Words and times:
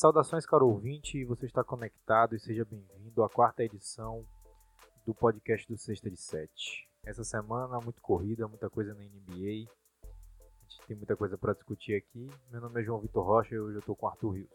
Saudações, 0.00 0.46
caro 0.46 0.66
ouvinte, 0.66 1.22
você 1.26 1.44
está 1.44 1.62
conectado 1.62 2.34
e 2.34 2.40
seja 2.40 2.64
bem-vindo 2.64 3.22
à 3.22 3.28
quarta 3.28 3.62
edição 3.62 4.24
do 5.06 5.14
podcast 5.14 5.68
do 5.68 5.76
Sexta 5.76 6.10
de 6.10 6.16
Sete. 6.16 6.88
Essa 7.04 7.22
semana, 7.22 7.78
muito 7.82 8.00
corrida, 8.00 8.48
muita 8.48 8.70
coisa 8.70 8.94
na 8.94 9.00
NBA. 9.00 9.68
A 10.02 10.62
gente 10.70 10.86
tem 10.88 10.96
muita 10.96 11.14
coisa 11.14 11.36
para 11.36 11.52
discutir 11.52 11.96
aqui. 11.96 12.30
Meu 12.50 12.62
nome 12.62 12.80
é 12.80 12.82
João 12.82 12.98
Vitor 12.98 13.26
Rocha 13.26 13.54
e 13.54 13.58
hoje 13.58 13.74
eu 13.74 13.80
estou 13.80 13.94
com 13.94 14.08
Arthur 14.08 14.30
Rios. 14.30 14.48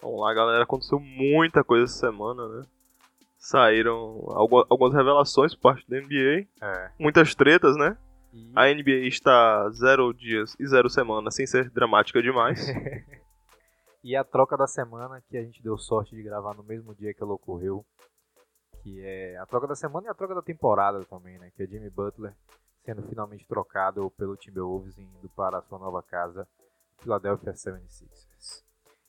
Vamos 0.00 0.20
lá, 0.20 0.32
galera. 0.32 0.62
Aconteceu 0.62 1.00
muita 1.00 1.64
coisa 1.64 1.86
essa 1.86 1.98
semana, 1.98 2.46
né? 2.46 2.64
Saíram 3.38 4.24
algumas 4.68 4.94
revelações 4.94 5.52
por 5.52 5.62
parte 5.62 5.90
da 5.90 6.00
NBA. 6.00 6.46
É. 6.62 6.92
Muitas 6.96 7.34
tretas, 7.34 7.76
né? 7.76 7.98
E... 8.32 8.52
A 8.54 8.72
NBA 8.72 9.08
está 9.08 9.68
zero 9.70 10.12
dias 10.14 10.54
e 10.60 10.66
zero 10.68 10.88
semanas, 10.88 11.34
sem 11.34 11.44
ser 11.44 11.70
dramática 11.70 12.22
demais. 12.22 12.64
e 14.02 14.16
a 14.16 14.24
troca 14.24 14.56
da 14.56 14.66
semana, 14.66 15.22
que 15.28 15.36
a 15.36 15.42
gente 15.42 15.62
deu 15.62 15.76
sorte 15.76 16.14
de 16.14 16.22
gravar 16.22 16.54
no 16.54 16.62
mesmo 16.62 16.94
dia 16.94 17.12
que 17.12 17.22
ela 17.22 17.34
ocorreu. 17.34 17.84
Que 18.82 19.02
é 19.04 19.36
a 19.36 19.46
troca 19.46 19.66
da 19.66 19.74
semana 19.74 20.06
e 20.06 20.10
a 20.10 20.14
troca 20.14 20.34
da 20.34 20.42
temporada 20.42 21.04
também, 21.04 21.38
né? 21.38 21.50
Que 21.54 21.64
é 21.64 21.66
Jimmy 21.66 21.90
Butler 21.90 22.34
sendo 22.84 23.02
finalmente 23.02 23.46
trocado 23.46 24.10
pelo 24.12 24.36
Timberwolves 24.36 24.98
indo 24.98 25.28
para 25.36 25.58
a 25.58 25.62
sua 25.62 25.78
nova 25.78 26.02
casa, 26.02 26.48
Philadelphia 26.98 27.52
76ers. 27.52 28.64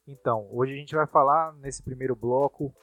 Então, 0.06 0.48
hoje 0.52 0.74
a 0.74 0.76
gente 0.76 0.96
vai 0.96 1.08
falar 1.08 1.54
nesse 1.54 1.82
primeiro 1.82 2.16
bloco 2.16 2.74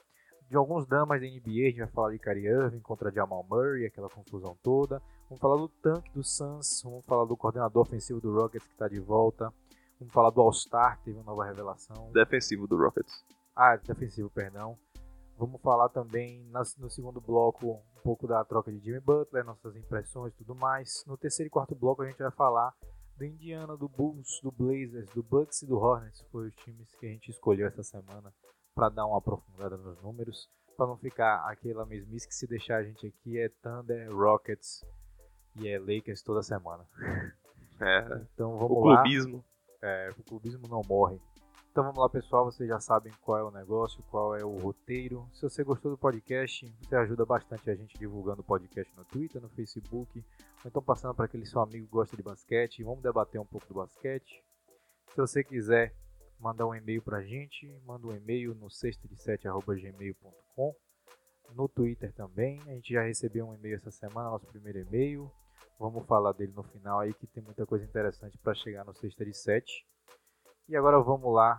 de 0.49 0.55
alguns 0.55 0.87
damas 0.87 1.21
da 1.21 1.27
NBA, 1.27 1.67
a 1.67 1.69
gente 1.69 1.79
vai 1.79 1.87
falar 1.87 2.11
de 2.11 2.19
Kyrie 2.19 2.47
Irving 2.47 2.79
contra 2.79 3.11
Jamal 3.11 3.45
Murray, 3.47 3.85
aquela 3.85 4.09
confusão 4.09 4.57
toda. 4.63 4.99
Vamos 5.29 5.39
falar 5.39 5.57
do 5.57 5.69
tanque 5.69 6.11
do 6.11 6.23
Suns, 6.23 6.81
vamos 6.83 7.05
falar 7.05 7.25
do 7.25 7.37
coordenador 7.37 7.83
ofensivo 7.83 8.19
do 8.19 8.33
Rockets 8.33 8.65
que 8.65 8.73
está 8.73 8.87
de 8.87 8.99
volta. 8.99 9.53
Vamos 9.99 10.13
falar 10.13 10.29
do 10.29 10.41
All-Star, 10.41 10.97
que 10.99 11.05
teve 11.05 11.17
uma 11.17 11.25
nova 11.25 11.45
revelação. 11.45 12.11
Defensivo 12.13 12.67
do 12.67 12.77
Rockets. 12.77 13.23
Ah, 13.55 13.75
defensivo, 13.75 14.29
perdão. 14.29 14.77
Vamos 15.37 15.61
falar 15.61 15.89
também 15.89 16.49
no 16.77 16.89
segundo 16.89 17.19
bloco 17.19 17.71
um 17.71 18.01
pouco 18.01 18.27
da 18.27 18.43
troca 18.45 18.71
de 18.71 18.79
Jimmy 18.79 18.99
Butler, 18.99 19.43
nossas 19.43 19.75
impressões 19.75 20.33
e 20.33 20.37
tudo 20.37 20.55
mais. 20.55 21.03
No 21.05 21.17
terceiro 21.17 21.47
e 21.47 21.49
quarto 21.49 21.75
bloco 21.75 22.01
a 22.01 22.07
gente 22.07 22.17
vai 22.17 22.31
falar 22.31 22.73
do 23.17 23.25
Indiana, 23.25 23.75
do 23.75 23.89
Bulls, 23.89 24.39
do 24.41 24.51
Blazers, 24.51 25.09
do 25.13 25.21
Bucks 25.21 25.61
e 25.61 25.65
do 25.65 25.77
Hornets. 25.77 26.21
Foi 26.31 26.47
os 26.47 26.55
times 26.55 26.93
que 26.95 27.05
a 27.05 27.09
gente 27.09 27.29
escolheu 27.29 27.67
essa 27.67 27.83
semana 27.83 28.33
para 28.73 28.89
dar 28.89 29.05
uma 29.05 29.17
aprofundada 29.17 29.77
nos 29.77 30.01
números, 30.01 30.49
para 30.77 30.87
não 30.87 30.97
ficar 30.97 31.45
aquela 31.49 31.85
mesmice 31.85 32.27
que 32.27 32.35
se 32.35 32.47
deixar 32.47 32.77
a 32.77 32.83
gente 32.83 33.07
aqui 33.07 33.37
é 33.37 33.49
Thunder, 33.61 34.13
Rockets 34.15 34.85
e 35.57 35.67
é 35.67 35.77
Lakers 35.77 36.21
toda 36.21 36.41
semana. 36.41 36.85
É. 37.81 38.25
Então 38.33 38.57
vamos 38.57 38.77
o 38.77 38.85
lá. 38.85 39.01
clubismo. 39.01 39.43
É, 39.81 40.09
o 40.17 40.23
clubismo 40.23 40.67
não 40.67 40.81
morre. 40.87 41.19
Então 41.71 41.83
vamos 41.83 41.99
lá, 41.99 42.09
pessoal. 42.09 42.45
Vocês 42.45 42.67
já 42.67 42.79
sabem 42.79 43.13
qual 43.21 43.37
é 43.37 43.43
o 43.43 43.51
negócio, 43.51 44.03
qual 44.09 44.35
é 44.35 44.43
o 44.43 44.57
roteiro. 44.57 45.29
Se 45.33 45.43
você 45.43 45.63
gostou 45.63 45.91
do 45.91 45.97
podcast, 45.97 46.65
você 46.81 46.95
ajuda 46.95 47.25
bastante 47.25 47.69
a 47.69 47.75
gente 47.75 47.97
divulgando 47.97 48.41
o 48.41 48.43
podcast 48.43 48.93
no 48.97 49.05
Twitter, 49.05 49.41
no 49.41 49.49
Facebook, 49.49 50.17
ou 50.17 50.23
então 50.65 50.81
passando 50.81 51.13
para 51.13 51.25
aquele 51.25 51.45
seu 51.45 51.61
amigo 51.61 51.85
que 51.85 51.91
gosta 51.91 52.17
de 52.17 52.23
basquete. 52.23 52.83
Vamos 52.83 53.01
debater 53.01 53.39
um 53.39 53.45
pouco 53.45 53.67
do 53.67 53.75
basquete. 53.75 54.43
Se 55.09 55.17
você 55.17 55.43
quiser 55.43 55.93
mandar 56.39 56.65
um 56.65 56.73
e-mail 56.73 57.01
para 57.01 57.17
a 57.17 57.23
gente, 57.23 57.67
manda 57.85 58.07
um 58.07 58.15
e-mail 58.15 58.55
no 58.55 58.67
sexta7.gmail.com. 58.67 60.75
No 61.55 61.67
Twitter 61.67 62.13
também. 62.13 62.61
A 62.67 62.73
gente 62.73 62.93
já 62.93 63.03
recebeu 63.03 63.47
um 63.47 63.53
e-mail 63.53 63.75
essa 63.75 63.91
semana, 63.91 64.29
nosso 64.29 64.47
primeiro 64.47 64.79
e-mail. 64.79 65.31
Vamos 65.79 66.05
falar 66.05 66.33
dele 66.33 66.51
no 66.53 66.61
final 66.61 66.99
aí, 66.99 67.13
que 67.13 67.25
tem 67.25 67.41
muita 67.41 67.65
coisa 67.65 67.85
interessante 67.85 68.37
para 68.37 68.53
chegar 68.53 68.83
no 68.83 68.93
sexta 68.93 69.23
de 69.23 69.33
7. 69.33 69.87
E 70.67 70.75
agora 70.75 70.99
vamos 70.99 71.33
lá 71.33 71.57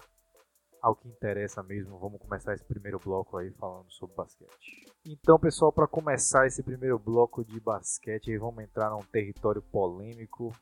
ao 0.82 0.94
que 0.94 1.08
interessa 1.08 1.62
mesmo. 1.62 1.98
Vamos 1.98 2.20
começar 2.20 2.52
esse 2.52 2.64
primeiro 2.64 2.98
bloco 2.98 3.38
aí 3.38 3.50
falando 3.52 3.90
sobre 3.90 4.14
basquete. 4.14 4.86
Então, 5.06 5.38
pessoal, 5.38 5.72
para 5.72 5.88
começar 5.88 6.46
esse 6.46 6.62
primeiro 6.62 6.98
bloco 6.98 7.42
de 7.42 7.58
basquete, 7.58 8.30
aí 8.30 8.36
vamos 8.36 8.62
entrar 8.62 8.90
num 8.90 9.02
território 9.04 9.62
polêmico, 9.62 10.54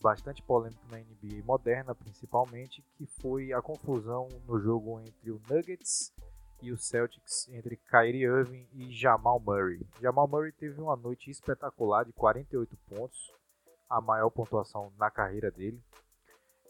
bastante 0.00 0.42
polêmico 0.42 0.82
na 0.90 0.98
NBA 0.98 1.44
moderna, 1.44 1.94
principalmente, 1.94 2.84
que 2.96 3.06
foi 3.22 3.52
a 3.52 3.62
confusão 3.62 4.28
no 4.44 4.58
jogo 4.58 4.98
entre 5.00 5.30
o 5.30 5.40
Nuggets 5.48 6.12
e 6.62 6.72
o 6.72 6.76
Celtics, 6.76 7.48
entre 7.48 7.76
Kyrie 7.76 8.24
Irving 8.24 8.68
e 8.72 8.90
Jamal 8.90 9.40
Murray. 9.40 9.80
Jamal 10.00 10.28
Murray 10.28 10.52
teve 10.52 10.80
uma 10.80 10.96
noite 10.96 11.30
espetacular 11.30 12.04
de 12.04 12.12
48 12.12 12.76
pontos, 12.88 13.32
a 13.88 14.00
maior 14.00 14.30
pontuação 14.30 14.92
na 14.98 15.10
carreira 15.10 15.50
dele 15.50 15.82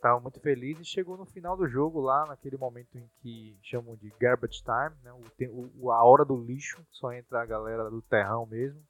estava 0.05 0.21
muito 0.21 0.39
feliz 0.39 0.79
e 0.79 0.85
chegou 0.85 1.17
no 1.17 1.25
final 1.25 1.57
do 1.57 1.67
jogo 1.67 1.99
lá, 1.99 2.27
naquele 2.27 2.59
momento 2.59 2.99
em 2.99 3.11
que 3.23 3.59
chamam 3.63 3.97
de 3.97 4.13
garbage 4.21 4.63
time, 4.63 4.95
né? 5.03 5.11
o, 5.49 5.91
a 5.91 6.05
hora 6.05 6.27
do 6.27 6.37
lixo, 6.37 6.85
só 6.91 7.11
entra 7.11 7.41
a 7.41 7.47
galera 7.47 7.89
do 7.89 8.03
terrão 8.03 8.45
mesmo. 8.45 8.83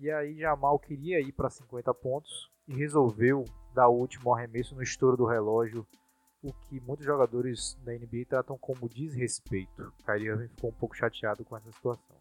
E 0.00 0.10
aí 0.10 0.36
Jamal 0.36 0.76
queria 0.80 1.20
ir 1.20 1.30
para 1.30 1.48
50 1.48 1.94
pontos 1.94 2.50
e 2.66 2.74
resolveu 2.74 3.44
dar 3.72 3.88
o 3.88 3.96
último 3.96 4.34
arremesso 4.34 4.74
no 4.74 4.82
estouro 4.82 5.16
do 5.16 5.24
relógio, 5.24 5.86
o 6.42 6.52
que 6.52 6.80
muitos 6.80 7.06
jogadores 7.06 7.78
da 7.84 7.92
NBA 7.92 8.26
tratam 8.28 8.58
como 8.58 8.88
desrespeito. 8.88 9.92
Kyrie 10.04 10.28
Irving 10.28 10.48
ficou 10.48 10.70
um 10.70 10.74
pouco 10.74 10.96
chateado 10.96 11.44
com 11.44 11.56
essa 11.56 11.70
situação. 11.70 12.16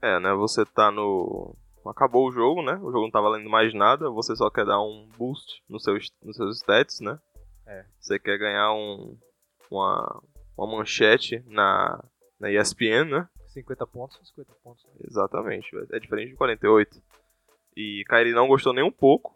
É, 0.00 0.18
né? 0.18 0.32
Você 0.34 0.64
tá 0.64 0.90
no 0.90 1.54
acabou 1.86 2.28
o 2.28 2.32
jogo, 2.32 2.62
né? 2.62 2.74
O 2.74 2.90
jogo 2.92 3.02
não 3.02 3.10
tá 3.10 3.20
valendo 3.20 3.50
mais 3.50 3.74
nada, 3.74 4.08
você 4.08 4.36
só 4.36 4.48
quer 4.50 4.64
dar 4.64 4.80
um 4.80 5.08
boost 5.18 5.62
no 5.68 5.80
seu, 5.80 5.94
nos 6.22 6.36
seus 6.36 6.58
stats, 6.58 7.00
né? 7.00 7.18
É. 7.66 7.84
Você 8.00 8.18
quer 8.18 8.38
ganhar 8.38 8.72
um, 8.72 9.18
uma, 9.70 10.22
uma 10.56 10.78
manchete 10.78 11.42
na, 11.46 12.02
na 12.38 12.50
ESPN, 12.50 13.10
né? 13.10 13.28
50 13.48 13.86
pontos 13.86 14.16
são 14.16 14.24
50 14.24 14.52
pontos. 14.62 14.84
Né? 14.84 14.92
Exatamente, 15.08 15.68
é 15.90 15.98
diferente 15.98 16.30
de 16.30 16.36
48. 16.36 17.02
E 17.76 18.04
Kyrie 18.08 18.32
não 18.32 18.48
gostou 18.48 18.72
nem 18.72 18.84
um 18.84 18.92
pouco. 18.92 19.34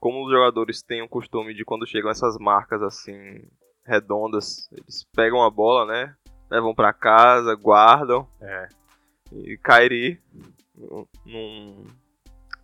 Como 0.00 0.24
os 0.24 0.32
jogadores 0.32 0.82
têm 0.82 1.02
o 1.02 1.08
costume 1.08 1.54
de 1.54 1.64
quando 1.64 1.86
chegam 1.86 2.10
essas 2.10 2.38
marcas 2.38 2.82
assim 2.82 3.46
redondas, 3.84 4.68
eles 4.72 5.06
pegam 5.14 5.42
a 5.44 5.50
bola, 5.50 5.84
né? 5.86 6.14
Levam 6.50 6.74
para 6.74 6.92
casa, 6.92 7.54
guardam. 7.54 8.26
É. 8.40 8.68
E 9.32 9.58
Kyrie 9.58 10.18
num, 11.24 11.84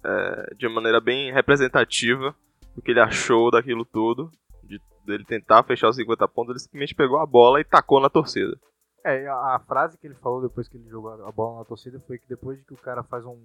é, 0.04 0.54
de 0.54 0.68
maneira 0.68 1.00
bem 1.00 1.32
representativa 1.32 2.34
do 2.74 2.82
que 2.82 2.90
ele 2.90 3.00
achou 3.00 3.50
daquilo 3.50 3.84
tudo, 3.84 4.30
de 4.62 4.80
dele 5.04 5.24
tentar 5.24 5.62
fechar 5.62 5.88
os 5.88 5.96
50 5.96 6.26
pontos, 6.28 6.50
ele 6.50 6.58
simplesmente 6.60 6.94
pegou 6.94 7.18
a 7.18 7.26
bola 7.26 7.60
e 7.60 7.64
tacou 7.64 8.00
na 8.00 8.10
torcida. 8.10 8.58
É, 9.04 9.28
a, 9.28 9.60
frase 9.66 9.96
que 9.98 10.06
ele 10.06 10.16
falou 10.16 10.42
depois 10.42 10.68
que 10.68 10.76
ele 10.76 10.88
jogou 10.88 11.10
a 11.24 11.30
bola 11.30 11.58
na 11.58 11.64
torcida 11.64 12.00
foi 12.00 12.18
que 12.18 12.28
depois 12.28 12.58
de 12.58 12.64
que 12.64 12.74
o 12.74 12.78
cara 12.78 13.04
faz 13.04 13.24
um, 13.24 13.38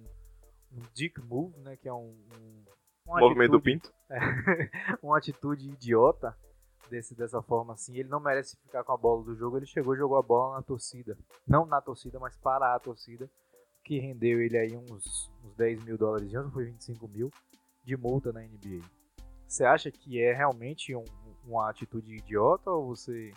um 0.72 0.80
dick 0.92 1.20
move, 1.20 1.56
né, 1.60 1.76
que 1.76 1.88
é 1.88 1.92
um, 1.92 2.16
um 2.36 2.64
movimento 3.06 3.56
atitude, 3.56 3.58
do 3.58 3.60
pinto, 3.60 3.92
é, 4.10 4.98
uma 5.02 5.18
atitude 5.18 5.68
idiota 5.68 6.36
desse 6.90 7.14
dessa 7.14 7.40
forma 7.40 7.72
assim, 7.72 7.96
ele 7.96 8.08
não 8.08 8.20
merece 8.20 8.56
ficar 8.58 8.84
com 8.84 8.92
a 8.92 8.96
bola 8.96 9.24
do 9.24 9.34
jogo, 9.34 9.56
ele 9.56 9.66
chegou 9.66 9.94
e 9.94 9.98
jogou 9.98 10.18
a 10.18 10.22
bola 10.22 10.56
na 10.56 10.62
torcida, 10.62 11.16
não 11.46 11.64
na 11.64 11.80
torcida, 11.80 12.18
mas 12.18 12.36
para 12.36 12.74
a 12.74 12.78
torcida 12.78 13.28
que 13.84 13.98
rendeu 13.98 14.40
ele 14.40 14.56
aí 14.56 14.76
uns, 14.76 15.30
uns 15.44 15.54
10 15.56 15.84
mil 15.84 15.98
dólares, 15.98 16.32
não 16.32 16.50
foi 16.50 16.66
25 16.66 17.08
mil, 17.08 17.30
de 17.84 17.96
multa 17.96 18.32
na 18.32 18.40
NBA. 18.40 18.80
Você 19.46 19.64
acha 19.64 19.90
que 19.90 20.20
é 20.20 20.32
realmente 20.32 20.94
um, 20.94 21.04
uma 21.44 21.68
atitude 21.68 22.16
idiota 22.16 22.70
ou 22.70 22.94
você 22.94 23.32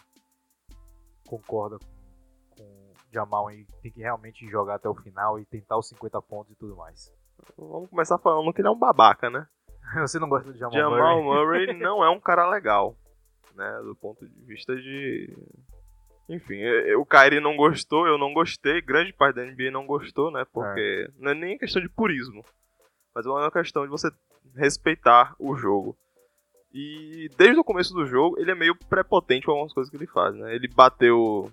concorda 1.28 1.80
com, 1.80 2.56
com 2.58 2.94
Jamal 3.12 3.52
e 3.52 3.66
tem 3.82 3.92
que 3.92 4.02
realmente 4.02 4.48
jogar 4.48 4.76
até 4.76 4.88
o 4.88 4.96
final 4.96 5.40
e 5.40 5.46
tentar 5.46 5.78
os 5.78 5.88
50 5.90 6.22
pontos 6.22 6.54
e 6.54 6.56
tudo 6.56 6.76
mais? 6.76 7.12
Vamos 7.58 7.90
começar 7.90 8.18
falando 8.20 8.54
que 8.54 8.62
ele 8.62 8.68
é 8.68 8.72
um 8.72 8.80
babaca, 8.80 9.30
né? 9.30 9.48
você 10.02 10.20
não 10.20 10.30
gosta 10.30 10.52
de 10.52 10.60
Jamal, 10.60 10.74
Jamal 10.74 11.24
Murray? 11.24 11.68
Murray 11.68 11.74
não 11.80 12.04
é 12.04 12.10
um 12.10 12.20
cara 12.20 12.50
legal, 12.50 12.96
né? 13.56 13.82
Do 13.84 13.96
ponto 13.96 14.28
de 14.28 14.46
vista 14.46 14.76
de 14.76 15.36
enfim, 16.28 16.60
o 16.98 17.06
Kyrie 17.06 17.40
não 17.40 17.56
gostou, 17.56 18.08
eu 18.08 18.18
não 18.18 18.34
gostei, 18.34 18.82
grande 18.82 19.14
parte 19.14 19.36
da 19.36 19.46
NBA 19.46 19.70
não 19.72 19.86
gostou, 19.86 20.32
né? 20.32 20.44
Porque 20.52 21.08
é. 21.08 21.12
não 21.20 21.32
é 21.32 21.36
nem 21.36 21.58
questão 21.58 21.82
de 21.82 21.90
purismo, 21.90 22.44
mas 23.14 23.26
é 23.26 23.30
uma 23.30 23.52
questão 23.52 23.84
de 23.84 23.90
você 23.90 24.10
respeitar 24.56 25.36
o 25.40 25.56
jogo. 25.56 25.96
E 26.74 27.30
desde 27.38 27.60
o 27.60 27.64
começo 27.64 27.94
do 27.94 28.06
jogo, 28.06 28.40
ele 28.40 28.52
é 28.52 28.56
meio 28.56 28.76
prepotente 28.90 29.46
com 29.46 29.52
algumas 29.52 29.72
coisas 29.72 29.90
que 29.90 29.96
ele 29.96 30.08
faz, 30.08 30.36
né? 30.36 30.54
Ele 30.56 30.68
bateu 30.68 31.52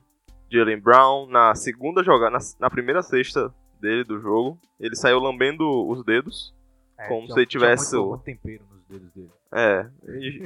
Jalen 0.50 0.80
Brown 0.80 1.26
na 1.26 1.54
segunda 1.54 2.02
jogada, 2.02 2.30
na, 2.30 2.38
na, 2.58 2.70
primeira 2.70 3.02
sexta 3.02 3.54
dele 3.80 4.04
do 4.04 4.18
jogo. 4.18 4.58
Ele 4.80 4.96
saiu 4.96 5.18
lambendo 5.18 5.64
os 5.86 6.04
dedos, 6.04 6.54
é, 7.04 7.08
como 7.08 7.26
se 7.26 7.38
ele 7.38 7.46
tivesse. 7.46 7.96
Muito, 7.96 8.08
muito 8.08 8.24
tempero 8.24 8.64
nos 8.70 8.86
dedos 8.86 9.12
dele. 9.12 9.30
É, 9.52 9.90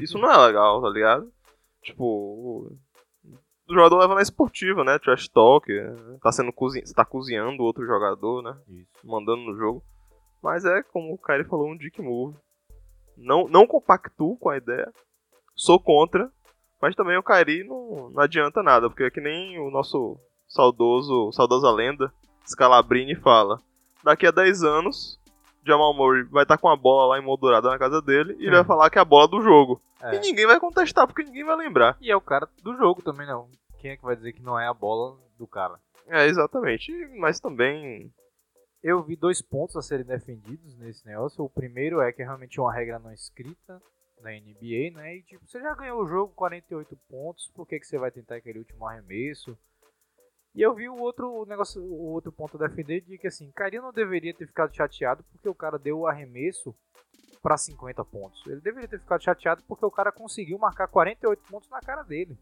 isso 0.02 0.18
não 0.18 0.30
é 0.30 0.46
legal, 0.46 0.80
tá 0.82 0.88
ligado? 0.88 1.32
Tipo, 1.82 2.76
o 3.68 3.74
jogador 3.74 3.98
leva 3.98 4.14
na 4.14 4.22
esportiva, 4.22 4.84
né? 4.84 4.98
Trash 4.98 5.28
talk, 5.28 5.66
tá 6.22 6.32
sendo 6.32 6.52
cozinha, 6.52 6.84
tá 6.94 7.04
cozinhando 7.04 7.62
outro 7.62 7.86
jogador, 7.86 8.42
né? 8.42 8.56
Isso. 8.68 9.06
Mandando 9.06 9.42
no 9.42 9.56
jogo. 9.56 9.82
Mas 10.42 10.64
é, 10.64 10.82
como 10.92 11.12
o 11.12 11.18
Kyrie 11.18 11.48
falou, 11.48 11.68
um 11.68 11.76
dick 11.76 12.00
move. 12.00 12.36
Não, 13.16 13.48
não 13.48 13.66
compactuo 13.66 14.36
com 14.38 14.50
a 14.50 14.56
ideia. 14.56 14.92
Sou 15.54 15.80
contra. 15.80 16.30
Mas 16.80 16.94
também 16.94 17.16
o 17.16 17.22
Kairi 17.22 17.64
não, 17.64 18.10
não 18.10 18.20
adianta 18.20 18.62
nada, 18.62 18.88
porque 18.88 19.04
é 19.04 19.10
que 19.10 19.20
nem 19.20 19.58
o 19.58 19.70
nosso 19.70 20.18
saudoso, 20.46 21.32
saudosa 21.32 21.70
lenda, 21.70 22.12
Scalabrini 22.46 23.14
fala. 23.16 23.58
Daqui 24.04 24.26
a 24.26 24.30
10 24.30 24.62
anos, 24.62 25.18
Jamal 25.66 25.94
Murray 25.94 26.22
vai 26.24 26.44
estar 26.44 26.56
tá 26.56 26.60
com 26.60 26.68
a 26.68 26.76
bola 26.76 27.08
lá 27.08 27.18
emoldurada 27.18 27.68
na 27.68 27.78
casa 27.78 28.00
dele 28.00 28.34
e 28.38 28.44
ele 28.44 28.52
vai 28.52 28.62
hum. 28.62 28.66
falar 28.66 28.88
que 28.88 28.98
é 28.98 29.02
a 29.02 29.04
bola 29.04 29.26
do 29.26 29.40
jogo. 29.40 29.82
É. 30.02 30.14
E 30.14 30.20
ninguém 30.20 30.46
vai 30.46 30.60
contestar, 30.60 31.06
porque 31.06 31.24
ninguém 31.24 31.44
vai 31.44 31.56
lembrar. 31.56 31.96
E 32.00 32.10
é 32.10 32.16
o 32.16 32.20
cara 32.20 32.48
do 32.62 32.76
jogo 32.76 33.02
também, 33.02 33.26
não. 33.26 33.48
Quem 33.78 33.90
é 33.90 33.96
que 33.96 34.04
vai 34.04 34.14
dizer 34.14 34.32
que 34.32 34.42
não 34.42 34.58
é 34.58 34.66
a 34.66 34.74
bola 34.74 35.18
do 35.38 35.46
cara? 35.46 35.78
É, 36.06 36.26
exatamente. 36.26 36.92
Mas 37.18 37.40
também. 37.40 38.12
Eu 38.82 39.02
vi 39.02 39.16
dois 39.16 39.42
pontos 39.42 39.74
a 39.76 39.82
serem 39.82 40.04
defendidos 40.04 40.76
nesse 40.76 41.04
negócio. 41.04 41.42
O 41.42 41.50
primeiro 41.50 42.00
é 42.00 42.12
que 42.12 42.22
é 42.22 42.24
realmente 42.24 42.60
uma 42.60 42.72
regra 42.72 42.98
não 43.00 43.12
escrita 43.12 43.82
na 44.20 44.30
NBA, 44.30 44.92
né? 44.94 45.16
E 45.16 45.22
tipo, 45.22 45.46
você 45.46 45.60
já 45.60 45.74
ganhou 45.74 46.00
o 46.00 46.06
jogo 46.06 46.32
48 46.34 46.96
pontos, 47.08 47.50
por 47.54 47.66
que, 47.66 47.80
que 47.80 47.86
você 47.86 47.98
vai 47.98 48.10
tentar 48.10 48.36
aquele 48.36 48.60
último 48.60 48.86
arremesso? 48.86 49.58
E 50.56 50.62
eu 50.62 50.74
vi 50.74 50.88
o 50.88 50.96
outro 50.96 51.44
negócio, 51.44 51.82
o 51.82 52.12
outro 52.12 52.32
ponto 52.32 52.56
a 52.56 52.66
defender 52.66 53.02
de 53.02 53.18
que 53.18 53.26
assim, 53.26 53.52
Kyrie 53.52 53.78
não 53.78 53.92
deveria 53.92 54.32
ter 54.32 54.46
ficado 54.46 54.74
chateado 54.74 55.22
porque 55.24 55.46
o 55.46 55.54
cara 55.54 55.78
deu 55.78 55.98
o 55.98 56.06
arremesso 56.06 56.74
para 57.42 57.58
50 57.58 58.02
pontos. 58.06 58.44
Ele 58.46 58.62
deveria 58.62 58.88
ter 58.88 58.98
ficado 58.98 59.22
chateado 59.22 59.62
porque 59.68 59.84
o 59.84 59.90
cara 59.90 60.10
conseguiu 60.10 60.58
marcar 60.58 60.88
48 60.88 61.42
pontos 61.42 61.68
na 61.68 61.78
cara 61.80 62.02
dele. 62.02 62.38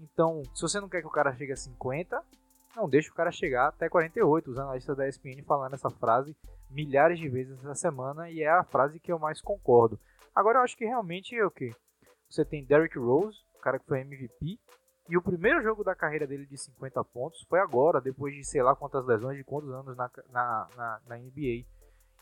Então, 0.00 0.42
se 0.52 0.62
você 0.62 0.80
não 0.80 0.88
quer 0.88 1.02
que 1.02 1.06
o 1.06 1.10
cara 1.10 1.32
chegue 1.36 1.52
a 1.52 1.56
50, 1.56 2.20
não 2.74 2.88
deixa 2.88 3.12
o 3.12 3.14
cara 3.14 3.30
chegar 3.30 3.68
até 3.68 3.88
48. 3.88 4.50
Os 4.50 4.58
analistas 4.58 4.96
da 4.96 5.08
ESPN 5.08 5.44
falando 5.46 5.74
essa 5.74 5.88
frase 5.88 6.36
milhares 6.68 7.20
de 7.20 7.28
vezes 7.28 7.58
essa 7.60 7.76
semana 7.76 8.28
e 8.28 8.42
é 8.42 8.50
a 8.50 8.64
frase 8.64 8.98
que 8.98 9.12
eu 9.12 9.20
mais 9.20 9.40
concordo. 9.40 10.00
Agora 10.34 10.58
eu 10.58 10.62
acho 10.62 10.76
que 10.76 10.84
realmente 10.84 11.36
é 11.36 11.44
o 11.44 11.50
que? 11.50 11.72
Você 12.28 12.44
tem 12.44 12.64
Derrick 12.64 12.98
Rose, 12.98 13.38
o 13.56 13.60
cara 13.60 13.78
que 13.78 13.86
foi 13.86 14.00
MVP, 14.00 14.58
e 15.10 15.16
o 15.16 15.22
primeiro 15.22 15.62
jogo 15.62 15.82
da 15.82 15.94
carreira 15.94 16.26
dele 16.26 16.46
de 16.46 16.56
50 16.56 17.04
pontos 17.04 17.44
foi 17.48 17.58
agora, 17.58 18.00
depois 18.00 18.34
de 18.34 18.44
sei 18.44 18.62
lá 18.62 18.74
quantas 18.76 19.04
lesões, 19.04 19.36
de 19.36 19.44
quantos 19.44 19.70
anos 19.70 19.96
na, 19.96 20.10
na, 20.30 20.68
na, 20.76 21.00
na 21.08 21.18
NBA. 21.18 21.66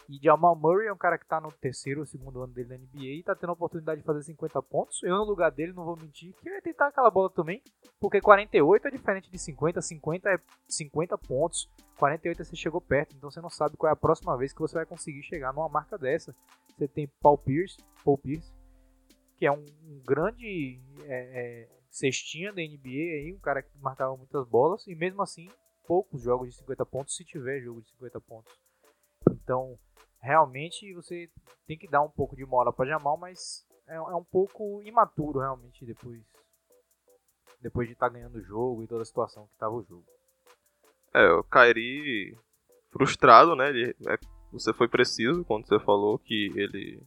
E 0.08 0.18
Jamal 0.22 0.56
Murray 0.56 0.88
é 0.88 0.92
um 0.92 0.96
cara 0.96 1.18
que 1.18 1.24
está 1.24 1.38
no 1.38 1.52
terceiro 1.52 2.00
ou 2.00 2.06
segundo 2.06 2.42
ano 2.42 2.52
dele 2.52 2.70
na 2.70 2.76
NBA 2.76 3.04
e 3.04 3.20
está 3.20 3.34
tendo 3.34 3.50
a 3.50 3.52
oportunidade 3.52 4.00
de 4.00 4.06
fazer 4.06 4.22
50 4.22 4.62
pontos. 4.62 5.02
Eu, 5.02 5.16
no 5.18 5.24
lugar 5.24 5.50
dele, 5.50 5.74
não 5.74 5.84
vou 5.84 5.98
mentir, 6.00 6.34
que 6.34 6.48
ia 6.48 6.62
tentar 6.62 6.86
aquela 6.86 7.10
bola 7.10 7.28
também, 7.28 7.62
porque 8.00 8.18
48 8.20 8.88
é 8.88 8.90
diferente 8.90 9.30
de 9.30 9.38
50, 9.38 9.82
50 9.82 10.30
é 10.30 10.40
50 10.66 11.18
pontos, 11.18 11.70
48 11.98 12.40
é 12.40 12.44
você 12.44 12.56
chegou 12.56 12.80
perto, 12.80 13.14
então 13.14 13.30
você 13.30 13.40
não 13.40 13.50
sabe 13.50 13.76
qual 13.76 13.90
é 13.90 13.92
a 13.92 13.96
próxima 13.96 14.34
vez 14.38 14.54
que 14.54 14.60
você 14.60 14.76
vai 14.76 14.86
conseguir 14.86 15.22
chegar 15.24 15.52
numa 15.52 15.68
marca 15.68 15.98
dessa. 15.98 16.34
Você 16.74 16.88
tem 16.88 17.06
Paul 17.20 17.36
Pierce, 17.36 17.76
Paul 18.02 18.16
Pierce 18.16 18.50
que 19.38 19.46
é 19.46 19.52
um, 19.52 19.64
um 19.86 20.02
grande 20.04 20.80
é, 21.04 21.14
é, 21.14 21.68
cestinha 21.90 22.52
da 22.52 22.62
NBA, 22.62 22.88
aí, 22.88 23.34
um 23.34 23.40
cara 23.40 23.62
que 23.62 23.76
marcava 23.78 24.16
muitas 24.16 24.46
bolas, 24.46 24.86
e 24.86 24.94
mesmo 24.94 25.22
assim, 25.22 25.48
poucos 25.86 26.22
jogos 26.22 26.48
de 26.48 26.56
50 26.56 26.86
pontos, 26.86 27.16
se 27.16 27.24
tiver 27.24 27.60
jogo 27.60 27.80
de 27.82 27.88
50 27.90 28.20
pontos. 28.20 28.52
Então, 29.30 29.78
realmente, 30.20 30.92
você 30.94 31.30
tem 31.66 31.78
que 31.78 31.88
dar 31.88 32.02
um 32.02 32.10
pouco 32.10 32.36
de 32.36 32.44
mola 32.44 32.72
para 32.72 32.88
Jamal, 32.88 33.16
mas 33.16 33.66
é, 33.86 33.96
é, 33.96 34.14
um 34.14 34.24
pouco 34.24 34.82
imaturo, 34.82 35.40
realmente, 35.40 35.84
depois, 35.84 36.22
depois 37.60 37.88
de 37.88 37.94
estar 37.94 38.08
tá 38.08 38.12
ganhando 38.12 38.36
o 38.36 38.42
jogo 38.42 38.82
e 38.82 38.86
toda 38.86 39.02
a 39.02 39.06
situação 39.06 39.46
que 39.46 39.54
estava 39.54 39.74
o 39.74 39.82
jogo. 39.82 40.06
É, 41.14 41.30
o 41.32 41.42
Kairi 41.42 42.36
frustrado, 42.90 43.56
né? 43.56 43.70
Ele, 43.70 43.96
é, 44.08 44.18
você 44.52 44.72
foi 44.72 44.88
preciso 44.88 45.44
quando 45.44 45.66
você 45.66 45.78
falou 45.80 46.18
que 46.18 46.52
ele 46.54 47.02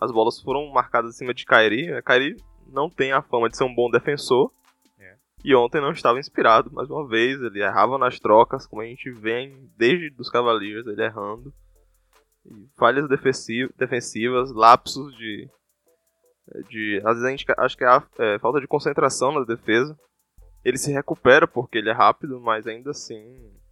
as 0.00 0.10
bolas 0.10 0.40
foram 0.40 0.70
marcadas 0.72 1.14
acima 1.14 1.32
de 1.32 1.44
Kairi. 1.44 1.86
Né? 1.86 2.02
Kairi 2.02 2.36
não 2.74 2.90
tem 2.90 3.12
a 3.12 3.22
fama 3.22 3.48
de 3.48 3.56
ser 3.56 3.64
um 3.64 3.74
bom 3.74 3.90
defensor. 3.90 4.52
É. 4.98 5.16
E 5.44 5.54
ontem 5.54 5.80
não 5.80 5.92
estava 5.92 6.18
inspirado, 6.18 6.70
mais 6.72 6.90
uma 6.90 7.06
vez. 7.06 7.40
Ele 7.40 7.62
errava 7.62 7.96
nas 7.96 8.18
trocas, 8.18 8.66
como 8.66 8.82
a 8.82 8.86
gente 8.86 9.10
vem 9.10 9.70
desde 9.76 10.10
dos 10.10 10.28
Cavaliers, 10.28 10.86
ele 10.86 11.02
errando. 11.02 11.54
E 12.44 12.68
falhas 12.76 13.08
defensivas, 13.08 14.52
lapsos 14.52 15.16
de. 15.16 15.48
de 16.68 17.00
às 17.04 17.14
vezes 17.14 17.24
a 17.24 17.30
gente 17.30 17.46
acho 17.56 17.76
que 17.76 17.84
é, 17.84 18.02
é 18.18 18.38
falta 18.38 18.60
de 18.60 18.66
concentração 18.66 19.32
na 19.32 19.44
defesa. 19.44 19.98
Ele 20.62 20.76
se 20.76 20.92
recupera 20.92 21.46
porque 21.46 21.78
ele 21.78 21.90
é 21.90 21.92
rápido, 21.92 22.40
mas 22.40 22.66
ainda 22.66 22.90
assim. 22.90 23.24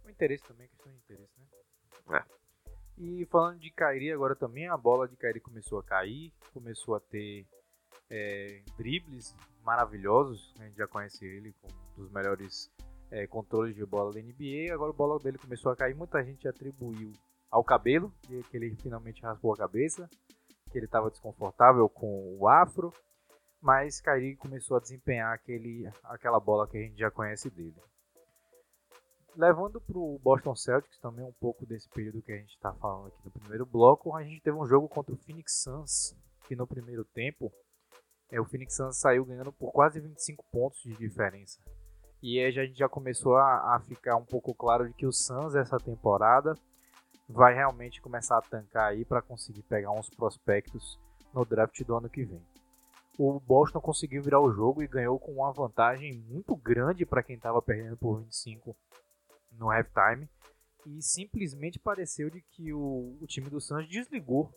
O 0.05 0.09
interesse 0.09 0.43
também, 0.43 0.67
questão 0.67 0.91
de 0.91 0.97
interesse, 0.99 1.33
né? 1.39 2.19
É. 2.19 2.33
E 2.97 3.25
falando 3.25 3.59
de 3.59 3.71
Kairi 3.71 4.11
agora 4.11 4.35
também, 4.35 4.67
a 4.67 4.77
bola 4.77 5.07
de 5.07 5.15
Kairi 5.15 5.39
começou 5.39 5.79
a 5.79 5.83
cair, 5.83 6.31
começou 6.53 6.95
a 6.95 6.99
ter 6.99 7.45
é, 8.13 8.61
dribles 8.77 9.35
maravilhosos, 9.63 10.53
a 10.59 10.65
gente 10.65 10.77
já 10.77 10.87
conhece 10.87 11.25
ele 11.25 11.51
como 11.59 11.73
um 11.73 12.03
dos 12.03 12.11
melhores 12.11 12.71
é, 13.09 13.25
controles 13.25 13.75
de 13.75 13.83
bola 13.83 14.13
da 14.13 14.21
NBA, 14.21 14.71
agora 14.71 14.91
a 14.91 14.95
bola 14.95 15.19
dele 15.19 15.39
começou 15.39 15.71
a 15.71 15.75
cair, 15.75 15.95
muita 15.95 16.23
gente 16.23 16.47
atribuiu 16.47 17.11
ao 17.49 17.63
cabelo, 17.63 18.13
que 18.21 18.55
ele 18.55 18.75
finalmente 18.75 19.23
raspou 19.23 19.53
a 19.53 19.57
cabeça, 19.57 20.07
que 20.71 20.77
ele 20.77 20.85
estava 20.85 21.09
desconfortável 21.09 21.89
com 21.89 22.37
o 22.39 22.47
afro, 22.47 22.93
mas 23.59 23.99
Kyrie 23.99 24.35
começou 24.35 24.77
a 24.77 24.79
desempenhar 24.79 25.33
aquele, 25.33 25.89
aquela 26.03 26.39
bola 26.39 26.67
que 26.67 26.77
a 26.77 26.81
gente 26.81 26.97
já 26.97 27.09
conhece 27.09 27.49
dele. 27.49 27.81
Levando 29.35 29.81
para 29.81 29.97
o 29.97 30.19
Boston 30.19 30.55
Celtics 30.55 30.99
também 30.99 31.25
um 31.25 31.33
pouco 31.39 31.65
desse 31.65 31.89
período 31.89 32.21
que 32.21 32.31
a 32.31 32.37
gente 32.37 32.53
está 32.53 32.71
falando 32.73 33.07
aqui 33.07 33.25
no 33.25 33.31
primeiro 33.31 33.65
bloco, 33.65 34.15
a 34.15 34.23
gente 34.23 34.41
teve 34.41 34.55
um 34.55 34.67
jogo 34.67 34.87
contra 34.87 35.15
o 35.15 35.17
Phoenix 35.17 35.63
Suns, 35.63 36.15
que 36.47 36.55
no 36.55 36.67
primeiro 36.67 37.03
tempo 37.05 37.51
é, 38.33 38.41
o 38.41 38.45
Phoenix 38.45 38.75
Suns 38.75 38.97
saiu 38.97 39.23
ganhando 39.23 39.53
por 39.53 39.71
quase 39.71 39.99
25 39.99 40.43
pontos 40.51 40.81
de 40.81 40.95
diferença. 40.95 41.59
E 42.19 42.39
aí 42.39 42.47
a 42.47 42.65
gente 42.65 42.79
já 42.79 42.89
começou 42.89 43.37
a, 43.37 43.75
a 43.75 43.79
ficar 43.81 44.15
um 44.15 44.25
pouco 44.25 44.55
claro 44.55 44.87
de 44.87 44.93
que 44.95 45.05
o 45.05 45.11
Suns 45.11 45.53
essa 45.53 45.77
temporada 45.77 46.57
vai 47.29 47.53
realmente 47.53 48.01
começar 48.01 48.39
a 48.39 48.41
tancar 48.41 48.89
aí 48.89 49.05
para 49.05 49.21
conseguir 49.21 49.61
pegar 49.63 49.91
uns 49.91 50.09
prospectos 50.09 50.99
no 51.31 51.45
draft 51.45 51.79
do 51.83 51.95
ano 51.95 52.09
que 52.09 52.25
vem. 52.25 52.41
O 53.19 53.39
Boston 53.39 53.79
conseguiu 53.79 54.23
virar 54.23 54.41
o 54.41 54.51
jogo 54.51 54.81
e 54.81 54.87
ganhou 54.87 55.19
com 55.19 55.33
uma 55.33 55.53
vantagem 55.53 56.13
muito 56.27 56.55
grande 56.55 57.05
para 57.05 57.21
quem 57.21 57.35
estava 57.35 57.61
perdendo 57.61 57.97
por 57.97 58.19
25 58.19 58.75
no 59.51 59.69
halftime 59.69 60.27
e 60.87 61.01
simplesmente 61.03 61.77
pareceu 61.77 62.31
de 62.31 62.41
que 62.41 62.73
o, 62.73 63.15
o 63.21 63.27
time 63.27 63.49
do 63.49 63.61
Suns 63.61 63.87
desligou, 63.87 64.51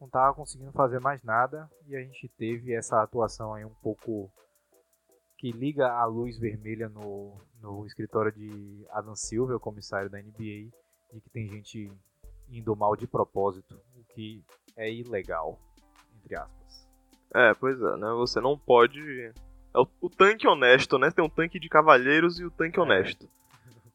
não 0.00 0.06
estava 0.06 0.34
conseguindo 0.34 0.72
fazer 0.72 0.98
mais 0.98 1.22
nada 1.22 1.70
e 1.86 1.94
a 1.94 2.00
gente 2.00 2.28
teve 2.38 2.72
essa 2.72 3.02
atuação 3.02 3.52
aí 3.52 3.64
um 3.64 3.74
pouco 3.82 4.30
que 5.36 5.52
liga 5.52 5.92
a 5.92 6.04
luz 6.06 6.38
vermelha 6.38 6.88
no, 6.88 7.36
no 7.60 7.86
escritório 7.86 8.32
de 8.32 8.86
Adam 8.90 9.14
Silver, 9.14 9.56
o 9.56 9.60
comissário 9.60 10.10
da 10.10 10.18
NBA, 10.18 10.70
de 11.12 11.20
que 11.22 11.30
tem 11.30 11.48
gente 11.48 11.92
indo 12.48 12.74
mal 12.74 12.96
de 12.96 13.06
propósito, 13.06 13.78
o 13.94 14.04
que 14.14 14.44
é 14.76 14.92
ilegal, 14.92 15.58
entre 16.18 16.36
aspas. 16.36 16.88
É, 17.34 17.54
pois 17.54 17.80
é, 17.80 17.96
né? 17.96 18.10
Você 18.16 18.40
não 18.40 18.58
pode. 18.58 19.00
É 19.72 19.78
o, 19.78 19.86
o 20.00 20.10
tanque 20.10 20.48
honesto, 20.48 20.98
né? 20.98 21.10
Tem 21.10 21.24
um 21.24 21.28
tanque 21.28 21.60
de 21.60 21.68
cavalheiros 21.68 22.38
e 22.40 22.44
o 22.44 22.50
tanque 22.50 22.78
é. 22.78 22.82
honesto. 22.82 23.28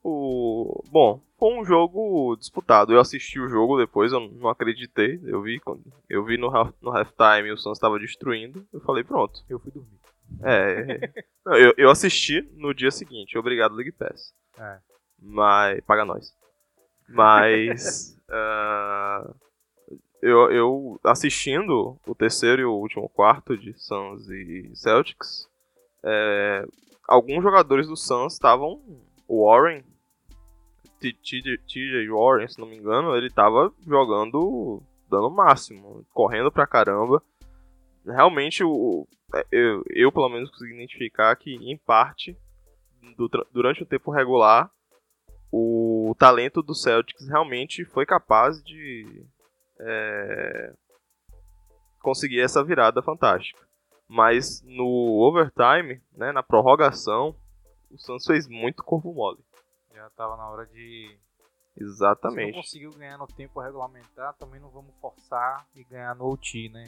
O... 0.03 0.83
Bom, 0.89 1.21
foi 1.37 1.53
um 1.53 1.65
jogo 1.65 2.35
disputado. 2.37 2.93
Eu 2.93 2.99
assisti 2.99 3.39
o 3.39 3.49
jogo 3.49 3.77
depois, 3.77 4.11
eu 4.11 4.19
não 4.19 4.49
acreditei. 4.49 5.19
Eu 5.23 5.41
vi, 5.41 5.61
eu 6.09 6.23
vi 6.23 6.37
no, 6.37 6.55
half, 6.55 6.71
no 6.81 6.91
halftime 6.91 7.51
o 7.51 7.57
Suns 7.57 7.77
estava 7.77 7.99
destruindo. 7.99 8.65
Eu 8.71 8.79
falei, 8.81 9.03
pronto. 9.03 9.43
Eu 9.49 9.59
fui 9.59 9.71
dormir. 9.71 9.99
É, 10.41 11.11
não, 11.45 11.55
eu, 11.55 11.73
eu 11.77 11.89
assisti 11.89 12.41
no 12.53 12.73
dia 12.73 12.91
seguinte. 12.91 13.37
Obrigado, 13.37 13.75
League 13.75 13.91
Pass. 13.91 14.33
É. 14.57 14.79
Mas. 15.19 15.81
Paga 15.85 16.05
nós. 16.05 16.33
Mas. 17.09 18.17
uh, 18.29 19.35
eu, 20.21 20.51
eu 20.51 20.99
assistindo 21.03 21.99
o 22.07 22.15
terceiro 22.15 22.61
e 22.61 22.65
o 22.65 22.73
último 22.73 23.09
quarto 23.09 23.57
de 23.57 23.73
Suns 23.73 24.29
e 24.29 24.71
Celtics. 24.73 25.49
É, 26.03 26.65
alguns 27.07 27.43
jogadores 27.43 27.87
do 27.87 27.97
Suns 27.97 28.33
estavam. 28.33 28.81
O 29.27 29.49
Warren 29.49 29.83
TJ 30.99 32.09
Warren, 32.09 32.47
se 32.47 32.59
não 32.59 32.67
me 32.67 32.77
engano, 32.77 33.15
ele 33.15 33.29
tava 33.29 33.71
jogando 33.85 34.81
dando 35.09 35.27
o 35.27 35.31
máximo, 35.31 36.05
correndo 36.13 36.51
pra 36.51 36.67
caramba. 36.67 37.21
Realmente, 38.05 38.63
o, 38.63 39.07
é, 39.33 39.45
eu, 39.51 39.83
eu 39.89 40.11
pelo 40.11 40.29
menos 40.29 40.49
consegui 40.49 40.73
identificar 40.73 41.35
que, 41.35 41.55
em 41.55 41.77
parte, 41.77 42.37
do, 43.17 43.29
durante 43.51 43.83
o 43.83 43.85
tempo 43.85 44.11
regular, 44.11 44.69
o 45.51 46.15
talento 46.17 46.61
do 46.61 46.75
Celtics 46.75 47.27
realmente 47.27 47.85
foi 47.85 48.05
capaz 48.05 48.63
de 48.63 49.25
é, 49.79 50.73
conseguir 52.01 52.41
essa 52.41 52.63
virada 52.63 53.01
fantástica. 53.01 53.59
Mas 54.07 54.61
no 54.63 55.19
overtime, 55.21 56.01
né, 56.15 56.31
na 56.31 56.43
prorrogação, 56.43 57.35
o 57.89 57.97
Suns 57.97 58.25
fez 58.25 58.47
muito 58.47 58.83
corpo 58.83 59.13
mole. 59.13 59.39
Já 59.95 60.09
tava 60.11 60.35
na 60.37 60.47
hora 60.49 60.65
de. 60.67 61.17
Exatamente. 61.77 62.51
Se 62.51 62.51
não 62.55 62.61
conseguiu 62.61 62.91
ganhar 62.91 63.17
no 63.17 63.27
tempo 63.27 63.59
regulamentar, 63.59 64.33
também 64.35 64.59
não 64.61 64.69
vamos 64.69 64.93
forçar 65.01 65.65
e 65.75 65.83
ganhar 65.83 66.15
no 66.15 66.25
OT, 66.31 66.69
né? 66.69 66.85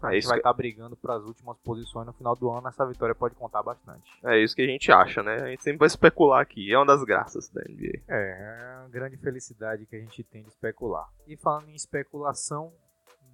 a 0.00 0.08
É 0.08 0.12
gente 0.12 0.18
isso 0.20 0.28
vai 0.28 0.36
que- 0.36 0.40
estar 0.40 0.52
brigando 0.52 0.96
para 0.96 1.14
as 1.16 1.24
últimas 1.24 1.56
posições 1.58 2.06
no 2.06 2.12
final 2.12 2.36
do 2.36 2.50
ano. 2.50 2.68
Essa 2.68 2.86
vitória 2.86 3.14
pode 3.14 3.34
contar 3.34 3.62
bastante. 3.62 4.08
É 4.24 4.38
isso 4.38 4.54
que 4.54 4.62
a 4.62 4.66
gente 4.66 4.92
acha, 4.92 5.22
né? 5.22 5.36
A 5.42 5.46
gente 5.48 5.62
sempre 5.62 5.78
vai 5.78 5.86
especular 5.86 6.40
aqui. 6.42 6.72
É 6.72 6.76
uma 6.78 6.86
das 6.86 7.02
graças 7.04 7.48
da 7.48 7.62
NBA. 7.62 8.02
É, 8.06 8.74
é 8.76 8.78
uma 8.80 8.88
grande 8.90 9.16
felicidade 9.16 9.86
que 9.86 9.96
a 9.96 9.98
gente 10.00 10.22
tem 10.24 10.42
de 10.42 10.48
especular. 10.50 11.08
E 11.26 11.36
falando 11.36 11.68
em 11.70 11.74
especulação, 11.74 12.72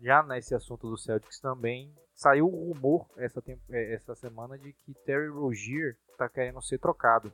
já 0.01 0.23
nesse 0.23 0.55
assunto 0.55 0.89
do 0.89 0.97
Celtics 0.97 1.39
também, 1.41 1.93
saiu 2.15 2.47
o 2.47 2.73
rumor 2.73 3.07
essa, 3.17 3.43
é, 3.71 3.95
essa 3.95 4.15
semana 4.15 4.57
de 4.57 4.73
que 4.73 4.95
Terry 5.05 5.29
Rozier 5.29 5.97
está 6.13 6.29
querendo 6.29 6.63
ser 6.63 6.79
trocado. 6.79 7.33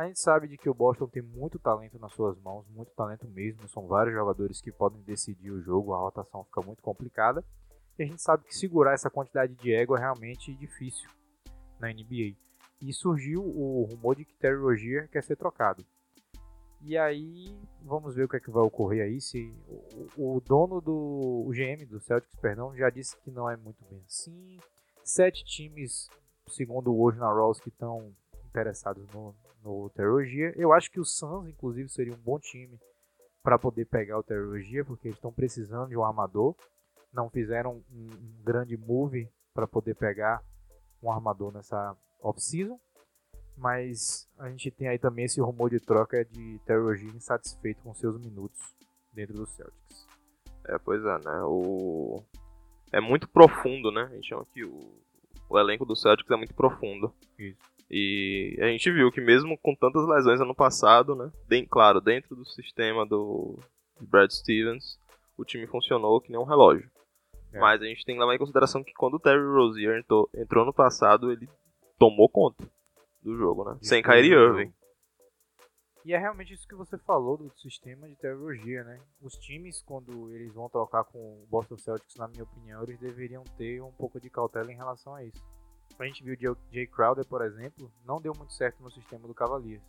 A 0.00 0.06
gente 0.06 0.18
sabe 0.18 0.48
de 0.48 0.56
que 0.56 0.66
o 0.66 0.72
Boston 0.72 1.06
tem 1.08 1.20
muito 1.20 1.58
talento 1.58 1.98
nas 1.98 2.14
suas 2.14 2.34
mãos, 2.38 2.66
muito 2.70 2.90
talento 2.92 3.28
mesmo. 3.28 3.68
São 3.68 3.86
vários 3.86 4.14
jogadores 4.14 4.58
que 4.58 4.72
podem 4.72 5.02
decidir 5.02 5.50
o 5.50 5.60
jogo, 5.60 5.92
a 5.92 5.98
rotação 5.98 6.42
fica 6.44 6.62
muito 6.62 6.80
complicada. 6.80 7.44
E 7.98 8.04
a 8.04 8.06
gente 8.06 8.22
sabe 8.22 8.44
que 8.44 8.56
segurar 8.56 8.94
essa 8.94 9.10
quantidade 9.10 9.54
de 9.56 9.74
ego 9.74 9.94
é 9.94 10.00
realmente 10.00 10.54
difícil 10.54 11.06
na 11.78 11.88
NBA. 11.88 12.34
E 12.80 12.94
surgiu 12.94 13.42
o 13.42 13.86
rumor 13.90 14.16
de 14.16 14.24
que 14.24 14.34
Terry 14.38 14.56
Rozier 14.56 15.06
quer 15.10 15.22
ser 15.22 15.36
trocado. 15.36 15.84
E 16.80 16.96
aí, 16.96 17.54
vamos 17.82 18.14
ver 18.14 18.24
o 18.24 18.28
que 18.28 18.38
é 18.38 18.40
que 18.40 18.50
vai 18.50 18.62
ocorrer 18.62 19.04
aí. 19.04 19.20
Se 19.20 19.54
o, 20.16 20.36
o 20.36 20.40
dono 20.40 20.80
do 20.80 21.44
o 21.46 21.50
GM 21.50 21.84
do 21.84 22.00
Celtics, 22.00 22.34
perdão, 22.36 22.74
já 22.74 22.88
disse 22.88 23.18
que 23.18 23.30
não 23.30 23.50
é 23.50 23.54
muito 23.54 23.84
bem 23.84 24.02
assim. 24.06 24.58
Sete 25.04 25.44
times, 25.44 26.08
segundo 26.48 26.98
hoje 26.98 27.18
na 27.18 27.30
Rawls, 27.30 27.60
que 27.60 27.68
estão 27.68 28.14
interessados 28.50 29.06
no, 29.14 29.34
no 29.62 29.88
Terry 29.90 30.08
Rozier. 30.08 30.54
Eu 30.56 30.72
acho 30.72 30.90
que 30.90 31.00
o 31.00 31.04
Suns, 31.04 31.48
inclusive, 31.48 31.88
seria 31.88 32.12
um 32.12 32.18
bom 32.18 32.38
time 32.38 32.78
para 33.42 33.58
poder 33.58 33.86
pegar 33.86 34.18
o 34.18 34.22
Terry 34.22 34.44
Rozier, 34.44 34.84
porque 34.84 35.08
eles 35.08 35.16
estão 35.16 35.32
precisando 35.32 35.88
de 35.88 35.96
um 35.96 36.04
armador. 36.04 36.54
Não 37.12 37.30
fizeram 37.30 37.82
um, 37.90 38.08
um 38.12 38.42
grande 38.44 38.76
move 38.76 39.30
para 39.54 39.66
poder 39.66 39.94
pegar 39.94 40.42
um 41.02 41.10
armador 41.10 41.52
nessa 41.52 41.96
off-season. 42.20 42.78
Mas 43.56 44.28
a 44.38 44.48
gente 44.48 44.70
tem 44.70 44.88
aí 44.88 44.98
também 44.98 45.24
esse 45.24 45.40
rumor 45.40 45.70
de 45.70 45.80
troca 45.80 46.24
de 46.24 46.58
Terry 46.64 46.82
Rozier 46.82 47.14
insatisfeito 47.14 47.82
com 47.82 47.94
seus 47.94 48.18
minutos 48.18 48.60
dentro 49.12 49.34
do 49.34 49.46
Celtics. 49.46 50.06
É, 50.64 50.78
pois 50.78 51.02
é, 51.04 51.18
né? 51.18 51.42
O... 51.44 52.22
É 52.92 53.00
muito 53.00 53.28
profundo, 53.28 53.90
né? 53.90 54.02
A 54.02 54.14
gente 54.14 54.28
chama 54.28 54.42
aqui 54.42 54.64
o... 54.64 54.92
o 55.48 55.58
elenco 55.58 55.84
do 55.84 55.96
Celtics 55.96 56.30
é 56.30 56.36
muito 56.36 56.54
profundo. 56.54 57.12
Isso. 57.38 57.60
E 57.90 58.56
a 58.60 58.66
gente 58.66 58.90
viu 58.92 59.10
que 59.10 59.20
mesmo 59.20 59.58
com 59.58 59.74
tantas 59.74 60.06
lesões 60.06 60.40
ano 60.40 60.54
passado, 60.54 61.16
né? 61.16 61.30
Bem 61.48 61.66
claro, 61.66 62.00
dentro 62.00 62.36
do 62.36 62.46
sistema 62.46 63.04
do 63.04 63.58
Brad 64.00 64.30
Stevens, 64.30 64.98
o 65.36 65.44
time 65.44 65.66
funcionou 65.66 66.20
que 66.20 66.30
nem 66.30 66.40
um 66.40 66.44
relógio. 66.44 66.88
É. 67.52 67.58
Mas 67.58 67.82
a 67.82 67.86
gente 67.86 68.04
tem 68.04 68.14
que 68.14 68.20
levar 68.20 68.34
em 68.34 68.38
consideração 68.38 68.84
que 68.84 68.92
quando 68.92 69.14
o 69.14 69.18
Terry 69.18 69.42
Rozier 69.42 69.98
entrou, 69.98 70.30
entrou 70.34 70.64
no 70.64 70.72
passado, 70.72 71.32
ele 71.32 71.48
tomou 71.98 72.28
conta 72.28 72.64
do 73.22 73.36
jogo, 73.36 73.64
né? 73.64 73.76
Sem 73.82 74.02
Kyrie 74.02 74.32
Irving. 74.32 74.72
E 76.04 76.14
é 76.14 76.18
realmente 76.18 76.54
isso 76.54 76.66
que 76.66 76.74
você 76.74 76.96
falou 76.96 77.36
do 77.36 77.50
sistema 77.58 78.08
de 78.08 78.16
Terry 78.16 78.38
Rozier, 78.38 78.84
né? 78.84 79.00
Os 79.20 79.34
times, 79.34 79.82
quando 79.82 80.32
eles 80.32 80.54
vão 80.54 80.68
trocar 80.68 81.04
com 81.04 81.18
o 81.18 81.46
Boston 81.50 81.76
Celtics, 81.76 82.16
na 82.16 82.28
minha 82.28 82.44
opinião, 82.44 82.82
eles 82.84 82.98
deveriam 82.98 83.44
ter 83.58 83.82
um 83.82 83.92
pouco 83.92 84.20
de 84.20 84.30
cautela 84.30 84.72
em 84.72 84.76
relação 84.76 85.14
a 85.14 85.24
isso. 85.24 85.44
A 85.98 86.04
gente 86.06 86.24
viu 86.24 86.36
Jay- 86.72 86.86
Crowder, 86.86 87.26
por 87.26 87.42
exemplo, 87.42 87.92
não 88.04 88.20
deu 88.20 88.32
muito 88.36 88.52
certo 88.54 88.82
no 88.82 88.90
sistema 88.90 89.26
do 89.26 89.34
Cavaliers, 89.34 89.82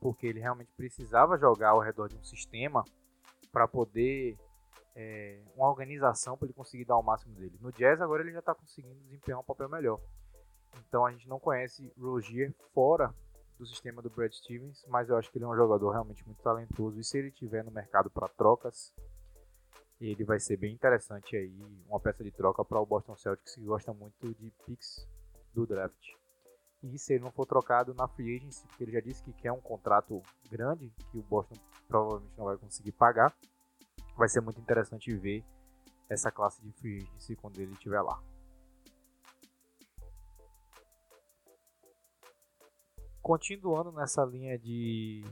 porque 0.00 0.26
ele 0.26 0.40
realmente 0.40 0.70
precisava 0.76 1.38
jogar 1.38 1.70
ao 1.70 1.80
redor 1.80 2.08
de 2.08 2.16
um 2.16 2.24
sistema 2.24 2.84
para 3.50 3.66
poder 3.66 4.36
é, 4.94 5.42
uma 5.56 5.68
organização 5.68 6.36
para 6.36 6.46
ele 6.46 6.54
conseguir 6.54 6.84
dar 6.84 6.98
o 6.98 7.02
máximo 7.02 7.34
dele. 7.34 7.56
No 7.60 7.72
Jazz 7.72 8.00
agora 8.00 8.22
ele 8.22 8.32
já 8.32 8.40
está 8.40 8.54
conseguindo 8.54 9.00
desempenhar 9.04 9.40
um 9.40 9.44
papel 9.44 9.68
melhor. 9.68 10.00
Então 10.86 11.06
a 11.06 11.12
gente 11.12 11.28
não 11.28 11.38
conhece 11.40 11.90
Rozier 11.98 12.52
fora 12.74 13.14
do 13.58 13.64
sistema 13.66 14.02
do 14.02 14.10
Brad 14.10 14.32
Stevens, 14.32 14.84
mas 14.88 15.08
eu 15.08 15.16
acho 15.16 15.30
que 15.30 15.38
ele 15.38 15.44
é 15.44 15.48
um 15.48 15.56
jogador 15.56 15.92
realmente 15.92 16.26
muito 16.26 16.42
talentoso 16.42 16.98
e 16.98 17.04
se 17.04 17.16
ele 17.18 17.30
tiver 17.30 17.64
no 17.64 17.70
mercado 17.70 18.10
para 18.10 18.28
trocas, 18.28 18.92
ele 20.00 20.24
vai 20.24 20.40
ser 20.40 20.56
bem 20.56 20.74
interessante 20.74 21.36
aí, 21.36 21.56
uma 21.86 22.00
peça 22.00 22.22
de 22.24 22.32
troca 22.32 22.64
para 22.64 22.80
o 22.80 22.84
Boston 22.84 23.16
Celtics 23.16 23.54
que 23.54 23.64
gosta 23.64 23.92
muito 23.94 24.34
de 24.34 24.50
picks 24.66 25.08
do 25.54 25.66
draft. 25.66 26.14
E 26.82 26.98
se 26.98 27.14
ele 27.14 27.24
não 27.24 27.32
for 27.32 27.46
trocado 27.46 27.94
na 27.94 28.06
free 28.06 28.36
agency, 28.36 28.66
porque 28.66 28.84
ele 28.84 28.92
já 28.92 29.00
disse 29.00 29.22
que 29.22 29.32
quer 29.32 29.52
um 29.52 29.60
contrato 29.60 30.20
grande, 30.50 30.92
que 31.10 31.18
o 31.18 31.22
Boston 31.22 31.54
provavelmente 31.88 32.36
não 32.36 32.44
vai 32.44 32.58
conseguir 32.58 32.92
pagar, 32.92 33.34
vai 34.16 34.28
ser 34.28 34.40
muito 34.40 34.60
interessante 34.60 35.14
ver 35.16 35.42
essa 36.08 36.30
classe 36.30 36.62
de 36.62 36.70
free 36.72 36.98
agency 36.98 37.36
quando 37.36 37.58
ele 37.58 37.72
estiver 37.72 38.02
lá. 38.02 38.22
Continuando 43.22 43.90
nessa 43.90 44.22
linha 44.22 44.58
de 44.58 45.24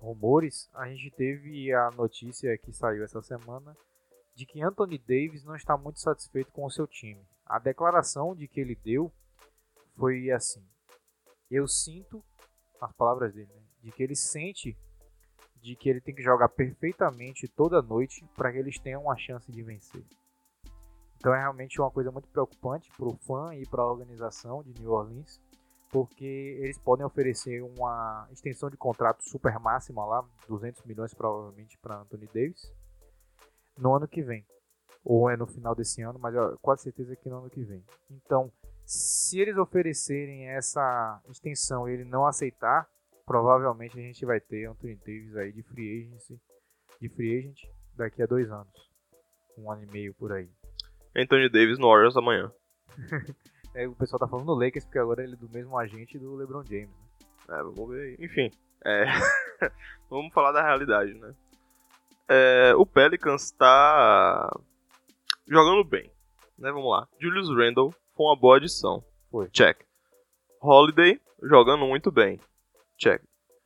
rumores, 0.00 0.68
a 0.74 0.88
gente 0.88 1.12
teve 1.12 1.72
a 1.72 1.90
notícia 1.92 2.58
que 2.58 2.72
saiu 2.72 3.04
essa 3.04 3.22
semana 3.22 3.76
de 4.34 4.44
que 4.44 4.60
Anthony 4.60 4.98
Davis 4.98 5.44
não 5.44 5.54
está 5.54 5.76
muito 5.76 6.00
satisfeito 6.00 6.50
com 6.50 6.64
o 6.64 6.70
seu 6.70 6.88
time. 6.88 7.24
A 7.50 7.58
declaração 7.58 8.32
de 8.32 8.46
que 8.46 8.60
ele 8.60 8.76
deu 8.76 9.12
foi 9.96 10.30
assim: 10.30 10.64
Eu 11.50 11.66
sinto, 11.66 12.22
as 12.80 12.92
palavras 12.92 13.34
dele, 13.34 13.52
né, 13.52 13.62
de 13.82 13.90
que 13.90 14.04
ele 14.04 14.14
sente 14.14 14.78
de 15.60 15.74
que 15.74 15.88
ele 15.90 16.00
tem 16.00 16.14
que 16.14 16.22
jogar 16.22 16.48
perfeitamente 16.50 17.48
toda 17.48 17.82
noite 17.82 18.24
para 18.36 18.52
que 18.52 18.58
eles 18.58 18.78
tenham 18.78 19.02
uma 19.02 19.16
chance 19.16 19.50
de 19.50 19.62
vencer. 19.64 20.04
Então 21.16 21.34
é 21.34 21.40
realmente 21.40 21.80
uma 21.80 21.90
coisa 21.90 22.12
muito 22.12 22.28
preocupante 22.28 22.88
para 22.96 23.08
o 23.08 23.16
fã 23.16 23.52
e 23.52 23.66
para 23.66 23.82
a 23.82 23.90
organização 23.90 24.62
de 24.62 24.72
New 24.80 24.92
Orleans, 24.92 25.40
porque 25.90 26.56
eles 26.62 26.78
podem 26.78 27.04
oferecer 27.04 27.62
uma 27.62 28.28
extensão 28.30 28.70
de 28.70 28.76
contrato 28.76 29.28
super 29.28 29.58
máxima 29.58 30.04
lá, 30.06 30.24
200 30.48 30.84
milhões 30.84 31.12
provavelmente 31.12 31.76
para 31.78 32.00
Anthony 32.00 32.28
Davis, 32.28 32.72
no 33.76 33.92
ano 33.92 34.06
que 34.06 34.22
vem. 34.22 34.46
Ou 35.04 35.30
é 35.30 35.36
no 35.36 35.46
final 35.46 35.74
desse 35.74 36.02
ano, 36.02 36.18
mas 36.18 36.34
eu 36.34 36.58
quase 36.60 36.82
certeza 36.82 37.16
que 37.16 37.28
no 37.28 37.38
ano 37.38 37.50
que 37.50 37.62
vem. 37.62 37.82
Então, 38.10 38.52
se 38.84 39.40
eles 39.40 39.56
oferecerem 39.56 40.48
essa 40.48 41.20
extensão 41.28 41.88
e 41.88 41.92
ele 41.92 42.04
não 42.04 42.26
aceitar, 42.26 42.88
provavelmente 43.24 43.98
a 43.98 44.02
gente 44.02 44.24
vai 44.26 44.40
ter 44.40 44.66
Anthony 44.66 44.96
Davis 44.96 45.36
aí 45.36 45.52
de 45.52 45.62
free 45.62 46.02
agency, 46.02 46.40
de 47.00 47.08
free 47.08 47.38
agent 47.38 47.62
daqui 47.96 48.22
a 48.22 48.26
dois 48.26 48.50
anos, 48.50 48.90
um 49.56 49.70
ano 49.70 49.84
e 49.84 49.86
meio 49.86 50.14
por 50.14 50.32
aí. 50.32 50.50
Anthony 51.16 51.48
Davis 51.48 51.78
no 51.78 51.88
Warriors 51.88 52.16
amanhã. 52.16 52.52
É, 53.72 53.86
o 53.86 53.94
pessoal 53.94 54.18
tá 54.18 54.26
falando 54.26 54.46
no 54.46 54.54
Lakers 54.54 54.84
porque 54.84 54.98
agora 54.98 55.22
ele 55.22 55.34
é 55.34 55.36
do 55.36 55.48
mesmo 55.48 55.78
agente 55.78 56.18
do 56.18 56.34
LeBron 56.34 56.64
James. 56.64 56.88
Né? 56.88 57.56
É, 57.56 57.62
vamos 57.62 57.88
ver 57.88 58.02
aí. 58.02 58.26
Enfim, 58.26 58.50
é, 58.84 59.04
vamos 60.10 60.32
falar 60.32 60.50
da 60.50 60.60
realidade, 60.60 61.14
né? 61.14 61.32
É, 62.28 62.74
o 62.74 62.84
Pelicans 62.84 63.52
tá 63.52 64.50
jogando 65.50 65.84
bem, 65.84 66.10
né? 66.56 66.70
Vamos 66.70 66.90
lá. 66.90 67.08
Julius 67.18 67.48
Randle 67.50 67.92
foi 68.16 68.26
uma 68.26 68.36
boa 68.36 68.56
adição. 68.56 69.04
Foi. 69.30 69.48
Check. 69.50 69.84
Holiday 70.62 71.20
jogando 71.42 71.84
muito 71.86 72.10
bem. 72.12 72.40
Check. 72.96 73.22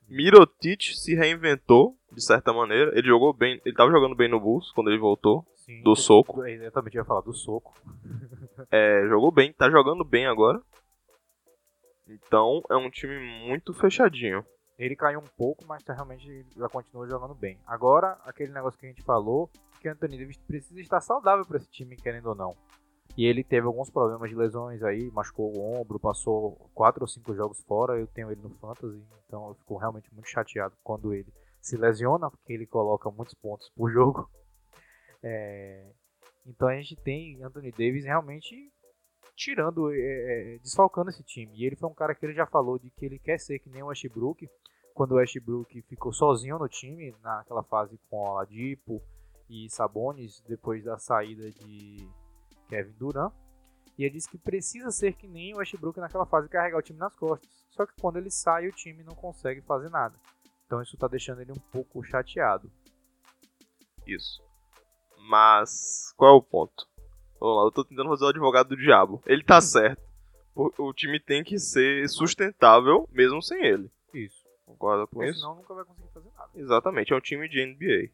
Mirotic 0.09 0.95
se 0.95 1.15
reinventou, 1.15 1.97
de 2.13 2.25
certa 2.25 2.53
maneira. 2.53 2.97
Ele 2.97 3.07
jogou 3.07 3.33
bem, 3.33 3.61
ele 3.65 3.75
tava 3.75 3.91
jogando 3.91 4.15
bem 4.15 4.29
no 4.29 4.41
Bulls 4.41 4.73
quando 4.73 4.91
ele 4.91 4.99
voltou. 4.99 5.45
Sim, 5.57 5.83
Do 5.83 5.97
soco. 5.97 6.45
Eu 6.47 6.71
também 6.73 6.93
ia 6.95 7.05
falar 7.05 7.21
do 7.21 7.35
soco. 7.35 7.75
É, 8.71 9.05
jogou 9.09 9.33
bem, 9.33 9.53
tá 9.53 9.69
jogando 9.69 10.05
bem 10.05 10.27
agora. 10.27 10.61
Então 12.07 12.63
é 12.71 12.77
um 12.77 12.89
time 12.89 13.19
muito 13.49 13.75
fechadinho. 13.75 14.45
Ele 14.79 14.95
caiu 14.95 15.19
um 15.19 15.29
pouco, 15.37 15.65
mas 15.67 15.83
tá, 15.83 15.93
realmente 15.93 16.47
já 16.57 16.69
continua 16.69 17.09
jogando 17.09 17.35
bem. 17.35 17.59
Agora, 17.67 18.19
aquele 18.25 18.53
negócio 18.53 18.79
que 18.79 18.87
a 18.87 18.89
gente 18.89 19.03
falou, 19.03 19.51
que 19.85 19.89
Anthony 19.91 20.17
Davis 20.17 20.39
precisa 20.39 20.81
estar 20.81 21.03
saudável 21.03 21.45
para 21.45 21.59
esse 21.59 21.71
time, 21.71 21.95
querendo 21.95 22.31
ou 22.31 22.35
não. 22.35 22.57
E 23.19 23.27
ele 23.27 23.45
teve 23.45 23.67
alguns 23.67 23.91
problemas 23.91 24.31
de 24.31 24.35
lesões 24.35 24.83
aí, 24.83 25.11
machucou 25.11 25.55
o 25.55 25.79
ombro, 25.79 26.01
passou 26.01 26.71
quatro 26.73 27.03
ou 27.03 27.07
cinco 27.07 27.35
jogos 27.35 27.61
fora. 27.61 28.01
Eu 28.01 28.07
tenho 28.07 28.33
ele 28.33 28.41
no 28.41 28.49
Fantasy, 28.49 29.05
então 29.27 29.49
eu 29.49 29.55
fico 29.57 29.77
realmente 29.77 30.13
muito 30.15 30.27
chateado 30.27 30.75
quando 30.83 31.13
ele 31.13 31.31
se 31.61 31.77
lesiona, 31.77 32.31
porque 32.31 32.55
ele 32.55 32.67
coloca 32.67 33.11
muitos 33.11 33.35
pontos 33.35 33.71
por 33.77 33.91
jogo. 33.91 34.29
É, 35.27 35.91
Então 36.45 36.69
a 36.69 36.77
gente 36.77 36.97
tem 36.97 37.43
Anthony 37.43 37.71
Davis 37.71 38.05
realmente 38.05 38.71
tirando, 39.35 39.91
é, 39.91 39.97
é, 39.97 40.59
desfalcando 40.59 41.09
esse 41.09 41.23
time. 41.23 41.51
E 41.57 41.65
ele 41.65 41.77
foi 41.77 41.89
um 41.89 41.95
cara 41.95 42.15
que 42.15 42.27
ele 42.27 42.35
já 42.35 42.45
falou 42.45 42.79
de 42.79 42.91
que 42.91 43.07
ele 43.07 43.19
quer 43.19 43.41
ser 43.41 43.59
que 43.59 43.71
nem 43.71 43.83
o 43.83 43.87
Westbrook, 43.87 44.47
quando 44.93 45.13
o 45.13 45.15
Westbrook 45.15 45.81
ficou 45.89 46.13
sozinho 46.13 46.59
no 46.59 46.69
time, 46.69 47.15
naquela 47.23 47.63
fase 47.63 47.99
com 48.11 48.19
o 48.19 48.33
Oladipo 48.33 49.03
e 49.49 49.69
Sabonis, 49.71 50.41
depois 50.49 50.85
da 50.85 50.99
saída 50.99 51.51
de 51.51 52.09
Kevin 52.69 52.93
Durant. 52.93 53.33
E 53.97 54.05
ele 54.05 54.15
disse 54.15 54.29
que 54.29 54.39
precisa 54.39 54.91
ser 54.91 55.13
que 55.15 55.29
nem 55.29 55.55
o 55.55 55.59
Westbrook 55.59 56.01
naquela 56.01 56.27
fase 56.27 56.49
carregar 56.49 56.79
o 56.79 56.83
time 56.83 56.99
nas 56.99 57.15
costas. 57.15 57.49
Só 57.71 57.87
que 57.87 57.93
quando 58.01 58.17
ele 58.17 58.31
sai, 58.31 58.67
o 58.67 58.73
time 58.73 59.05
não 59.05 59.15
consegue 59.15 59.61
fazer 59.63 59.89
nada. 59.89 60.19
Então 60.67 60.83
isso 60.83 60.97
tá 60.97 61.07
deixando 61.07 61.41
ele 61.43 61.53
um 61.53 61.61
pouco 61.71 62.03
chateado. 62.03 62.71
Isso. 64.07 64.43
Mas 65.29 66.13
qual 66.17 66.35
é 66.35 66.37
o 66.37 66.43
ponto? 66.43 66.87
Vamos 67.41 67.57
lá, 67.57 67.65
eu 67.65 67.73
tô 67.73 67.85
tentando 67.85 68.09
fazer 68.09 68.25
o 68.25 68.29
advogado 68.29 68.69
do 68.69 68.77
diabo. 68.77 69.23
Ele 69.27 69.43
tá 69.45 69.61
certo. 69.61 70.03
O, 70.55 70.71
o 70.89 70.93
time 70.93 71.21
tem 71.21 71.43
que 71.45 71.59
ser 71.59 72.09
sustentável 72.09 73.09
mesmo 73.13 73.43
sem 73.43 73.65
ele. 73.65 73.91
Isso. 74.13 74.45
Concorda 74.65 75.07
com 75.07 75.17
Porque 75.17 75.31
isso? 75.31 75.41
senão 75.41 75.57
nunca 75.57 75.75
vai 75.75 75.85
conseguir 75.85 76.09
fazer 76.13 76.31
nada. 76.37 76.51
Exatamente, 76.55 77.13
é 77.13 77.17
um 77.17 77.21
time 77.21 77.49
de 77.49 77.65
NBA. 77.67 78.11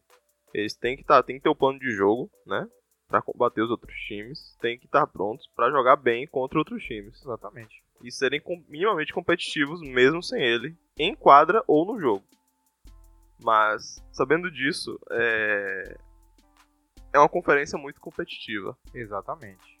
Eles 0.53 0.75
têm 0.75 0.97
que, 0.97 1.03
tá, 1.03 1.21
tem 1.23 1.37
que 1.37 1.43
ter 1.43 1.49
o 1.49 1.55
plano 1.55 1.79
de 1.79 1.91
jogo, 1.91 2.29
né? 2.45 2.67
Pra 3.07 3.21
combater 3.21 3.61
os 3.61 3.69
outros 3.69 3.93
times. 4.07 4.55
Tem 4.61 4.77
que 4.77 4.85
estar 4.85 5.05
prontos 5.07 5.47
pra 5.55 5.69
jogar 5.69 5.95
bem 5.95 6.25
contra 6.27 6.57
outros 6.59 6.83
times. 6.83 7.21
Exatamente. 7.21 7.83
E 8.03 8.11
serem 8.11 8.39
com- 8.41 8.63
minimamente 8.67 9.13
competitivos 9.13 9.81
mesmo 9.81 10.21
sem 10.23 10.41
ele, 10.41 10.75
em 10.97 11.13
quadra 11.15 11.63
ou 11.67 11.85
no 11.85 11.99
jogo. 11.99 12.25
Mas, 13.43 14.03
sabendo 14.11 14.51
disso, 14.51 14.99
é. 15.11 15.97
É 17.13 17.19
uma 17.19 17.27
conferência 17.29 17.77
muito 17.77 17.99
competitiva. 17.99 18.77
Exatamente. 18.93 19.79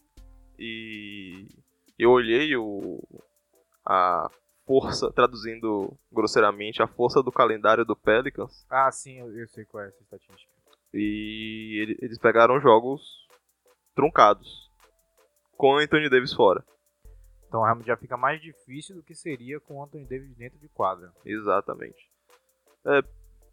E 0.59 1.47
eu 1.97 2.11
olhei 2.11 2.55
o. 2.55 2.99
A 3.85 4.29
força, 4.65 5.11
traduzindo 5.11 5.97
grosseiramente, 6.11 6.81
a 6.83 6.87
força 6.87 7.23
do 7.23 7.31
calendário 7.31 7.83
do 7.85 7.95
Pelicans. 7.95 8.65
Ah, 8.69 8.91
sim, 8.91 9.19
eu, 9.19 9.35
eu 9.35 9.47
sei 9.47 9.65
qual 9.65 9.83
é 9.83 9.87
essa 9.87 10.01
estatística. 10.03 10.50
E 10.93 11.79
ele- 11.81 11.97
eles 12.01 12.17
pegaram 12.17 12.59
jogos 12.59 13.01
truncados. 13.95 14.69
Com 15.57 15.75
o 15.75 15.77
Anthony 15.77 16.09
Davis 16.09 16.33
fora. 16.33 16.63
Então 17.47 17.61
realmente 17.63 17.87
já 17.87 17.97
fica 17.97 18.17
mais 18.17 18.41
difícil 18.41 18.95
do 18.95 19.03
que 19.03 19.13
seria 19.13 19.59
com 19.59 19.75
o 19.77 19.83
Anthony 19.83 20.05
Davis 20.07 20.35
dentro 20.35 20.57
de 20.59 20.67
quadra. 20.69 21.11
Exatamente. 21.25 22.09
É, 22.87 23.01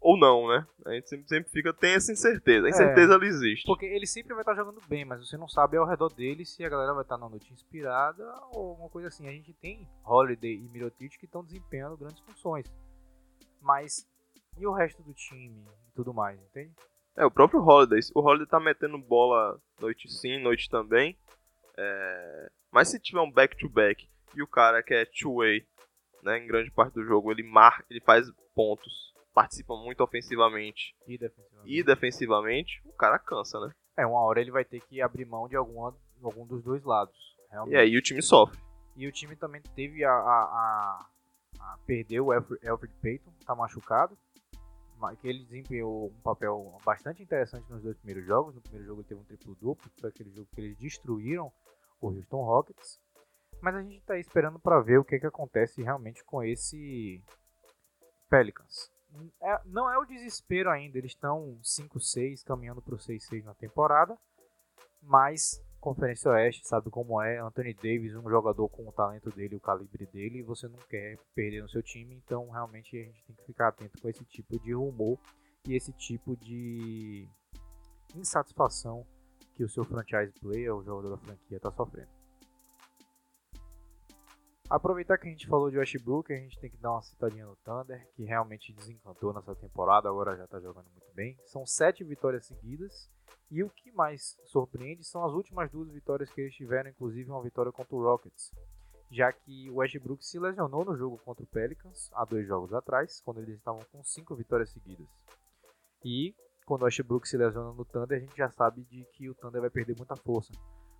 ou 0.01 0.17
não, 0.17 0.47
né? 0.47 0.65
A 0.87 0.93
gente 0.93 1.07
sempre, 1.09 1.27
sempre 1.27 1.51
fica, 1.51 1.73
tem 1.73 1.93
essa 1.93 2.11
incerteza. 2.11 2.65
A 2.65 2.69
É. 2.69 2.71
incerteza 2.71 3.13
ela 3.13 3.25
existe. 3.25 3.65
Porque 3.67 3.85
ele 3.85 4.07
sempre 4.07 4.33
vai 4.33 4.41
estar 4.41 4.55
jogando 4.55 4.81
bem, 4.87 5.05
mas 5.05 5.27
você 5.27 5.37
não 5.37 5.47
sabe 5.47 5.77
ao 5.77 5.85
redor 5.85 6.07
dele 6.13 6.45
se 6.45 6.63
a 6.63 6.69
galera 6.69 6.93
vai 6.93 7.03
estar 7.03 7.17
na 7.17 7.29
noite 7.29 7.51
inspirada 7.53 8.23
ou 8.53 8.69
alguma 8.71 8.89
coisa 8.89 9.09
assim. 9.09 9.27
A 9.27 9.31
gente 9.31 9.53
tem 9.53 9.87
Holiday 10.03 10.55
e 10.55 10.69
Mirotic 10.69 11.17
que 11.19 11.25
estão 11.25 11.43
desempenhando 11.43 11.97
grandes 11.97 12.21
funções. 12.21 12.65
Mas 13.61 14.07
e 14.57 14.65
o 14.65 14.71
resto 14.73 15.03
do 15.03 15.13
time 15.13 15.63
e 15.89 15.91
tudo 15.93 16.13
mais, 16.13 16.41
entende? 16.41 16.73
É, 17.19 17.25
o 17.25 17.31
próprio 17.31 17.61
Holiday. 17.61 17.99
O 18.15 18.21
Holiday 18.21 18.47
tá 18.47 18.61
metendo 18.61 18.97
bola 18.97 19.59
noite 19.77 20.09
sim, 20.09 20.41
noite 20.41 20.69
também. 20.69 21.17
É, 21.77 22.49
Mas 22.71 22.87
se 22.87 22.99
tiver 22.99 23.19
um 23.19 23.29
back-to-back 23.29 24.09
e 24.33 24.41
o 24.41 24.47
cara 24.47 24.81
que 24.81 24.93
é 24.93 25.03
two-way, 25.05 25.67
né, 26.23 26.37
em 26.37 26.47
grande 26.47 26.71
parte 26.71 26.93
do 26.93 27.03
jogo, 27.03 27.29
ele 27.29 27.43
marca, 27.43 27.85
ele 27.89 27.99
faz 27.99 28.25
pontos, 28.55 29.13
participa 29.33 29.75
muito 29.75 30.01
ofensivamente 30.01 30.95
E 31.05 31.17
defensivamente. 31.17 31.73
e 31.73 31.83
defensivamente, 31.83 32.81
o 32.85 32.93
cara 32.93 33.19
cansa, 33.19 33.59
né? 33.59 33.71
É, 33.97 34.05
uma 34.05 34.21
hora 34.21 34.39
ele 34.39 34.51
vai 34.51 34.63
ter 34.63 34.79
que 34.81 35.01
abrir 35.01 35.25
mão 35.25 35.49
de 35.49 35.57
alguma, 35.57 35.93
algum 36.23 36.45
dos 36.45 36.63
dois 36.63 36.83
lados. 36.85 37.15
Realmente. 37.51 37.75
E 37.75 37.77
aí 37.77 37.97
o 37.97 38.01
time 38.01 38.21
sofre. 38.21 38.57
E 38.95 39.07
o 39.07 39.11
time 39.11 39.35
também 39.35 39.61
teve 39.75 40.05
a, 40.05 40.11
a, 40.11 40.15
a, 40.15 41.05
a 41.59 41.77
perder 41.85 42.21
o 42.21 42.31
Alfred 42.31 42.93
Payton, 43.01 43.33
tá 43.45 43.53
machucado. 43.55 44.17
Que 45.21 45.27
ele 45.27 45.43
desempenhou 45.45 46.07
um 46.07 46.21
papel 46.21 46.77
bastante 46.85 47.23
interessante 47.23 47.69
nos 47.69 47.81
dois 47.81 47.97
primeiros 47.97 48.25
jogos. 48.25 48.55
No 48.55 48.61
primeiro 48.61 48.85
jogo 48.85 49.01
ele 49.01 49.07
teve 49.07 49.21
um 49.21 49.23
triplo 49.23 49.55
duplo, 49.55 49.89
que 49.89 50.01
foi 50.01 50.09
aquele 50.09 50.31
jogo 50.31 50.47
que 50.53 50.61
eles 50.61 50.77
destruíram 50.77 51.51
o 52.01 52.09
Houston 52.09 52.43
Rockets. 52.43 52.99
Mas 53.61 53.75
a 53.75 53.81
gente 53.81 54.01
tá 54.01 54.13
aí 54.13 54.21
esperando 54.21 54.59
para 54.59 54.79
ver 54.81 54.99
o 54.99 55.03
que, 55.03 55.19
que 55.19 55.25
acontece 55.25 55.83
realmente 55.83 56.23
com 56.23 56.43
esse 56.43 57.21
Pelicans. 58.29 58.91
É- 59.41 59.61
não 59.65 59.91
é 59.91 59.97
o 59.97 60.05
desespero 60.05 60.69
ainda, 60.69 60.97
eles 60.97 61.11
estão 61.11 61.59
5-6, 61.63 62.43
caminhando 62.43 62.81
pro 62.81 62.97
6-6 62.97 63.43
na 63.43 63.53
temporada. 63.53 64.17
Mas 65.01 65.61
Conferência 65.79 66.29
Oeste 66.31 66.67
sabe 66.67 66.89
como 66.89 67.21
é. 67.21 67.39
Anthony 67.39 67.73
Davis, 67.73 68.13
um 68.15 68.29
jogador 68.29 68.67
com 68.67 68.87
o 68.87 68.91
talento 68.91 69.29
dele, 69.31 69.55
o 69.55 69.61
calibre 69.61 70.05
dele, 70.07 70.39
e 70.39 70.43
você 70.43 70.67
não 70.67 70.79
quer 70.89 71.17
perder 71.33 71.61
no 71.61 71.69
seu 71.69 71.81
time. 71.81 72.15
Então, 72.15 72.49
realmente, 72.49 72.97
a 72.97 73.03
gente 73.03 73.23
tem 73.25 73.35
que 73.35 73.45
ficar 73.45 73.69
atento 73.69 74.01
com 74.01 74.09
esse 74.09 74.25
tipo 74.25 74.59
de 74.59 74.73
rumor 74.73 75.17
e 75.65 75.75
esse 75.75 75.93
tipo 75.93 76.35
de 76.35 77.27
insatisfação 78.13 79.05
que 79.55 79.63
o 79.63 79.69
seu 79.69 79.85
franchise 79.85 80.33
player, 80.41 80.75
o 80.75 80.83
jogador 80.83 81.11
da 81.11 81.17
franquia, 81.17 81.57
está 81.57 81.71
sofrendo. 81.71 82.08
Aproveitar 84.69 85.17
que 85.17 85.27
a 85.27 85.31
gente 85.31 85.47
falou 85.47 85.71
de 85.71 85.79
Westbrook, 85.79 86.31
a 86.31 86.37
gente 86.37 86.59
tem 86.59 86.69
que 86.69 86.77
dar 86.77 86.91
uma 86.91 87.01
citadinha 87.01 87.43
no 87.43 87.55
Thunder, 87.55 88.07
que 88.13 88.23
realmente 88.23 88.71
desencantou 88.71 89.33
nessa 89.33 89.55
temporada, 89.55 90.07
agora 90.07 90.37
já 90.37 90.45
está 90.45 90.59
jogando 90.59 90.87
muito 90.91 91.11
bem. 91.15 91.35
São 91.45 91.65
sete 91.65 92.03
vitórias 92.03 92.45
seguidas. 92.45 93.09
E 93.49 93.63
o 93.63 93.69
que 93.71 93.91
mais 93.91 94.37
surpreende 94.45 95.03
são 95.03 95.25
as 95.25 95.33
últimas 95.33 95.71
duas 95.71 95.89
vitórias 95.89 96.31
que 96.31 96.39
eles 96.39 96.53
tiveram, 96.53 96.91
inclusive 96.91 97.31
uma 97.31 97.41
vitória 97.41 97.71
contra 97.71 97.95
o 97.95 98.03
Rockets. 98.03 98.51
Já 99.09 99.33
que 99.33 99.71
o 99.71 99.77
Westbrook 99.77 100.23
se 100.23 100.37
lesionou 100.37 100.85
no 100.85 100.95
jogo 100.95 101.17
contra 101.25 101.43
o 101.43 101.47
Pelicans, 101.47 102.11
há 102.13 102.23
dois 102.23 102.45
jogos 102.45 102.71
atrás, 102.71 103.19
quando 103.21 103.41
eles 103.41 103.57
estavam 103.57 103.81
com 103.91 104.03
cinco 104.03 104.35
vitórias 104.35 104.69
seguidas. 104.69 105.07
E 106.05 106.35
quando 106.67 106.83
o 106.83 106.85
Westbrook 106.85 107.27
se 107.27 107.37
lesiona 107.37 107.73
no 107.73 107.85
Thunder, 107.85 108.19
a 108.19 108.21
gente 108.21 108.37
já 108.37 108.51
sabe 108.51 108.83
de 108.83 109.03
que 109.13 109.27
o 109.27 109.33
Thunder 109.33 109.61
vai 109.61 109.71
perder 109.71 109.97
muita 109.97 110.15
força. 110.15 110.53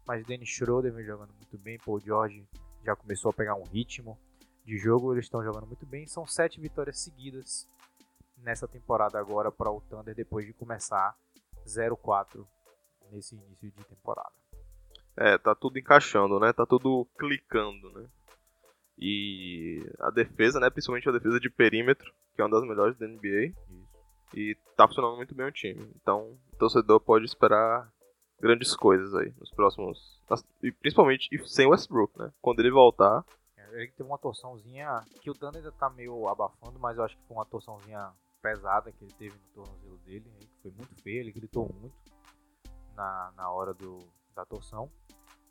Mas 0.07 0.25
Dennis 0.25 0.49
Schroeder 0.49 0.91
vem 0.91 1.05
jogando 1.05 1.35
muito 1.35 1.55
bem, 1.59 1.77
Paul 1.77 1.99
George 1.99 2.47
já 2.83 2.95
começou 2.95 3.31
a 3.31 3.33
pegar 3.33 3.55
um 3.55 3.63
ritmo 3.63 4.17
de 4.65 4.77
jogo, 4.77 5.13
eles 5.13 5.25
estão 5.25 5.43
jogando 5.43 5.67
muito 5.67 5.85
bem. 5.85 6.07
São 6.07 6.25
sete 6.25 6.59
vitórias 6.59 6.99
seguidas 6.99 7.67
nessa 8.37 8.67
temporada 8.67 9.19
agora 9.19 9.51
para 9.51 9.71
o 9.71 9.81
Thunder, 9.81 10.15
depois 10.15 10.45
de 10.45 10.53
começar 10.53 11.15
0-4 11.65 12.45
nesse 13.11 13.35
início 13.35 13.71
de 13.71 13.83
temporada. 13.85 14.31
É, 15.17 15.37
tá 15.37 15.53
tudo 15.53 15.77
encaixando, 15.77 16.39
né? 16.39 16.53
Tá 16.53 16.65
tudo 16.65 17.05
clicando, 17.17 17.91
né? 17.91 18.07
E 18.97 19.83
a 19.99 20.09
defesa, 20.11 20.59
né? 20.59 20.69
Principalmente 20.69 21.09
a 21.09 21.11
defesa 21.11 21.39
de 21.39 21.49
perímetro, 21.49 22.13
que 22.35 22.41
é 22.41 22.45
uma 22.45 22.51
das 22.51 22.67
melhores 22.67 22.97
da 22.97 23.07
NBA. 23.07 23.53
Isso. 23.69 23.99
E 24.33 24.55
tá 24.77 24.87
funcionando 24.87 25.17
muito 25.17 25.33
bem 25.33 25.47
o 25.47 25.51
time. 25.51 25.91
Então, 25.95 26.37
o 26.53 26.57
torcedor 26.57 26.99
pode 26.99 27.25
esperar 27.25 27.91
grandes 28.39 28.75
coisas 28.75 29.13
aí 29.15 29.33
nos 29.37 29.51
próximos. 29.51 30.21
E 30.63 30.71
principalmente 30.71 31.29
sem 31.47 31.67
Westbrook, 31.67 32.17
né? 32.17 32.31
Quando 32.41 32.59
ele 32.59 32.71
voltar. 32.71 33.25
Ele 33.71 33.91
teve 33.91 34.09
uma 34.09 34.17
torçãozinha 34.17 35.03
que 35.21 35.29
o 35.29 35.33
Thunder 35.33 35.57
ainda 35.57 35.71
tá 35.71 35.89
meio 35.91 36.27
abafando, 36.27 36.79
mas 36.79 36.97
eu 36.97 37.03
acho 37.03 37.15
que 37.15 37.23
foi 37.27 37.37
uma 37.37 37.45
torçãozinha 37.45 38.11
pesada 38.41 38.91
que 38.91 39.03
ele 39.03 39.13
teve 39.13 39.37
no 39.37 39.63
tornozelo 39.63 39.97
dele, 39.99 40.31
que 40.39 40.61
foi 40.61 40.71
muito 40.71 40.95
feio, 41.03 41.19
ele 41.19 41.31
gritou 41.31 41.71
muito 41.79 41.95
na, 42.95 43.31
na 43.35 43.51
hora 43.51 43.73
do, 43.73 43.99
da 44.33 44.43
torção. 44.45 44.89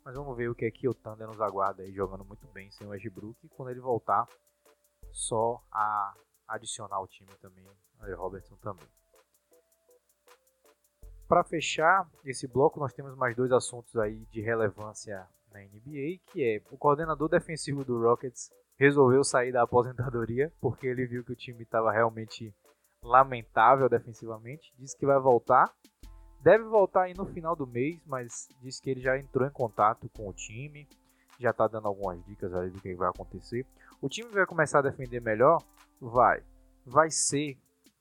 Mas 0.03 0.15
vamos 0.15 0.35
ver 0.35 0.49
o 0.49 0.55
que 0.55 0.65
é 0.65 0.71
que 0.71 0.87
o 0.87 0.93
Thunder 0.93 1.27
nos 1.27 1.39
aguarda 1.39 1.83
aí, 1.83 1.93
jogando 1.93 2.25
muito 2.25 2.45
bem 2.47 2.69
sem 2.71 2.87
o 2.87 2.89
Westbrook. 2.89 3.37
E 3.43 3.49
quando 3.49 3.69
ele 3.69 3.79
voltar, 3.79 4.27
só 5.11 5.61
a 5.71 6.13
adicionar 6.47 6.97
ao 6.97 7.07
time 7.07 7.31
também, 7.41 7.65
o 7.67 8.15
Robertson 8.15 8.55
também. 8.57 8.87
Para 11.29 11.43
fechar 11.43 12.09
esse 12.25 12.47
bloco, 12.47 12.79
nós 12.79 12.91
temos 12.91 13.15
mais 13.15 13.35
dois 13.35 13.51
assuntos 13.51 13.95
aí 13.97 14.25
de 14.31 14.41
relevância 14.41 15.27
na 15.51 15.59
NBA, 15.59 16.17
que 16.25 16.43
é 16.43 16.61
o 16.71 16.77
coordenador 16.77 17.29
defensivo 17.29 17.85
do 17.85 18.01
Rockets 18.01 18.49
resolveu 18.75 19.23
sair 19.23 19.51
da 19.51 19.61
aposentadoria 19.61 20.51
porque 20.59 20.87
ele 20.87 21.05
viu 21.05 21.23
que 21.23 21.31
o 21.31 21.35
time 21.35 21.61
estava 21.61 21.91
realmente 21.91 22.51
lamentável 23.03 23.87
defensivamente, 23.87 24.73
disse 24.75 24.97
que 24.97 25.05
vai 25.05 25.19
voltar. 25.19 25.71
Deve 26.41 26.63
voltar 26.63 27.03
aí 27.03 27.13
no 27.13 27.27
final 27.27 27.55
do 27.55 27.67
mês, 27.67 28.01
mas 28.07 28.49
disse 28.59 28.81
que 28.81 28.89
ele 28.89 29.01
já 29.01 29.15
entrou 29.15 29.47
em 29.47 29.51
contato 29.51 30.09
com 30.17 30.27
o 30.27 30.33
time, 30.33 30.87
já 31.39 31.51
está 31.51 31.67
dando 31.67 31.87
algumas 31.87 32.25
dicas 32.25 32.51
ali 32.55 32.71
do 32.71 32.81
que 32.81 32.95
vai 32.95 33.07
acontecer. 33.07 33.67
O 34.01 34.09
time 34.09 34.29
vai 34.29 34.47
começar 34.47 34.79
a 34.79 34.89
defender 34.89 35.21
melhor? 35.21 35.61
Vai. 36.01 36.41
Vai 36.83 37.11
ser 37.11 37.55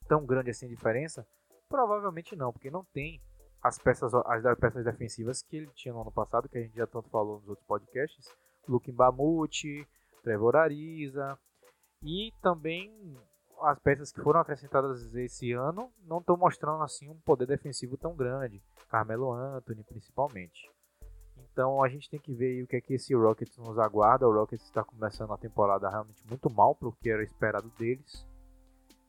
tão 0.08 0.24
grande 0.24 0.48
assim 0.48 0.64
a 0.64 0.70
diferença? 0.70 1.26
Provavelmente 1.68 2.34
não, 2.34 2.52
porque 2.52 2.70
não 2.70 2.84
tem 2.92 3.20
as 3.62 3.78
peças, 3.78 4.12
as 4.14 4.58
peças 4.58 4.84
defensivas 4.84 5.42
que 5.42 5.56
ele 5.56 5.70
tinha 5.74 5.92
no 5.92 6.00
ano 6.00 6.12
passado, 6.12 6.48
que 6.48 6.58
a 6.58 6.62
gente 6.62 6.76
já 6.76 6.86
tanto 6.86 7.08
falou 7.10 7.38
nos 7.40 7.48
outros 7.48 7.66
podcasts. 7.66 8.26
Luke 8.66 8.90
Mbamute, 8.92 9.86
Trevor 10.22 10.56
Ariza 10.56 11.38
e 12.02 12.32
também 12.42 13.16
as 13.60 13.78
peças 13.78 14.12
que 14.12 14.20
foram 14.20 14.40
acrescentadas 14.40 15.14
esse 15.14 15.52
ano 15.52 15.90
não 16.04 16.18
estão 16.18 16.36
mostrando 16.36 16.82
assim 16.82 17.08
um 17.08 17.18
poder 17.20 17.46
defensivo 17.46 17.96
tão 17.96 18.14
grande. 18.14 18.62
Carmelo 18.88 19.32
Anthony 19.32 19.82
principalmente. 19.82 20.70
Então 21.36 21.82
a 21.82 21.88
gente 21.88 22.08
tem 22.08 22.20
que 22.20 22.34
ver 22.34 22.62
o 22.62 22.66
que 22.66 22.76
é 22.76 22.80
que 22.80 22.94
esse 22.94 23.14
Rockets 23.14 23.56
nos 23.58 23.78
aguarda. 23.78 24.28
O 24.28 24.32
Rockets 24.32 24.64
está 24.64 24.84
começando 24.84 25.32
a 25.32 25.38
temporada 25.38 25.88
realmente 25.88 26.24
muito 26.28 26.48
mal 26.50 26.74
para 26.74 26.88
o 26.88 26.92
que 26.92 27.10
era 27.10 27.22
esperado 27.22 27.68
deles. 27.78 28.27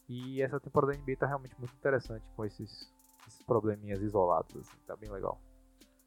E 0.09 0.41
essa 0.41 0.59
temporada 0.59 0.91
da 0.91 0.97
NBA 0.97 1.11
está 1.11 1.27
realmente 1.27 1.55
muito 1.59 1.73
interessante 1.75 2.25
com 2.35 2.43
esses, 2.43 2.91
esses 3.27 3.43
probleminhas 3.43 4.01
isolados. 4.01 4.55
Assim, 4.55 4.77
tá 4.87 4.95
bem 4.95 5.11
legal. 5.11 5.39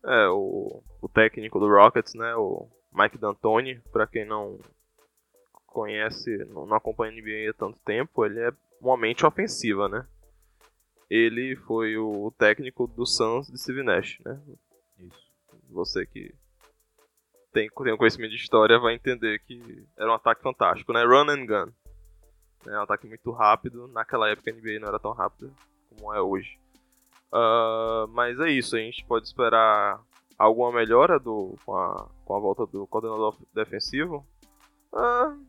É, 0.05 0.29
o, 0.29 0.83
o 1.01 1.09
técnico 1.09 1.61
do 1.61 1.69
Rockets, 1.69 2.15
né? 2.15 2.35
O 2.35 2.69
Mike 2.93 3.17
D'Antoni, 3.17 3.81
para 3.93 4.07
quem 4.09 4.25
não 4.25 4.59
conhece, 5.67 6.37
não, 6.47 6.67
não 6.67 6.77
acompanha 6.77 7.13
a 7.13 7.15
NBA 7.15 7.51
há 7.51 7.55
tanto 7.55 7.79
tempo, 7.81 8.27
ele 8.27 8.41
é 8.41 8.53
uma 8.81 8.97
mente 8.97 9.25
ofensiva, 9.25 9.89
né? 9.89 10.07
Ele 11.09 11.55
foi 11.57 11.97
o 11.97 12.31
técnico 12.33 12.87
do 12.87 13.07
Suns 13.07 13.47
de 13.47 13.59
Steve 13.59 13.83
Nash, 13.83 14.19
né? 14.25 14.41
Isso. 14.99 15.33
Você 15.71 16.05
que 16.07 16.35
tem, 17.53 17.69
tem 17.69 17.93
um 17.93 17.97
conhecimento 17.97 18.31
de 18.31 18.37
história 18.37 18.79
vai 18.79 18.95
entender 18.95 19.39
que 19.41 19.87
era 19.97 20.11
um 20.11 20.15
ataque 20.15 20.43
fantástico, 20.43 20.93
né? 20.93 21.05
Run 21.05 21.31
and 21.31 21.47
gun. 21.47 21.73
É 22.67 22.79
um 22.79 22.83
ataque 22.83 23.07
muito 23.07 23.31
rápido. 23.31 23.89
Naquela 23.89 24.29
época 24.29 24.51
a 24.51 24.55
NBA 24.55 24.81
não 24.81 24.89
era 24.89 24.99
tão 24.99 25.13
rápida 25.13 25.51
como 25.89 26.13
é 26.15 26.21
hoje. 26.21 26.59
Uh, 27.33 28.07
mas 28.09 28.39
é 28.41 28.51
isso, 28.51 28.77
a 28.77 28.79
gente 28.79 29.05
pode 29.07 29.27
esperar 29.27 29.99
alguma 30.39 30.71
melhora 30.71 31.19
do, 31.19 31.57
com, 31.65 31.75
a, 31.75 32.09
com 32.25 32.37
a 32.37 32.39
volta 32.39 32.67
do 32.67 32.87
coordenador 32.87 33.37
defensivo. 33.55 34.27
Uh, 34.93 35.43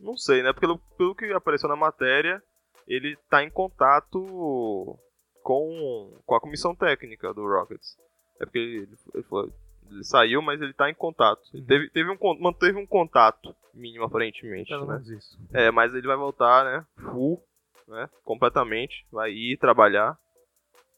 não 0.00 0.16
sei, 0.16 0.42
né? 0.42 0.52
Pelo, 0.52 0.78
pelo 0.96 1.14
que 1.14 1.30
apareceu 1.32 1.68
na 1.68 1.76
matéria, 1.76 2.42
ele 2.86 3.12
está 3.12 3.42
em 3.42 3.50
contato 3.50 4.98
com, 5.42 6.18
com 6.24 6.34
a 6.34 6.40
comissão 6.40 6.74
técnica 6.74 7.34
do 7.34 7.46
Rockets. 7.46 7.98
É 8.40 8.44
porque 8.44 8.58
ele, 8.58 8.88
ele, 9.14 9.22
foi, 9.24 9.52
ele 9.90 10.04
saiu, 10.04 10.42
mas 10.42 10.60
ele 10.60 10.70
está 10.70 10.90
em 10.90 10.94
contato. 10.94 11.42
Ele 11.52 11.62
uhum. 11.62 11.66
teve, 11.66 11.90
teve 11.90 12.10
um, 12.10 12.40
manteve 12.40 12.78
um 12.78 12.86
contato 12.86 13.54
mínimo, 13.72 14.04
aparentemente. 14.04 14.68
Pelo 14.68 14.86
né? 14.86 15.02
isso. 15.06 15.38
É, 15.52 15.70
mas 15.70 15.94
ele 15.94 16.06
vai 16.06 16.16
voltar, 16.16 16.64
né? 16.64 16.86
Full, 17.10 17.42
né? 17.88 18.08
Completamente. 18.24 19.06
Vai 19.10 19.30
ir 19.32 19.58
trabalhar 19.58 20.18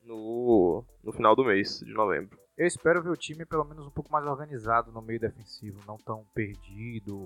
no, 0.03 0.85
no 1.03 1.13
final 1.13 1.35
do 1.37 1.45
mês 1.45 1.81
de 1.81 1.93
novembro. 1.93 2.39
Eu 2.57 2.67
espero 2.67 3.03
ver 3.03 3.11
o 3.11 3.17
time 3.17 3.45
pelo 3.45 3.65
menos 3.65 3.87
um 3.87 3.91
pouco 3.91 4.11
mais 4.11 4.27
organizado 4.27 4.91
no 4.91 5.01
meio 5.01 5.21
defensivo, 5.21 5.81
não 5.87 5.97
tão 5.97 6.25
perdido 6.35 7.25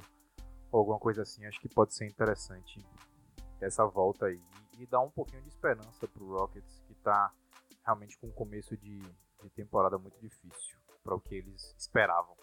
ou 0.71 0.81
alguma 0.81 0.99
coisa 0.99 1.23
assim. 1.23 1.47
Acho 1.47 1.61
que 1.61 1.69
pode 1.69 1.95
ser 1.95 2.07
interessante 2.07 2.85
essa 3.61 3.87
volta 3.87 4.27
aí 4.27 4.41
e 4.79 4.87
dar 4.87 5.01
um 5.01 5.11
pouquinho 5.11 5.43
de 5.43 5.49
esperança 5.49 6.07
pro 6.09 6.37
Rockets 6.37 6.83
que 6.87 6.95
tá 6.97 7.33
realmente 7.85 8.19
com 8.19 8.27
um 8.27 8.33
começo 8.33 8.77
de, 8.77 8.99
de 8.99 9.51
temporada 9.55 9.97
muito 9.97 10.21
difícil 10.21 10.82
para 11.03 11.15
o 11.15 11.21
que 11.21 11.35
eles 11.35 11.75
esperavam. 11.79 12.37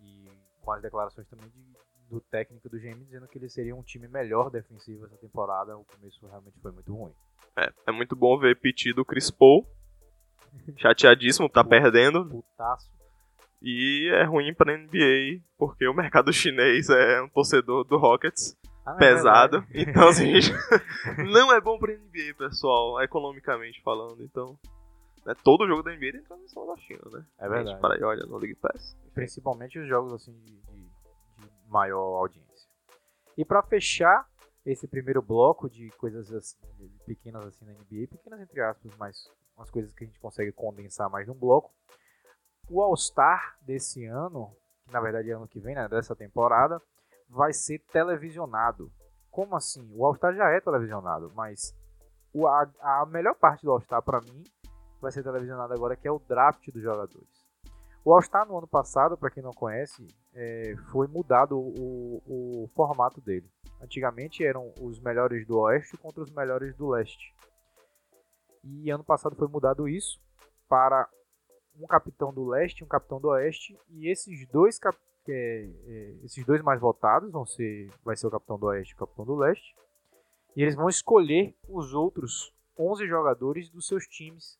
E 0.00 0.28
com 0.60 0.72
as 0.72 0.82
declarações 0.82 1.28
também 1.28 1.48
de, 1.48 1.64
do 2.08 2.20
técnico 2.20 2.68
do 2.68 2.78
GM 2.78 3.04
dizendo 3.04 3.28
que 3.28 3.38
eles 3.38 3.52
seriam 3.52 3.78
um 3.78 3.82
time 3.82 4.08
melhor 4.08 4.50
defensivo 4.50 5.06
essa 5.06 5.16
temporada, 5.16 5.76
o 5.76 5.84
começo 5.84 6.26
realmente 6.26 6.60
foi 6.60 6.72
muito 6.72 6.94
ruim. 6.94 7.14
É, 7.56 7.72
é 7.88 7.92
muito 7.92 8.14
bom 8.14 8.38
ver 8.38 8.58
pedido 8.60 9.04
Chris 9.04 9.30
Paul, 9.30 9.66
chateadíssimo, 10.76 11.48
tá 11.48 11.64
perdendo. 11.64 12.26
Putaço. 12.28 12.90
E 13.62 14.10
é 14.14 14.24
ruim 14.24 14.54
pra 14.54 14.76
NBA, 14.76 15.42
porque 15.58 15.86
o 15.86 15.94
mercado 15.94 16.32
chinês 16.32 16.88
é 16.88 17.22
um 17.22 17.28
torcedor 17.28 17.84
do 17.84 17.98
Rockets 17.98 18.58
ah, 18.86 18.94
é 18.94 18.98
pesado. 18.98 19.64
É 19.72 19.82
então, 19.82 20.08
assim, 20.08 20.32
não 21.30 21.52
é 21.52 21.60
bom 21.60 21.78
pra 21.78 21.92
NBA, 21.92 22.34
pessoal, 22.36 23.00
economicamente 23.02 23.82
falando. 23.82 24.22
Então, 24.22 24.58
né, 25.24 25.34
todo 25.44 25.66
jogo 25.66 25.82
da 25.82 25.92
NBA 25.92 26.12
tem 26.12 26.22
transmissão 26.22 26.66
da 26.66 26.76
China, 26.76 27.02
né? 27.12 27.26
É 27.38 27.48
verdade. 27.48 27.80
Para 27.80 28.06
olha, 28.06 28.24
no 28.26 28.38
League 28.38 28.56
Pass. 28.56 28.96
Principalmente 29.14 29.78
os 29.78 29.88
jogos 29.88 30.12
assim 30.12 30.32
de, 30.32 30.60
de, 30.60 30.82
de 31.38 31.50
maior 31.68 32.18
audiência. 32.18 32.68
E 33.36 33.44
para 33.44 33.62
fechar 33.62 34.28
esse 34.64 34.86
primeiro 34.86 35.22
bloco 35.22 35.68
de 35.68 35.90
coisas 35.92 36.32
assim, 36.32 36.56
pequenas 37.06 37.46
assim 37.46 37.64
na 37.64 37.72
NBA, 37.72 38.08
pequenas 38.10 38.40
entre 38.40 38.60
aspas, 38.60 38.92
mas 38.96 39.30
umas 39.56 39.70
coisas 39.70 39.92
que 39.92 40.04
a 40.04 40.06
gente 40.06 40.20
consegue 40.20 40.52
condensar 40.52 41.08
mais 41.10 41.26
num 41.26 41.34
bloco. 41.34 41.72
O 42.68 42.80
All-Star 42.80 43.58
desse 43.62 44.04
ano, 44.06 44.54
que 44.84 44.92
na 44.92 45.00
verdade 45.00 45.30
é 45.30 45.34
ano 45.34 45.48
que 45.48 45.58
vem, 45.58 45.74
né, 45.74 45.88
dessa 45.88 46.14
temporada, 46.14 46.80
vai 47.28 47.52
ser 47.52 47.78
televisionado. 47.92 48.92
Como 49.30 49.56
assim? 49.56 49.88
O 49.94 50.04
All-Star 50.04 50.34
já 50.34 50.48
é 50.50 50.60
televisionado, 50.60 51.32
mas 51.34 51.74
o, 52.32 52.46
a, 52.46 52.70
a 52.80 53.06
melhor 53.06 53.34
parte 53.34 53.64
do 53.64 53.72
All-Star 53.72 54.02
para 54.02 54.20
mim 54.20 54.44
vai 55.00 55.10
ser 55.10 55.22
televisionado 55.22 55.72
agora, 55.72 55.96
que 55.96 56.06
é 56.06 56.10
o 56.10 56.18
draft 56.18 56.70
dos 56.70 56.82
jogadores. 56.82 57.50
O 58.04 58.12
All-Star 58.14 58.46
no 58.46 58.56
ano 58.56 58.66
passado, 58.66 59.16
para 59.16 59.30
quem 59.30 59.42
não 59.42 59.52
conhece, 59.52 60.06
é, 60.32 60.74
foi 60.90 61.06
mudado 61.06 61.58
o, 61.58 62.22
o, 62.26 62.68
formato 62.74 63.20
dele. 63.20 63.48
Antigamente 63.80 64.44
eram 64.44 64.72
os 64.80 64.98
melhores 64.98 65.46
do 65.46 65.58
Oeste 65.58 65.96
contra 65.98 66.22
os 66.22 66.30
melhores 66.30 66.74
do 66.76 66.88
Leste. 66.88 67.34
E 68.64 68.90
ano 68.90 69.04
passado 69.04 69.36
foi 69.36 69.48
mudado 69.48 69.88
isso 69.88 70.18
para 70.68 71.08
um 71.78 71.86
capitão 71.86 72.32
do 72.32 72.46
Leste 72.46 72.80
e 72.80 72.84
um 72.84 72.88
capitão 72.88 73.20
do 73.20 73.28
Oeste. 73.28 73.78
E 73.90 74.10
esses 74.10 74.46
dois, 74.48 74.78
cap 74.78 74.98
é, 75.28 75.68
é, 75.86 76.24
esses 76.24 76.44
dois 76.44 76.62
mais 76.62 76.80
votados 76.80 77.30
vão 77.30 77.44
ser, 77.44 77.90
vai 78.02 78.16
ser 78.16 78.26
o 78.26 78.30
capitão 78.30 78.58
do 78.58 78.66
Oeste 78.66 78.92
e 78.92 78.96
o 78.96 78.98
capitão 78.98 79.24
do 79.24 79.36
Leste. 79.36 79.74
E 80.56 80.62
eles 80.62 80.74
vão 80.74 80.88
escolher 80.88 81.54
os 81.68 81.92
outros 81.92 82.52
11 82.78 83.06
jogadores 83.06 83.70
dos 83.70 83.86
seus 83.86 84.06
times. 84.06 84.58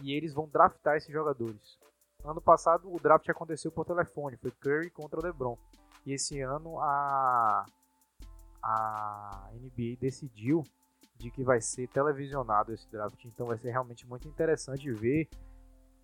E 0.00 0.12
eles 0.12 0.34
vão 0.34 0.48
draftar 0.48 0.96
esses 0.96 1.12
jogadores. 1.12 1.78
Ano 2.24 2.40
passado 2.40 2.92
o 2.92 2.98
draft 2.98 3.28
aconteceu 3.28 3.70
por 3.70 3.84
telefone, 3.84 4.36
foi 4.36 4.50
Curry 4.50 4.90
contra 4.90 5.20
LeBron. 5.20 5.56
E 6.04 6.12
esse 6.12 6.40
ano 6.40 6.78
a, 6.80 7.64
a 8.62 9.50
NBA 9.54 9.96
decidiu 10.00 10.64
de 11.16 11.30
que 11.30 11.42
vai 11.42 11.60
ser 11.60 11.88
televisionado 11.88 12.72
esse 12.72 12.90
draft. 12.90 13.24
Então 13.24 13.46
vai 13.46 13.58
ser 13.58 13.70
realmente 13.70 14.06
muito 14.06 14.28
interessante 14.28 14.90
ver 14.92 15.28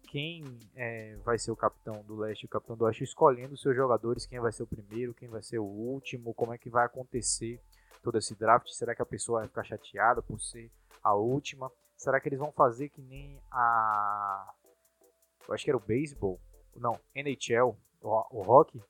quem 0.09 0.45
é, 0.75 1.17
vai 1.25 1.39
ser 1.39 1.51
o 1.51 1.57
capitão 1.57 2.03
do 2.03 2.17
leste 2.17 2.43
e 2.43 2.47
o 2.47 2.49
capitão 2.49 2.77
do 2.77 2.85
oeste 2.85 3.05
escolhendo 3.05 3.57
seus 3.57 3.75
jogadores, 3.75 4.27
quem 4.27 4.41
vai 4.41 4.53
ser 4.53 4.63
o 4.63 4.67
primeiro, 4.67 5.15
quem 5.15 5.29
vai 5.29 5.43
ser 5.43 5.59
o 5.59 5.65
último, 5.65 6.35
como 6.35 6.53
é 6.53 6.59
que 6.59 6.69
vai 6.69 6.85
acontecer 6.85 7.61
todo 8.03 8.19
esse 8.19 8.35
draft. 8.35 8.69
Será 8.69 8.95
que 8.95 9.03
a 9.03 9.07
pessoa 9.07 9.41
vai 9.41 9.49
ficar 9.49 9.65
chateada 9.65 10.23
por 10.23 10.41
ser 10.41 10.71
a 11.03 11.15
última? 11.15 11.71
Será 12.03 12.21
que 12.21 12.29
eles 12.29 12.41
vão 12.41 12.51
fazer 12.51 12.89
que 12.89 13.01
nem 13.01 13.41
a. 13.49 14.53
Eu 15.47 15.55
acho 15.55 15.63
que 15.63 15.71
era 15.71 15.77
o 15.77 15.81
beisebol. 15.81 16.41
Não, 16.75 16.99
NHL, 17.15 17.77
o, 18.01 18.09
o 18.33 18.43
hockey. 18.43 18.83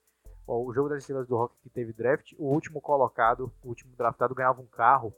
O 0.46 0.72
jogo 0.72 0.88
das 0.88 1.00
estrelas 1.00 1.28
do 1.28 1.36
hockey 1.36 1.58
que 1.62 1.68
teve 1.68 1.92
draft. 1.92 2.32
O 2.38 2.46
último 2.46 2.80
colocado, 2.80 3.52
o 3.62 3.68
último 3.68 3.94
draftado 3.96 4.34
ganhava 4.34 4.62
um 4.62 4.66
carro. 4.66 5.14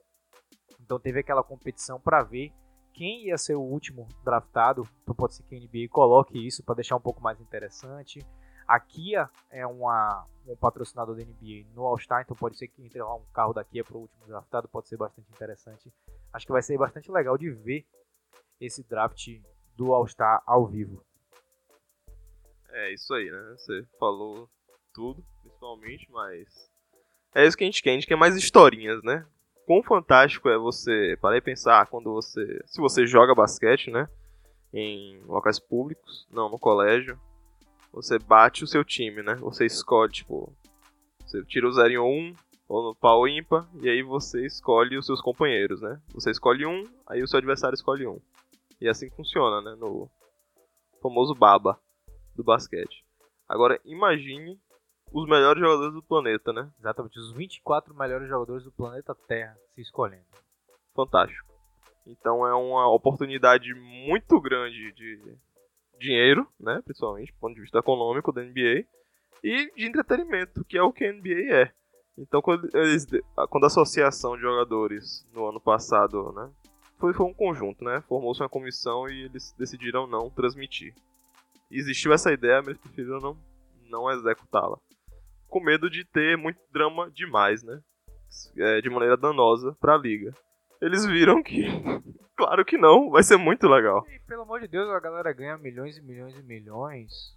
Então 0.80 0.98
teve 0.98 1.20
aquela 1.20 1.44
competição 1.44 2.00
para 2.00 2.20
ver 2.24 2.52
quem 2.92 3.28
ia 3.28 3.38
ser 3.38 3.54
o 3.54 3.62
último 3.62 4.08
draftado. 4.24 4.88
Então 5.04 5.14
pode 5.14 5.36
ser 5.36 5.44
que 5.44 5.54
a 5.54 5.60
NBA 5.60 5.88
coloque 5.88 6.44
isso 6.44 6.64
para 6.64 6.74
deixar 6.74 6.96
um 6.96 7.00
pouco 7.00 7.22
mais 7.22 7.40
interessante. 7.40 8.26
A 8.66 8.80
Kia 8.80 9.30
é 9.50 9.64
uma, 9.64 10.26
um 10.48 10.56
patrocinador 10.56 11.14
da 11.14 11.22
NBA 11.22 11.66
no 11.72 11.86
All-Star, 11.86 12.22
então 12.22 12.36
pode 12.36 12.56
ser 12.58 12.66
que 12.66 12.82
entre 12.82 13.00
lá 13.00 13.14
um 13.14 13.24
carro 13.32 13.52
da 13.52 13.62
Kia 13.62 13.84
para 13.84 13.96
o 13.96 14.00
último 14.00 14.26
draftado, 14.26 14.68
pode 14.68 14.88
ser 14.88 14.96
bastante 14.96 15.30
interessante. 15.30 15.92
Acho 16.34 16.44
que 16.44 16.52
vai 16.52 16.60
ser 16.60 16.76
bastante 16.76 17.10
legal 17.10 17.38
de 17.38 17.50
ver 17.50 17.86
esse 18.60 18.82
draft 18.82 19.26
do 19.74 19.94
All-Star 19.94 20.42
ao 20.46 20.66
vivo. 20.66 21.02
É 22.68 22.92
isso 22.92 23.14
aí, 23.14 23.30
né? 23.30 23.54
Você 23.56 23.86
falou 23.98 24.50
tudo, 24.92 25.24
principalmente, 25.40 26.10
mas 26.10 26.70
é 27.34 27.46
isso 27.46 27.56
que 27.56 27.64
a 27.64 27.66
gente 27.66 27.82
quer. 27.82 27.90
A 27.90 27.94
gente 27.94 28.06
quer 28.06 28.16
mais 28.16 28.36
historinhas, 28.36 29.02
né? 29.02 29.26
quão 29.66 29.82
fantástico 29.82 30.48
é 30.48 30.56
você 30.56 31.16
parar 31.20 31.36
e 31.36 31.40
pensar 31.40 31.86
quando 31.86 32.12
você. 32.12 32.60
Se 32.66 32.80
você 32.80 33.06
joga 33.06 33.34
basquete, 33.34 33.90
né? 33.90 34.08
Em 34.72 35.20
locais 35.26 35.58
públicos, 35.58 36.26
não 36.30 36.48
no 36.48 36.58
colégio. 36.58 37.18
Você 37.92 38.18
bate 38.18 38.64
o 38.64 38.66
seu 38.66 38.84
time, 38.84 39.22
né? 39.22 39.34
Você 39.36 39.66
escolhe, 39.66 40.12
tipo. 40.12 40.52
Você 41.24 41.42
tira 41.44 41.66
o 41.66 41.72
0 41.72 41.90
em 41.90 41.98
1 41.98 42.04
um, 42.04 42.34
ou 42.68 42.82
no 42.82 42.94
pau 42.94 43.28
ímpar, 43.28 43.68
e 43.80 43.88
aí 43.88 44.02
você 44.02 44.44
escolhe 44.46 44.96
os 44.96 45.06
seus 45.06 45.20
companheiros, 45.20 45.80
né? 45.80 46.00
Você 46.14 46.30
escolhe 46.30 46.64
um, 46.64 46.84
aí 47.06 47.22
o 47.22 47.28
seu 47.28 47.38
adversário 47.38 47.74
escolhe 47.74 48.06
um. 48.06 48.18
E 48.80 48.88
assim 48.88 49.10
funciona, 49.10 49.60
né? 49.60 49.76
No 49.76 50.10
famoso 51.02 51.34
baba 51.34 51.78
do 52.34 52.42
basquete. 52.42 53.04
Agora 53.48 53.80
imagine 53.84 54.58
os 55.12 55.28
melhores 55.28 55.60
jogadores 55.60 55.94
do 55.94 56.02
planeta, 56.02 56.52
né? 56.52 56.70
Exatamente, 56.78 57.18
os 57.18 57.32
24 57.32 57.94
melhores 57.94 58.28
jogadores 58.28 58.64
do 58.64 58.72
planeta 58.72 59.14
Terra 59.28 59.56
se 59.74 59.82
escolhendo. 59.82 60.24
Fantástico. 60.94 61.54
Então 62.06 62.46
é 62.46 62.54
uma 62.54 62.92
oportunidade 62.92 63.72
muito 63.74 64.40
grande 64.40 64.92
de 64.92 65.36
dinheiro, 65.98 66.46
né? 66.58 66.82
Principalmente 66.84 67.32
do 67.32 67.38
ponto 67.38 67.54
de 67.54 67.60
vista 67.60 67.78
econômico 67.78 68.32
da 68.32 68.42
NBA. 68.42 68.84
E 69.42 69.70
de 69.76 69.86
entretenimento, 69.86 70.64
que 70.64 70.76
é 70.76 70.82
o 70.82 70.92
que 70.92 71.04
a 71.04 71.12
NBA 71.12 71.54
é. 71.54 71.72
Então 72.16 72.40
quando, 72.40 72.68
eles, 72.76 73.06
quando 73.50 73.64
a 73.64 73.66
associação 73.66 74.36
de 74.36 74.42
jogadores 74.42 75.26
no 75.32 75.46
ano 75.48 75.60
passado, 75.60 76.32
né? 76.32 76.50
Foi, 76.98 77.12
foi 77.12 77.26
um 77.26 77.34
conjunto, 77.34 77.84
né? 77.84 78.02
Formou-se 78.08 78.40
uma 78.40 78.48
comissão 78.48 79.08
e 79.08 79.24
eles 79.24 79.54
decidiram 79.58 80.06
não 80.06 80.30
transmitir. 80.30 80.94
Existiu 81.70 82.12
essa 82.12 82.32
ideia, 82.32 82.62
mas 82.62 82.78
preferiram 82.78 83.18
não, 83.18 83.36
não 83.88 84.10
executá-la 84.10 84.78
com 85.54 85.60
medo 85.60 85.88
de 85.88 86.04
ter 86.04 86.36
muito 86.36 86.58
drama 86.72 87.08
demais, 87.12 87.62
né? 87.62 87.80
É, 88.56 88.80
de 88.80 88.90
maneira 88.90 89.16
danosa 89.16 89.72
para 89.80 89.94
a 89.94 89.96
liga. 89.96 90.34
Eles 90.82 91.06
viram 91.06 91.40
que, 91.44 91.62
claro 92.36 92.64
que 92.64 92.76
não, 92.76 93.08
vai 93.08 93.22
ser 93.22 93.36
muito 93.36 93.68
legal. 93.68 94.04
E, 94.08 94.18
pelo 94.26 94.42
amor 94.42 94.60
de 94.60 94.66
Deus, 94.66 94.90
a 94.90 94.98
galera 94.98 95.32
ganha 95.32 95.56
milhões 95.56 95.96
e 95.96 96.02
milhões 96.02 96.34
e 96.34 96.42
milhões. 96.42 97.33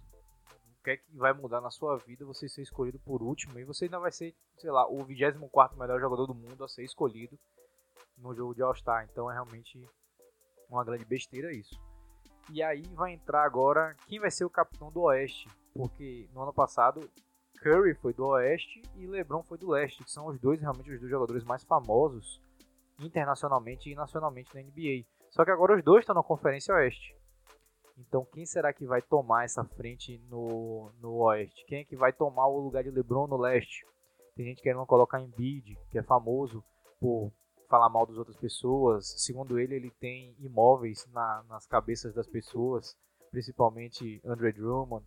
O 0.88 0.90
que 0.90 0.92
é 0.92 0.96
que 0.96 1.18
vai 1.18 1.34
mudar 1.34 1.60
na 1.60 1.70
sua 1.70 1.98
vida 1.98 2.24
você 2.24 2.48
ser 2.48 2.62
escolhido 2.62 2.98
por 3.00 3.22
último? 3.22 3.58
E 3.58 3.64
você 3.64 3.84
ainda 3.84 3.98
vai 3.98 4.10
ser, 4.10 4.34
sei 4.56 4.70
lá, 4.70 4.88
o 4.88 5.04
24 5.04 5.78
melhor 5.78 6.00
jogador 6.00 6.26
do 6.26 6.34
mundo 6.34 6.64
a 6.64 6.68
ser 6.68 6.82
escolhido 6.82 7.38
no 8.16 8.34
jogo 8.34 8.54
de 8.54 8.62
All-Star. 8.62 9.06
Então 9.12 9.30
é 9.30 9.34
realmente 9.34 9.86
uma 10.66 10.82
grande 10.82 11.04
besteira 11.04 11.52
isso. 11.52 11.78
E 12.50 12.62
aí 12.62 12.80
vai 12.94 13.12
entrar 13.12 13.44
agora 13.44 13.94
quem 14.06 14.18
vai 14.18 14.30
ser 14.30 14.46
o 14.46 14.50
capitão 14.50 14.90
do 14.90 15.02
Oeste. 15.02 15.46
Porque 15.74 16.26
no 16.32 16.40
ano 16.40 16.54
passado 16.54 17.06
Curry 17.60 17.94
foi 17.96 18.14
do 18.14 18.24
Oeste 18.28 18.80
e 18.96 19.06
LeBron 19.06 19.42
foi 19.42 19.58
do 19.58 19.68
Leste, 19.68 20.02
que 20.02 20.10
são 20.10 20.24
os 20.28 20.40
dois 20.40 20.58
realmente 20.58 20.90
os 20.90 21.00
dois 21.00 21.10
jogadores 21.10 21.44
mais 21.44 21.62
famosos 21.64 22.40
internacionalmente 22.98 23.90
e 23.90 23.94
nacionalmente 23.94 24.54
na 24.54 24.62
NBA. 24.62 25.04
Só 25.28 25.44
que 25.44 25.50
agora 25.50 25.76
os 25.76 25.84
dois 25.84 26.00
estão 26.00 26.14
na 26.14 26.22
Conferência 26.22 26.74
Oeste. 26.74 27.17
Então 27.98 28.24
quem 28.32 28.46
será 28.46 28.72
que 28.72 28.86
vai 28.86 29.02
tomar 29.02 29.44
essa 29.44 29.64
frente 29.64 30.18
no, 30.30 30.90
no 31.00 31.14
Oeste? 31.24 31.64
Quem 31.66 31.80
é 31.80 31.84
que 31.84 31.96
vai 31.96 32.12
tomar 32.12 32.46
o 32.46 32.60
lugar 32.60 32.84
de 32.84 32.90
LeBron 32.90 33.26
no 33.26 33.36
Leste? 33.36 33.84
Tem 34.36 34.46
gente 34.46 34.62
querendo 34.62 34.86
colocar 34.86 35.20
Embiid, 35.20 35.76
que 35.90 35.98
é 35.98 36.02
famoso 36.02 36.62
por 37.00 37.32
falar 37.68 37.88
mal 37.88 38.06
das 38.06 38.16
outras 38.16 38.36
pessoas. 38.36 39.14
Segundo 39.18 39.58
ele, 39.58 39.74
ele 39.74 39.90
tem 39.90 40.34
imóveis 40.38 41.06
na, 41.12 41.44
nas 41.48 41.66
cabeças 41.66 42.14
das 42.14 42.26
pessoas, 42.28 42.96
principalmente 43.32 44.20
Andre 44.24 44.52
Drummond. 44.52 45.04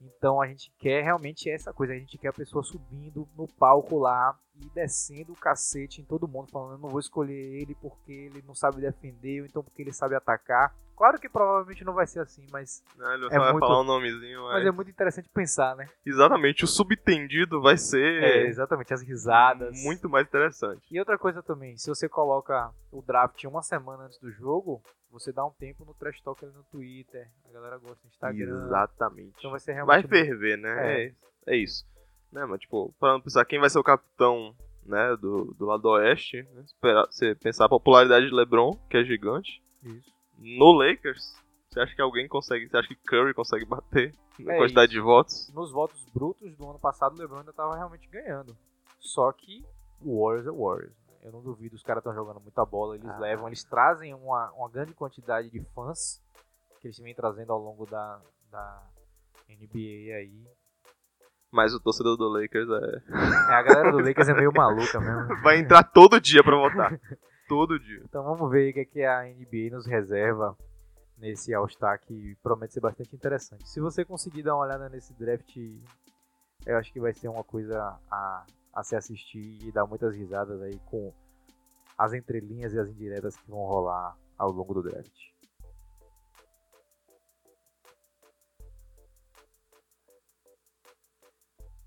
Então 0.00 0.40
a 0.40 0.46
gente 0.48 0.72
quer 0.78 1.04
realmente 1.04 1.48
essa 1.48 1.72
coisa, 1.72 1.92
a 1.92 1.98
gente 1.98 2.18
quer 2.18 2.28
a 2.28 2.32
pessoa 2.32 2.64
subindo 2.64 3.28
no 3.36 3.46
palco 3.46 3.96
lá 3.98 4.38
e 4.60 4.68
descendo 4.70 5.32
o 5.32 5.36
cacete 5.36 6.00
em 6.00 6.04
todo 6.04 6.28
mundo, 6.28 6.50
falando 6.50 6.72
eu 6.72 6.78
não 6.78 6.88
vou 6.88 7.00
escolher 7.00 7.34
ele 7.34 7.74
porque 7.74 8.12
ele 8.12 8.42
não 8.46 8.54
sabe 8.54 8.80
defender, 8.80 9.40
ou 9.40 9.46
então 9.46 9.62
porque 9.62 9.82
ele 9.82 9.92
sabe 9.92 10.14
atacar. 10.14 10.74
Claro 10.96 11.20
que 11.20 11.28
provavelmente 11.28 11.84
não 11.84 11.92
vai 11.92 12.06
ser 12.06 12.20
assim, 12.20 12.46
mas. 12.50 12.82
Não, 12.96 13.12
ele 13.12 13.26
é 13.26 13.38
vai 13.38 13.52
muito, 13.52 13.66
falar 13.66 13.82
um 13.82 13.84
nomezinho. 13.84 14.44
Mas 14.44 14.66
é 14.66 14.70
muito 14.70 14.90
interessante 14.90 15.28
pensar, 15.28 15.76
né? 15.76 15.86
Exatamente, 16.06 16.64
o 16.64 16.66
subtendido 16.66 17.60
vai 17.60 17.76
ser. 17.76 18.22
É, 18.22 18.46
exatamente, 18.46 18.94
as 18.94 19.02
risadas. 19.02 19.78
Muito 19.82 20.08
mais 20.08 20.26
interessante. 20.26 20.86
E 20.90 20.98
outra 20.98 21.18
coisa 21.18 21.42
também, 21.42 21.76
se 21.76 21.88
você 21.88 22.08
coloca 22.08 22.72
o 22.90 23.02
draft 23.02 23.44
uma 23.44 23.62
semana 23.62 24.04
antes 24.04 24.18
do 24.18 24.30
jogo, 24.30 24.82
você 25.10 25.32
dá 25.32 25.44
um 25.44 25.52
tempo 25.52 25.84
no 25.84 25.92
trash 25.92 26.20
talk 26.22 26.42
ali 26.42 26.54
no 26.54 26.64
Twitter. 26.64 27.28
A 27.48 27.52
galera 27.52 27.76
gosta 27.76 28.00
no 28.02 28.08
Instagram. 28.08 28.64
Exatamente. 28.64 29.34
Então 29.38 29.50
vai 29.50 29.60
ser 29.60 29.74
realmente. 29.74 30.06
Vai 30.06 30.24
ferver, 30.24 30.56
né? 30.56 31.04
É. 31.04 31.12
é 31.46 31.56
isso. 31.56 31.84
Né, 32.36 32.44
mas 32.44 32.60
tipo, 32.60 32.92
pra 33.00 33.18
pensar 33.18 33.46
quem 33.46 33.58
vai 33.58 33.70
ser 33.70 33.78
o 33.78 33.82
capitão 33.82 34.54
né, 34.84 35.16
do, 35.16 35.54
do 35.54 35.64
lado 35.64 35.86
oeste, 35.86 36.42
né, 36.52 36.60
esperar, 36.66 37.06
você 37.06 37.34
pensar 37.34 37.64
a 37.64 37.68
popularidade 37.68 38.26
de 38.26 38.34
LeBron, 38.34 38.72
que 38.90 38.98
é 38.98 39.04
gigante. 39.04 39.62
Isso. 39.82 40.12
No 40.36 40.70
Lakers, 40.72 41.34
você 41.70 41.80
acha 41.80 41.94
que 41.94 42.02
alguém 42.02 42.28
consegue, 42.28 42.68
você 42.68 42.76
acha 42.76 42.88
que 42.88 42.94
Curry 42.96 43.32
consegue 43.32 43.64
bater 43.64 44.14
na 44.38 44.52
É 44.52 44.58
quantidade 44.58 44.92
de 44.92 45.00
votos? 45.00 45.50
Nos 45.54 45.72
votos 45.72 46.04
brutos 46.12 46.54
do 46.58 46.68
ano 46.68 46.78
passado, 46.78 47.14
o 47.14 47.18
LeBron 47.18 47.38
ainda 47.38 47.54
tava 47.54 47.74
realmente 47.74 48.06
ganhando. 48.08 48.54
Só 49.00 49.32
que 49.32 49.64
o 50.02 50.22
Warriors 50.22 50.46
é 50.46 50.50
o 50.50 50.62
Warriors. 50.62 50.92
né? 51.08 51.14
Eu 51.22 51.32
não 51.32 51.42
duvido, 51.42 51.74
os 51.74 51.82
caras 51.82 52.02
estão 52.02 52.14
jogando 52.14 52.38
muita 52.40 52.66
bola, 52.66 52.96
eles 52.96 53.08
Ah. 53.08 53.18
levam, 53.18 53.46
eles 53.46 53.64
trazem 53.64 54.12
uma, 54.12 54.52
uma 54.52 54.68
grande 54.68 54.92
quantidade 54.92 55.48
de 55.48 55.60
fãs 55.74 56.22
que 56.82 56.88
eles 56.88 56.98
vêm 56.98 57.14
trazendo 57.14 57.50
ao 57.50 57.58
longo 57.58 57.86
da, 57.86 58.20
da 58.50 58.82
NBA 59.48 60.14
aí. 60.16 60.46
Mas 61.50 61.72
o 61.72 61.80
torcedor 61.80 62.16
do 62.16 62.28
Lakers 62.28 62.68
é... 62.68 63.02
É, 63.50 63.54
a 63.54 63.62
galera 63.62 63.92
do 63.92 63.98
Lakers 63.98 64.28
é 64.28 64.34
meio 64.34 64.52
maluca 64.52 65.00
mesmo. 65.00 65.36
vai 65.42 65.58
entrar 65.58 65.82
todo 65.84 66.20
dia 66.20 66.42
pra 66.42 66.56
votar. 66.56 67.00
todo 67.48 67.78
dia. 67.78 68.02
Então 68.04 68.24
vamos 68.24 68.50
ver 68.50 68.70
o 68.70 68.74
que, 68.74 68.80
é 68.80 68.84
que 68.84 69.02
a 69.04 69.22
NBA 69.22 69.74
nos 69.74 69.86
reserva 69.86 70.56
nesse 71.16 71.54
All-Star 71.54 72.00
que 72.00 72.36
promete 72.42 72.74
ser 72.74 72.80
bastante 72.80 73.14
interessante. 73.14 73.68
Se 73.68 73.80
você 73.80 74.04
conseguir 74.04 74.42
dar 74.42 74.54
uma 74.54 74.64
olhada 74.64 74.88
nesse 74.88 75.14
draft, 75.14 75.56
eu 76.66 76.76
acho 76.76 76.92
que 76.92 77.00
vai 77.00 77.12
ser 77.12 77.28
uma 77.28 77.44
coisa 77.44 77.96
a, 78.10 78.44
a 78.74 78.82
se 78.82 78.96
assistir 78.96 79.58
e 79.66 79.72
dar 79.72 79.86
muitas 79.86 80.14
risadas 80.14 80.60
aí 80.60 80.78
com 80.86 81.12
as 81.96 82.12
entrelinhas 82.12 82.74
e 82.74 82.78
as 82.78 82.88
indiretas 82.88 83.36
que 83.36 83.50
vão 83.50 83.60
rolar 83.60 84.16
ao 84.36 84.50
longo 84.50 84.74
do 84.74 84.82
draft. 84.82 85.14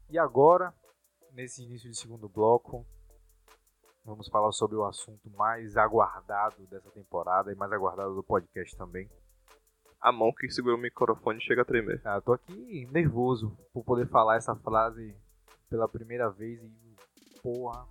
E 0.10 0.18
agora, 0.18 0.74
nesse 1.34 1.64
início 1.64 1.88
de 1.88 1.96
segundo 1.96 2.28
bloco, 2.28 2.84
vamos 4.04 4.28
falar 4.28 4.52
sobre 4.52 4.76
o 4.76 4.84
assunto 4.84 5.30
mais 5.30 5.78
aguardado 5.78 6.66
dessa 6.66 6.90
temporada 6.90 7.52
e 7.52 7.56
mais 7.56 7.72
aguardado 7.72 8.16
do 8.16 8.24
podcast 8.24 8.76
também. 8.76 9.08
A 10.02 10.12
mão 10.12 10.34
que 10.34 10.50
segura 10.50 10.74
o 10.74 10.80
microfone 10.80 11.40
chega 11.40 11.62
a 11.62 11.66
tremer. 11.66 12.02
Ah, 12.04 12.16
eu 12.16 12.22
tô 12.24 12.34
aqui 12.34 12.88
nervoso 12.92 13.56
por 13.72 13.84
poder 13.84 14.08
falar 14.08 14.38
essa 14.38 14.56
frase 14.56 15.16
pela 15.70 15.88
primeira 15.88 16.28
vez 16.32 16.60
e 16.64 16.96
porra, 17.44 17.86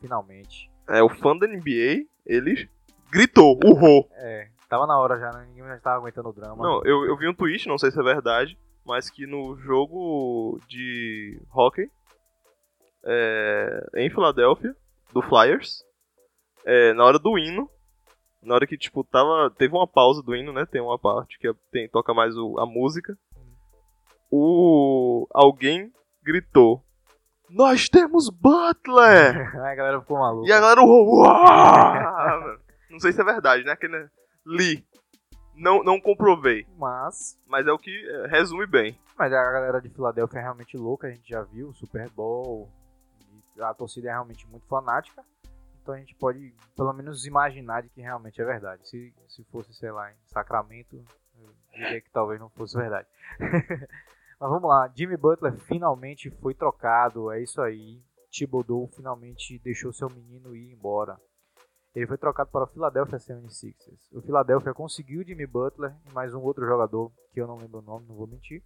finalmente. 0.00 0.70
É, 0.88 1.02
o 1.02 1.10
fã 1.10 1.36
da 1.36 1.46
NBA, 1.46 2.06
ele 2.24 2.66
gritou, 3.10 3.60
urrou. 3.62 4.08
É, 4.12 4.48
tava 4.70 4.86
na 4.86 4.98
hora 4.98 5.18
já, 5.18 5.30
né? 5.32 5.44
ninguém 5.48 5.64
já 5.64 5.78
tava 5.80 5.98
aguentando 5.98 6.30
o 6.30 6.32
drama. 6.32 6.64
Não, 6.64 6.82
eu, 6.82 7.04
eu 7.04 7.14
vi 7.18 7.28
um 7.28 7.34
tweet, 7.34 7.68
não 7.68 7.76
sei 7.76 7.90
se 7.90 8.00
é 8.00 8.02
verdade, 8.02 8.58
mas 8.88 9.10
que 9.10 9.26
no 9.26 9.54
jogo 9.58 10.58
de 10.66 11.38
hockey 11.54 11.90
é, 13.04 13.86
em 13.96 14.08
Filadélfia, 14.10 14.74
do 15.12 15.20
Flyers, 15.22 15.84
é, 16.64 16.92
na 16.94 17.04
hora 17.04 17.18
do 17.18 17.38
hino, 17.38 17.70
na 18.42 18.54
hora 18.54 18.66
que, 18.66 18.78
tipo, 18.78 19.04
tava. 19.04 19.50
Teve 19.56 19.74
uma 19.74 19.86
pausa 19.86 20.22
do 20.22 20.34
hino, 20.34 20.52
né? 20.52 20.64
Tem 20.66 20.80
uma 20.80 20.98
parte 20.98 21.38
que 21.38 21.52
tem, 21.70 21.88
toca 21.88 22.14
mais 22.14 22.36
o- 22.36 22.58
a 22.58 22.64
música. 22.66 23.16
O. 24.30 25.26
Alguém 25.32 25.92
gritou. 26.22 26.82
Nós 27.50 27.88
temos 27.88 28.28
Butler! 28.30 29.56
a 29.64 29.74
galera 29.74 30.00
ficou 30.00 30.18
maluca. 30.18 30.48
e 30.48 30.52
a 30.52 30.60
galera. 30.60 30.80
"Uau!" 30.82 32.58
Não 32.90 32.98
sei 33.00 33.12
se 33.12 33.20
é 33.20 33.24
verdade, 33.24 33.64
né? 33.64 33.74
Que, 33.76 33.88
né? 33.88 34.08
Li. 34.46 34.84
Não, 35.58 35.82
não 35.82 36.00
comprovei. 36.00 36.66
Mas, 36.78 37.38
Mas 37.46 37.66
é 37.66 37.72
o 37.72 37.78
que 37.78 37.90
é, 37.90 38.26
resume 38.28 38.66
bem. 38.66 38.98
mas 39.16 39.32
a 39.32 39.52
galera 39.52 39.80
de 39.80 39.88
Filadélfia 39.88 40.38
é 40.38 40.42
realmente 40.42 40.76
louca, 40.76 41.08
a 41.08 41.10
gente 41.10 41.28
já 41.28 41.42
viu, 41.42 41.72
Super 41.74 42.08
Bowl, 42.10 42.70
a 43.58 43.74
torcida 43.74 44.08
é 44.08 44.12
realmente 44.12 44.46
muito 44.48 44.66
fanática. 44.66 45.24
Então 45.82 45.94
a 45.94 45.98
gente 45.98 46.14
pode 46.14 46.54
pelo 46.76 46.92
menos 46.92 47.26
imaginar 47.26 47.82
de 47.82 47.88
que 47.88 48.00
realmente 48.00 48.40
é 48.40 48.44
verdade. 48.44 48.88
Se, 48.88 49.12
se 49.26 49.42
fosse, 49.44 49.72
sei 49.74 49.90
lá, 49.90 50.12
em 50.12 50.16
Sacramento, 50.26 51.02
eu 51.40 51.50
diria 51.72 52.00
que 52.00 52.10
talvez 52.10 52.38
não 52.38 52.50
fosse 52.50 52.76
verdade. 52.76 53.08
Mas 54.40 54.50
vamos 54.50 54.68
lá, 54.68 54.92
Jimmy 54.94 55.16
Butler 55.16 55.58
finalmente 55.60 56.30
foi 56.30 56.54
trocado, 56.54 57.32
é 57.32 57.42
isso 57.42 57.60
aí. 57.60 58.00
Thibodeau 58.30 58.86
finalmente 58.94 59.58
deixou 59.60 59.92
seu 59.92 60.08
menino 60.08 60.54
ir 60.54 60.72
embora. 60.72 61.18
Ele 61.98 62.06
foi 62.06 62.16
trocado 62.16 62.48
para 62.52 62.62
o 62.62 62.66
Philadelphia 62.68 63.18
76ers. 63.18 64.08
O 64.12 64.22
Philadelphia 64.22 64.72
conseguiu 64.72 65.24
Jimmy 65.24 65.48
Butler 65.48 65.92
e 66.08 66.12
mais 66.12 66.32
um 66.32 66.40
outro 66.40 66.64
jogador 66.64 67.10
que 67.32 67.40
eu 67.40 67.46
não 67.48 67.56
lembro 67.56 67.80
o 67.80 67.82
nome, 67.82 68.06
não 68.06 68.14
vou 68.14 68.28
mentir. 68.28 68.62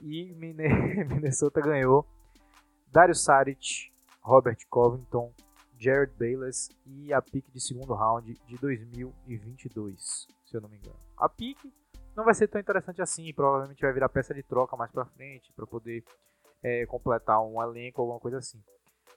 E 0.00 0.32
Minnesota 0.34 1.60
ganhou 1.60 2.06
Dario 2.90 3.14
Saric, 3.14 3.92
Robert 4.22 4.56
Covington, 4.70 5.30
Jared 5.78 6.14
Bayless 6.18 6.70
e 6.86 7.12
a 7.12 7.20
pique 7.20 7.52
de 7.52 7.60
segundo 7.60 7.92
round 7.92 8.32
de 8.46 8.56
2022, 8.56 10.26
se 10.46 10.56
eu 10.56 10.62
não 10.62 10.70
me 10.70 10.78
engano. 10.78 10.98
A 11.18 11.28
pique 11.28 11.70
não 12.16 12.24
vai 12.24 12.32
ser 12.32 12.48
tão 12.48 12.58
interessante 12.58 13.02
assim, 13.02 13.30
provavelmente 13.34 13.82
vai 13.82 13.92
virar 13.92 14.08
peça 14.08 14.32
de 14.32 14.42
troca 14.42 14.74
mais 14.74 14.90
pra 14.90 15.04
frente 15.04 15.52
para 15.52 15.66
poder 15.66 16.02
é, 16.62 16.86
completar 16.86 17.44
um 17.44 17.62
elenco, 17.62 18.00
alguma 18.00 18.18
coisa 18.18 18.38
assim. 18.38 18.58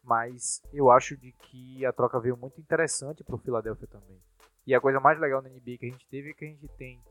Mas 0.04 0.62
eu 0.74 0.90
acho 0.90 1.16
de 1.16 1.32
que 1.32 1.86
a 1.86 1.94
troca 1.94 2.20
veio 2.20 2.36
muito 2.36 2.60
interessante 2.60 3.24
pro 3.24 3.38
Philadelphia 3.38 3.88
também. 3.88 4.20
E 4.66 4.76
a 4.76 4.82
coisa 4.82 5.00
mais 5.00 5.20
legal 5.20 5.42
na 5.42 5.50
NBA 5.50 5.78
que 5.78 5.86
a 5.86 5.90
gente 5.90 6.08
teve 6.08 6.32
é 6.32 6.34
que 6.34 6.46
a 6.46 6.48
gente 6.48 6.68
tem 6.78 7.02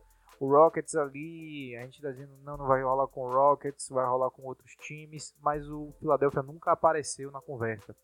o 0.41 0.49
Rockets 0.49 0.95
ali, 0.95 1.77
a 1.77 1.85
gente 1.85 2.01
tá 2.01 2.11
dizendo 2.11 2.35
não, 2.43 2.57
não 2.57 2.67
vai 2.67 2.83
rolar 2.83 3.07
com 3.09 3.21
o 3.21 3.31
Rockets, 3.31 3.91
vai 3.91 4.07
rolar 4.07 4.31
com 4.31 4.43
outros 4.43 4.75
times, 4.77 5.35
mas 5.43 5.69
o 5.69 5.93
Philadelphia 6.01 6.43
nunca 6.43 6.73
apareceu 6.73 7.31
na 7.31 7.43
conversa. 7.43 7.95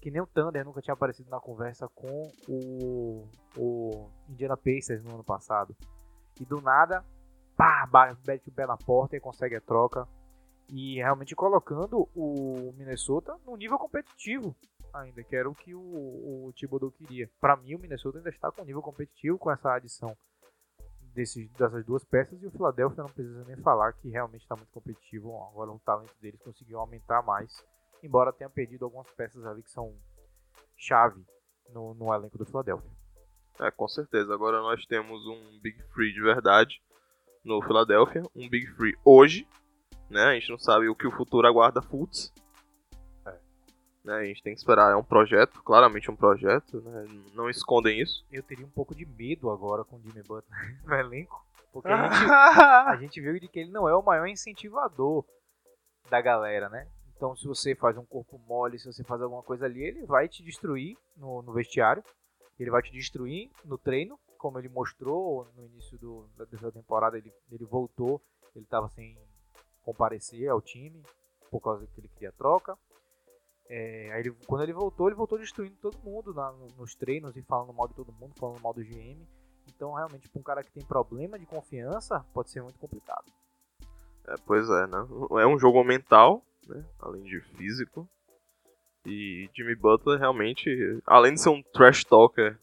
Que 0.00 0.10
nem 0.10 0.22
o 0.22 0.26
Thunder 0.26 0.64
nunca 0.64 0.80
tinha 0.80 0.94
aparecido 0.94 1.28
na 1.28 1.40
conversa 1.40 1.88
com 1.88 2.30
o, 2.48 3.28
o 3.56 4.08
Indiana 4.28 4.56
Pacers 4.56 5.02
no 5.02 5.14
ano 5.14 5.24
passado. 5.24 5.74
E 6.40 6.44
do 6.44 6.60
nada, 6.60 7.04
pá, 7.56 8.16
mete 8.24 8.48
o 8.48 8.52
pé 8.52 8.66
na 8.66 8.76
porta 8.76 9.16
e 9.16 9.20
consegue 9.20 9.56
a 9.56 9.60
troca. 9.60 10.06
E 10.68 10.96
realmente 10.96 11.34
colocando 11.34 12.08
o 12.14 12.72
Minnesota 12.76 13.36
no 13.46 13.56
nível 13.56 13.78
competitivo 13.78 14.54
ainda, 14.92 15.22
que 15.22 15.36
era 15.36 15.48
o 15.48 15.54
que 15.54 15.74
o, 15.74 16.46
o 16.46 16.52
Thibodeau 16.54 16.90
queria. 16.90 17.30
Para 17.40 17.56
mim, 17.56 17.74
o 17.74 17.78
Minnesota 17.78 18.18
ainda 18.18 18.30
está 18.30 18.50
com 18.50 18.64
nível 18.64 18.82
competitivo 18.82 19.38
com 19.38 19.50
essa 19.50 19.72
adição 19.74 20.16
desses, 21.14 21.50
dessas 21.52 21.84
duas 21.84 22.04
peças 22.04 22.40
e 22.42 22.46
o 22.46 22.50
Philadelphia 22.50 23.02
não 23.02 23.10
precisa 23.10 23.44
nem 23.44 23.56
falar 23.56 23.92
que 23.94 24.08
realmente 24.08 24.42
está 24.42 24.54
muito 24.54 24.70
competitivo. 24.70 25.34
Agora 25.50 25.70
o 25.72 25.78
talento 25.78 26.14
deles 26.20 26.40
conseguiu 26.42 26.78
aumentar 26.78 27.22
mais, 27.22 27.64
embora 28.02 28.32
tenha 28.32 28.50
perdido 28.50 28.84
algumas 28.84 29.10
peças 29.12 29.44
ali 29.44 29.62
que 29.62 29.70
são 29.70 29.96
chave 30.76 31.24
no, 31.70 31.94
no 31.94 32.12
elenco 32.12 32.36
do 32.36 32.44
Philadelphia. 32.44 32.90
É, 33.58 33.70
com 33.70 33.88
certeza. 33.88 34.34
Agora 34.34 34.60
nós 34.60 34.84
temos 34.86 35.26
um 35.26 35.58
Big 35.60 35.82
Free 35.94 36.12
de 36.12 36.20
verdade 36.20 36.82
no 37.42 37.62
Philadelphia. 37.62 38.22
Um 38.34 38.48
Big 38.48 38.66
Free 38.74 38.94
hoje. 39.02 39.48
Né? 40.10 40.22
A 40.22 40.34
gente 40.34 40.50
não 40.50 40.58
sabe 40.58 40.88
o 40.88 40.94
que 40.94 41.06
o 41.06 41.12
futuro 41.12 41.46
aguarda 41.46 41.82
Fultz. 41.82 42.32
É. 43.26 43.38
Né? 44.04 44.14
A 44.14 44.24
gente 44.24 44.42
tem 44.42 44.54
que 44.54 44.60
esperar, 44.60 44.92
é 44.92 44.96
um 44.96 45.04
projeto, 45.04 45.62
claramente 45.62 46.10
um 46.10 46.16
projeto, 46.16 46.80
né? 46.80 47.06
não 47.34 47.50
escondem 47.50 48.00
isso. 48.00 48.24
Eu 48.30 48.42
teria 48.42 48.66
um 48.66 48.70
pouco 48.70 48.94
de 48.94 49.04
medo 49.04 49.50
agora 49.50 49.84
com 49.84 49.96
o 49.96 50.00
Jimmy 50.00 50.22
Butler 50.22 50.44
no 50.84 50.94
elenco, 50.94 51.44
porque 51.72 51.88
a 51.88 52.08
gente, 52.08 52.30
a 52.30 52.96
gente 52.96 53.20
viu 53.20 53.38
de 53.38 53.48
que 53.48 53.60
ele 53.60 53.70
não 53.70 53.88
é 53.88 53.94
o 53.94 54.02
maior 54.02 54.26
incentivador 54.26 55.24
da 56.08 56.20
galera, 56.20 56.68
né? 56.68 56.88
Então, 57.16 57.34
se 57.34 57.46
você 57.46 57.74
faz 57.74 57.96
um 57.96 58.04
corpo 58.04 58.38
mole, 58.38 58.78
se 58.78 58.92
você 58.92 59.02
faz 59.02 59.22
alguma 59.22 59.42
coisa 59.42 59.64
ali, 59.64 59.82
ele 59.82 60.04
vai 60.04 60.28
te 60.28 60.44
destruir 60.44 60.98
no, 61.16 61.40
no 61.40 61.52
vestiário, 61.52 62.04
ele 62.58 62.70
vai 62.70 62.82
te 62.82 62.92
destruir 62.92 63.50
no 63.64 63.78
treino, 63.78 64.18
como 64.36 64.58
ele 64.58 64.68
mostrou 64.68 65.50
no 65.56 65.64
início 65.64 65.98
do, 65.98 66.28
dessa 66.50 66.70
temporada, 66.70 67.16
ele, 67.16 67.32
ele 67.50 67.64
voltou, 67.64 68.22
ele 68.54 68.64
estava 68.64 68.88
sem 68.90 69.16
comparecer 69.86 70.48
ao 70.48 70.60
time 70.60 71.00
por 71.48 71.60
causa 71.60 71.86
que 71.86 72.00
ele 72.00 72.08
queria 72.08 72.32
troca. 72.32 72.76
É, 73.68 74.10
aí 74.12 74.20
ele, 74.20 74.32
quando 74.46 74.62
ele 74.62 74.72
voltou, 74.72 75.08
ele 75.08 75.16
voltou 75.16 75.38
destruindo 75.38 75.76
todo 75.76 75.98
mundo 75.98 76.34
na, 76.34 76.50
nos 76.76 76.94
treinos 76.94 77.36
e 77.36 77.42
falando 77.42 77.72
mal 77.72 77.86
de 77.88 77.94
todo 77.94 78.12
mundo, 78.12 78.34
falando 78.38 78.60
mal 78.60 78.74
do 78.74 78.82
GM. 78.82 79.24
Então, 79.68 79.94
realmente, 79.94 80.28
para 80.28 80.40
um 80.40 80.42
cara 80.42 80.62
que 80.62 80.72
tem 80.72 80.84
problema 80.84 81.38
de 81.38 81.46
confiança, 81.46 82.24
pode 82.34 82.50
ser 82.50 82.62
muito 82.62 82.78
complicado. 82.78 83.24
É, 84.28 84.34
pois 84.44 84.68
é, 84.68 84.86
né? 84.86 85.06
É 85.40 85.46
um 85.46 85.58
jogo 85.58 85.82
mental, 85.84 86.42
né? 86.66 86.84
Além 87.00 87.22
de 87.22 87.40
físico. 87.40 88.08
E 89.04 89.48
Jimmy 89.54 89.76
Butler 89.76 90.18
realmente, 90.18 90.68
além 91.06 91.34
de 91.34 91.40
ser 91.40 91.50
um 91.50 91.62
trash 91.62 92.04
talker 92.04 92.58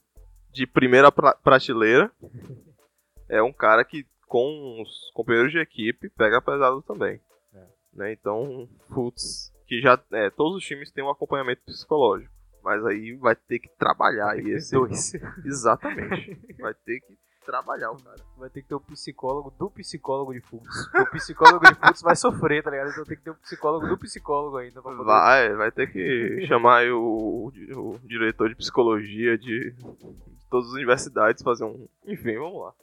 de 0.51 0.67
primeira 0.67 1.09
pra 1.11 1.33
prateleira, 1.35 2.11
é 3.29 3.41
um 3.41 3.53
cara 3.53 3.83
que 3.85 4.05
com 4.27 4.81
os 4.81 5.11
companheiros 5.13 5.51
de 5.51 5.59
equipe 5.59 6.09
pega 6.09 6.41
pesado 6.41 6.81
também. 6.81 7.19
É. 7.53 7.65
Né? 7.93 8.13
Então, 8.13 8.67
putz, 8.89 9.53
que 9.67 9.81
já 9.81 9.99
é, 10.11 10.29
todos 10.29 10.57
os 10.57 10.63
times 10.63 10.91
têm 10.91 11.03
um 11.03 11.09
acompanhamento 11.09 11.61
psicológico, 11.65 12.33
mas 12.63 12.85
aí 12.85 13.15
vai 13.15 13.35
ter 13.35 13.59
que 13.59 13.69
trabalhar 13.77 14.37
e 14.37 14.51
esse 14.51 14.71
dois. 14.71 15.13
Exatamente. 15.45 16.39
vai 16.59 16.73
ter 16.73 16.99
que 17.01 17.17
trabalhar 17.43 17.91
o 17.91 18.01
cara. 18.01 18.23
Vai 18.37 18.49
ter 18.49 18.61
que 18.61 18.69
ter 18.69 18.75
um 18.75 18.79
psicólogo 18.79 19.51
do 19.51 19.69
psicólogo 19.69 20.33
de 20.33 20.41
futs. 20.41 20.87
O 20.93 21.05
psicólogo 21.11 21.65
de 21.65 21.75
futs 21.75 22.01
vai 22.01 22.15
sofrer, 22.15 22.63
tá 22.63 22.71
ligado? 22.71 22.91
Então 22.91 23.03
tem 23.03 23.17
que 23.17 23.23
ter 23.23 23.31
um 23.31 23.35
psicólogo 23.35 23.87
do 23.87 23.97
psicólogo 23.97 24.57
ainda. 24.57 24.81
Pra 24.81 24.91
poder... 24.91 25.03
Vai, 25.03 25.53
vai 25.55 25.71
ter 25.71 25.91
que 25.91 26.45
chamar 26.47 26.87
o, 26.87 27.51
o, 27.75 27.99
diretor 28.03 28.49
de 28.49 28.55
psicologia 28.55 29.37
de, 29.37 29.71
de 29.71 30.47
todas 30.49 30.67
as 30.67 30.73
universidades, 30.73 31.43
fazer 31.43 31.65
um. 31.65 31.87
Enfim, 32.05 32.37
vamos 32.37 32.61
lá. 32.61 32.73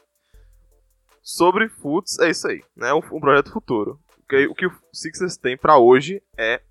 Sobre 1.22 1.68
futs, 1.68 2.18
é 2.18 2.30
isso 2.30 2.48
aí, 2.48 2.62
né? 2.74 2.92
Um, 2.92 2.98
um 2.98 3.20
projeto 3.20 3.52
futuro. 3.52 4.00
O 4.18 4.26
que, 4.26 4.46
o 4.46 4.54
que 4.54 4.66
o 4.66 4.72
Sixers 4.92 5.36
tem 5.36 5.56
para 5.56 5.78
hoje 5.78 6.22
é 6.36 6.62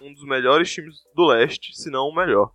um 0.00 0.12
dos 0.12 0.24
melhores 0.24 0.72
times 0.72 1.02
do 1.14 1.26
leste, 1.26 1.74
se 1.74 1.90
não 1.90 2.08
o 2.08 2.14
melhor. 2.14 2.52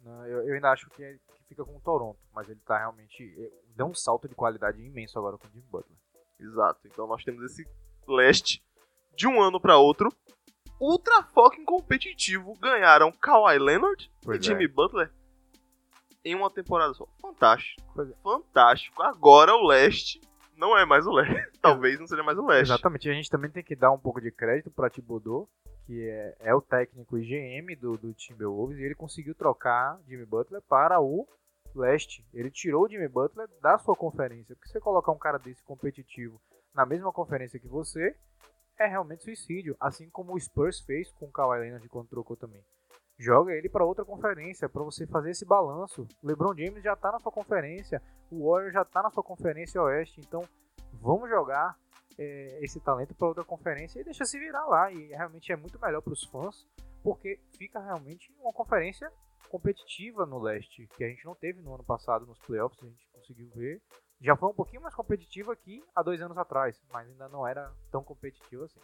Não, 0.00 0.26
eu, 0.26 0.48
eu, 0.48 0.54
ainda 0.54 0.70
acho 0.70 0.88
que, 0.90 1.02
é, 1.02 1.14
que, 1.14 1.44
fica 1.48 1.64
com 1.64 1.76
o 1.76 1.80
Toronto, 1.80 2.18
mas 2.34 2.48
ele 2.48 2.60
tá 2.66 2.78
realmente. 2.78 3.22
É, 3.38 3.50
deu 3.76 3.86
um 3.86 3.94
salto 3.94 4.28
de 4.28 4.34
qualidade 4.34 4.82
imenso 4.82 5.18
agora 5.18 5.38
com 5.38 5.46
o 5.46 5.50
Jimmy 5.50 5.66
Butler. 5.70 5.98
Exato, 6.40 6.80
então 6.86 7.06
nós 7.06 7.22
temos 7.22 7.42
esse 7.44 7.64
leste 8.06 8.62
de 9.16 9.28
um 9.28 9.40
ano 9.40 9.60
para 9.60 9.76
outro 9.76 10.10
ultra 10.82 11.22
fucking 11.22 11.64
competitivo. 11.64 12.58
Ganharam 12.58 13.12
Kawhi 13.12 13.58
Leonard 13.58 14.10
pois 14.22 14.40
e 14.40 14.42
Jimmy 14.42 14.64
é. 14.64 14.68
Butler 14.68 15.12
em 16.24 16.34
uma 16.34 16.50
temporada 16.50 16.92
só. 16.94 17.06
Fantástico. 17.20 17.80
É. 18.00 18.22
Fantástico. 18.22 19.00
Agora 19.02 19.54
o 19.54 19.66
leste 19.66 20.20
não 20.62 20.78
é 20.78 20.86
mais 20.86 21.04
o 21.06 21.12
leste. 21.12 21.50
Talvez 21.60 21.98
não 21.98 22.06
seja 22.06 22.22
mais 22.22 22.38
o 22.38 22.46
leste. 22.46 22.70
Exatamente. 22.70 23.10
A 23.10 23.12
gente 23.12 23.28
também 23.28 23.50
tem 23.50 23.64
que 23.64 23.74
dar 23.74 23.90
um 23.90 23.98
pouco 23.98 24.20
de 24.20 24.30
crédito 24.30 24.70
para 24.70 24.88
Thibodeau 24.88 25.48
que 25.84 26.08
é, 26.08 26.36
é 26.40 26.54
o 26.54 26.62
técnico 26.62 27.18
IGM 27.18 27.74
do, 27.76 27.96
do 27.96 28.14
Timberwolves, 28.14 28.78
e 28.78 28.82
ele 28.82 28.94
conseguiu 28.94 29.34
trocar 29.34 30.00
Jimmy 30.06 30.24
Butler 30.24 30.62
para 30.62 31.00
o 31.00 31.26
leste. 31.74 32.24
Ele 32.32 32.50
tirou 32.50 32.84
o 32.84 32.88
Jimmy 32.88 33.08
Butler 33.08 33.48
da 33.60 33.76
sua 33.78 33.96
conferência. 33.96 34.54
Porque 34.54 34.70
você 34.70 34.80
colocar 34.80 35.10
um 35.10 35.18
cara 35.18 35.38
desse 35.38 35.62
competitivo 35.64 36.40
na 36.72 36.86
mesma 36.86 37.12
conferência 37.12 37.58
que 37.58 37.66
você, 37.66 38.16
é 38.78 38.86
realmente 38.86 39.24
suicídio. 39.24 39.76
Assim 39.80 40.08
como 40.10 40.34
o 40.34 40.40
Spurs 40.40 40.80
fez 40.80 41.10
com 41.12 41.26
o 41.26 41.32
Kawhi 41.32 41.60
Leonard 41.60 41.88
quando 41.88 42.08
trocou 42.08 42.36
também. 42.36 42.64
Joga 43.18 43.52
ele 43.52 43.68
para 43.68 43.84
outra 43.84 44.04
conferência, 44.04 44.68
para 44.68 44.82
você 44.82 45.06
fazer 45.06 45.30
esse 45.30 45.44
balanço. 45.44 46.06
O 46.22 46.26
LeBron 46.26 46.54
James 46.56 46.82
já 46.82 46.94
está 46.94 47.12
na 47.12 47.20
sua 47.20 47.30
conferência, 47.30 48.02
o 48.30 48.50
Warriors 48.50 48.72
já 48.72 48.82
está 48.82 49.02
na 49.02 49.10
sua 49.10 49.22
conferência 49.22 49.82
oeste, 49.82 50.20
então 50.20 50.42
vamos 50.94 51.28
jogar 51.28 51.76
é, 52.18 52.58
esse 52.64 52.80
talento 52.80 53.14
para 53.14 53.28
outra 53.28 53.44
conferência 53.44 54.00
e 54.00 54.04
deixa 54.04 54.24
se 54.24 54.38
virar 54.38 54.64
lá. 54.66 54.90
E 54.90 55.08
realmente 55.08 55.52
é 55.52 55.56
muito 55.56 55.80
melhor 55.80 56.00
para 56.00 56.12
os 56.12 56.24
fãs, 56.24 56.66
porque 57.02 57.38
fica 57.56 57.80
realmente 57.80 58.32
uma 58.40 58.52
conferência 58.52 59.10
competitiva 59.48 60.24
no 60.24 60.38
leste, 60.38 60.88
que 60.96 61.04
a 61.04 61.08
gente 61.08 61.24
não 61.26 61.34
teve 61.34 61.60
no 61.60 61.74
ano 61.74 61.84
passado 61.84 62.24
nos 62.24 62.38
playoffs, 62.38 62.82
a 62.82 62.86
gente 62.86 63.06
conseguiu 63.12 63.50
ver. 63.54 63.82
Já 64.20 64.34
foi 64.36 64.48
um 64.48 64.54
pouquinho 64.54 64.80
mais 64.80 64.94
competitiva 64.94 65.52
aqui 65.52 65.84
há 65.94 66.02
dois 66.02 66.22
anos 66.22 66.38
atrás, 66.38 66.80
mas 66.90 67.08
ainda 67.08 67.28
não 67.28 67.46
era 67.46 67.70
tão 67.90 68.02
competitivo 68.02 68.64
assim. 68.64 68.80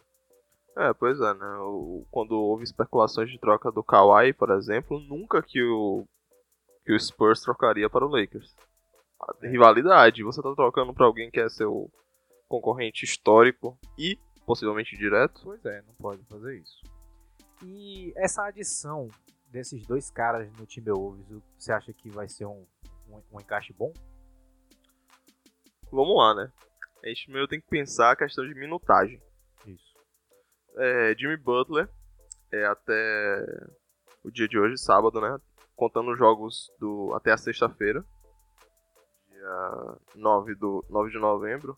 É, 0.77 0.93
pois 0.93 1.19
é, 1.19 1.33
né? 1.33 1.57
O, 1.59 2.05
quando 2.09 2.31
houve 2.31 2.63
especulações 2.63 3.29
de 3.29 3.39
troca 3.39 3.71
do 3.71 3.83
Kawhi, 3.83 4.33
por 4.33 4.51
exemplo, 4.51 4.99
nunca 4.99 5.41
que 5.41 5.61
o, 5.61 6.05
que 6.85 6.93
o 6.93 6.99
Spurs 6.99 7.41
trocaria 7.41 7.89
para 7.89 8.05
o 8.05 8.09
Lakers. 8.09 8.55
A 9.21 9.47
rivalidade, 9.47 10.23
você 10.23 10.41
tá 10.41 10.53
trocando 10.55 10.93
para 10.93 11.05
alguém 11.05 11.29
que 11.29 11.39
é 11.39 11.49
seu 11.49 11.91
concorrente 12.47 13.03
histórico 13.03 13.77
e 13.97 14.17
possivelmente 14.45 14.97
direto. 14.97 15.41
Pois 15.43 15.63
é, 15.65 15.81
não 15.81 15.93
pode 15.95 16.23
fazer 16.25 16.57
isso. 16.57 16.81
E 17.63 18.13
essa 18.15 18.45
adição 18.45 19.09
desses 19.47 19.85
dois 19.85 20.09
caras 20.09 20.51
no 20.57 20.65
Timberwolves, 20.65 21.25
você 21.57 21.71
acha 21.71 21.91
que 21.91 22.09
vai 22.09 22.29
ser 22.29 22.45
um, 22.45 22.65
um, 23.09 23.21
um 23.33 23.39
encaixe 23.39 23.73
bom? 23.73 23.91
Vamos 25.91 26.15
lá, 26.15 26.35
né? 26.35 26.51
A 27.03 27.07
gente 27.07 27.31
meio 27.31 27.47
tem 27.47 27.59
que 27.59 27.67
pensar 27.67 28.11
a 28.11 28.15
questão 28.15 28.47
de 28.47 28.53
minutagem. 28.55 29.21
É, 30.77 31.15
Jimmy 31.17 31.37
Butler 31.37 31.89
é 32.51 32.65
até 32.65 33.45
o 34.23 34.31
dia 34.31 34.47
de 34.47 34.57
hoje, 34.57 34.77
sábado, 34.77 35.19
né? 35.21 35.39
Contando 35.75 36.11
os 36.11 36.17
jogos 36.17 36.71
do 36.79 37.13
até 37.15 37.31
a 37.31 37.37
sexta-feira, 37.37 38.03
dia 39.29 39.97
9, 40.15 40.55
do, 40.55 40.85
9 40.89 41.11
de 41.11 41.19
novembro 41.19 41.77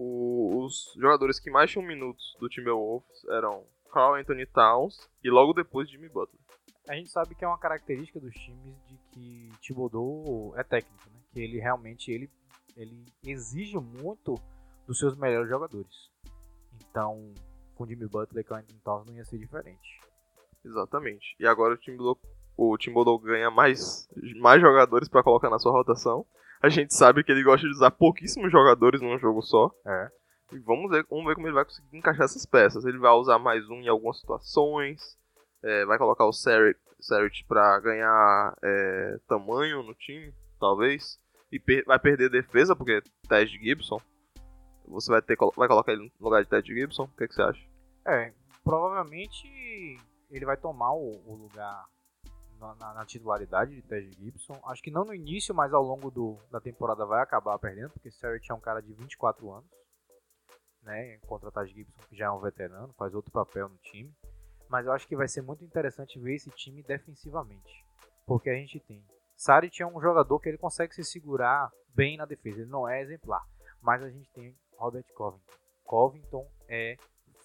o, 0.00 0.64
os 0.64 0.94
jogadores 0.96 1.38
que 1.38 1.50
mais 1.50 1.70
tinham 1.70 1.86
minutos 1.86 2.34
do 2.40 2.48
Timberwolves 2.48 3.24
eram 3.28 3.64
Carl 3.92 4.14
Anthony 4.14 4.46
Towns 4.46 5.08
e 5.22 5.28
logo 5.28 5.52
depois 5.52 5.90
Jimmy 5.90 6.08
Butler. 6.08 6.40
A 6.88 6.94
gente 6.94 7.10
sabe 7.10 7.34
que 7.34 7.44
é 7.44 7.48
uma 7.48 7.58
característica 7.58 8.18
dos 8.18 8.32
times 8.32 8.74
de 8.86 8.96
que 9.12 9.52
Thibodeau 9.60 10.54
é 10.56 10.64
técnico, 10.64 11.10
né? 11.10 11.20
Que 11.32 11.40
ele 11.40 11.58
realmente 11.58 12.10
ele, 12.10 12.30
ele 12.76 13.04
exige 13.22 13.76
muito 13.76 14.34
dos 14.86 14.98
seus 14.98 15.14
melhores 15.14 15.50
jogadores. 15.50 16.10
Então, 16.74 17.32
com 17.80 17.86
Jimmy 17.86 18.06
Butler 18.06 18.44
e 18.44 18.46
Carl 18.46 18.60
Anthony 18.60 18.80
Towns 18.80 19.06
não 19.06 19.14
ia 19.14 19.24
ser 19.24 19.38
diferente. 19.38 20.00
Exatamente. 20.62 21.34
E 21.40 21.46
agora 21.46 21.72
o 21.72 21.78
Timberwolves 21.78 22.22
o 22.54 22.76
Timberwolves 22.76 23.26
ganha 23.26 23.50
mais, 23.50 24.06
mais 24.38 24.60
jogadores 24.60 25.08
para 25.08 25.22
colocar 25.22 25.48
na 25.48 25.58
sua 25.58 25.72
rotação. 25.72 26.26
A 26.62 26.68
gente 26.68 26.92
sabe 26.94 27.24
que 27.24 27.32
ele 27.32 27.42
gosta 27.42 27.66
de 27.66 27.72
usar 27.72 27.90
pouquíssimos 27.90 28.52
jogadores 28.52 29.00
num 29.00 29.18
jogo 29.18 29.40
só. 29.40 29.70
É. 29.86 30.10
E 30.52 30.58
vamos 30.58 30.90
ver, 30.90 31.06
vamos 31.08 31.24
ver 31.24 31.34
como 31.36 31.46
ele 31.46 31.54
vai 31.54 31.64
conseguir 31.64 31.96
encaixar 31.96 32.26
essas 32.26 32.44
peças. 32.44 32.84
Ele 32.84 32.98
vai 32.98 33.12
usar 33.12 33.38
mais 33.38 33.66
um 33.70 33.76
em 33.76 33.88
algumas 33.88 34.20
situações. 34.20 35.16
É, 35.62 35.86
vai 35.86 35.96
colocar 35.96 36.26
o 36.26 36.32
Saric 36.32 37.44
para 37.48 37.80
ganhar 37.80 38.54
é, 38.62 39.18
tamanho 39.26 39.82
no 39.82 39.94
time, 39.94 40.34
talvez. 40.58 41.18
E 41.50 41.58
per 41.58 41.82
vai 41.86 41.98
perder 41.98 42.28
defesa, 42.28 42.76
porque 42.76 43.02
Ted 43.26 43.50
Gibson. 43.58 43.98
Você 44.86 45.10
vai, 45.10 45.22
ter, 45.22 45.38
vai 45.56 45.68
colocar 45.68 45.92
ele 45.92 46.02
no 46.02 46.24
lugar 46.26 46.42
de 46.42 46.50
Ted 46.50 46.74
Gibson? 46.74 47.04
O 47.04 47.16
que, 47.16 47.24
é 47.24 47.28
que 47.28 47.34
você 47.34 47.42
acha? 47.42 47.69
É, 48.06 48.32
provavelmente 48.64 49.46
ele 50.30 50.44
vai 50.44 50.56
tomar 50.56 50.92
o, 50.92 51.10
o 51.26 51.34
lugar 51.34 51.86
na, 52.58 52.94
na, 52.94 53.04
titularidade 53.06 53.74
de 53.74 53.82
Ted 53.82 54.10
Gibson. 54.12 54.60
Acho 54.64 54.82
que 54.82 54.90
não 54.90 55.04
no 55.04 55.14
início, 55.14 55.54
mas 55.54 55.72
ao 55.72 55.82
longo 55.82 56.10
do, 56.10 56.38
da 56.50 56.60
temporada 56.60 57.06
vai 57.06 57.22
acabar 57.22 57.58
perdendo, 57.58 57.90
porque 57.90 58.10
Sarrett 58.10 58.50
é 58.50 58.54
um 58.54 58.60
cara 58.60 58.80
de 58.80 58.92
24 58.92 59.50
anos, 59.50 59.70
né? 60.82 61.18
Contra 61.26 61.50
Ted 61.50 61.72
Gibson, 61.72 62.02
que 62.08 62.16
já 62.16 62.26
é 62.26 62.30
um 62.30 62.40
veterano, 62.40 62.92
faz 62.94 63.14
outro 63.14 63.30
papel 63.30 63.68
no 63.68 63.76
time. 63.78 64.14
Mas 64.68 64.86
eu 64.86 64.92
acho 64.92 65.08
que 65.08 65.16
vai 65.16 65.26
ser 65.26 65.42
muito 65.42 65.64
interessante 65.64 66.20
ver 66.20 66.34
esse 66.34 66.50
time 66.50 66.82
defensivamente. 66.82 67.84
Porque 68.24 68.48
a 68.48 68.54
gente 68.54 68.78
tem. 68.78 69.04
Saric 69.34 69.82
é 69.82 69.86
um 69.86 70.00
jogador 70.00 70.38
que 70.38 70.48
ele 70.48 70.58
consegue 70.58 70.94
se 70.94 71.02
segurar 71.02 71.72
bem 71.92 72.16
na 72.16 72.24
defesa. 72.24 72.60
Ele 72.60 72.70
não 72.70 72.88
é 72.88 73.00
exemplar. 73.00 73.44
Mas 73.82 74.02
a 74.02 74.10
gente 74.10 74.30
tem 74.30 74.56
Robert 74.76 75.04
Covington. 75.14 75.52
Covington 75.82 76.48
é 76.68 76.96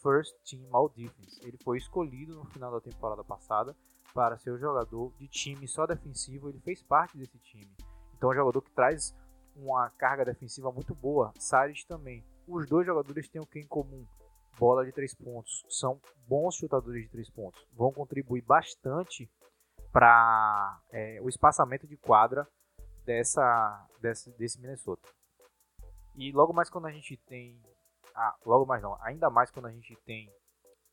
First 0.05 0.35
Team 0.47 0.67
All 0.71 0.89
Defense. 0.89 1.39
Ele 1.41 1.57
foi 1.63 1.77
escolhido 1.77 2.35
no 2.35 2.45
final 2.45 2.71
da 2.71 2.79
temporada 2.79 3.23
passada 3.23 3.75
para 4.13 4.37
ser 4.37 4.51
o 4.51 4.59
jogador 4.59 5.11
de 5.17 5.27
time 5.27 5.67
só 5.67 5.87
defensivo, 5.87 6.47
ele 6.47 6.59
fez 6.59 6.83
parte 6.83 7.17
desse 7.17 7.39
time. 7.39 7.75
Então 8.15 8.29
é 8.29 8.33
um 8.33 8.37
jogador 8.37 8.61
que 8.61 8.71
traz 8.71 9.15
uma 9.55 9.89
carga 9.89 10.23
defensiva 10.23 10.71
muito 10.71 10.93
boa. 10.93 11.33
Saris 11.39 11.83
também. 11.85 12.23
Os 12.47 12.67
dois 12.67 12.85
jogadores 12.85 13.27
têm 13.27 13.41
o 13.41 13.47
que 13.47 13.59
em 13.59 13.67
comum? 13.67 14.05
bola 14.57 14.85
de 14.85 14.91
três 14.91 15.13
pontos, 15.13 15.65
são 15.69 15.99
bons 16.27 16.55
chutadores 16.55 17.03
de 17.03 17.09
três 17.09 17.29
pontos, 17.29 17.65
vão 17.73 17.91
contribuir 17.91 18.41
bastante 18.41 19.29
para 19.91 20.81
é, 20.91 21.19
o 21.21 21.29
espaçamento 21.29 21.87
de 21.87 21.97
quadra 21.97 22.47
dessa, 23.05 23.87
desse 24.01 24.59
Minnesota. 24.59 25.07
E 26.15 26.31
logo 26.31 26.53
mais 26.53 26.69
quando 26.69 26.85
a 26.85 26.91
gente 26.91 27.17
tem. 27.17 27.61
Ah, 28.15 28.35
logo 28.45 28.65
mais 28.65 28.81
não, 28.81 28.97
ainda 29.01 29.29
mais 29.29 29.51
quando 29.51 29.65
a 29.65 29.71
gente 29.71 29.95
tem 30.05 30.31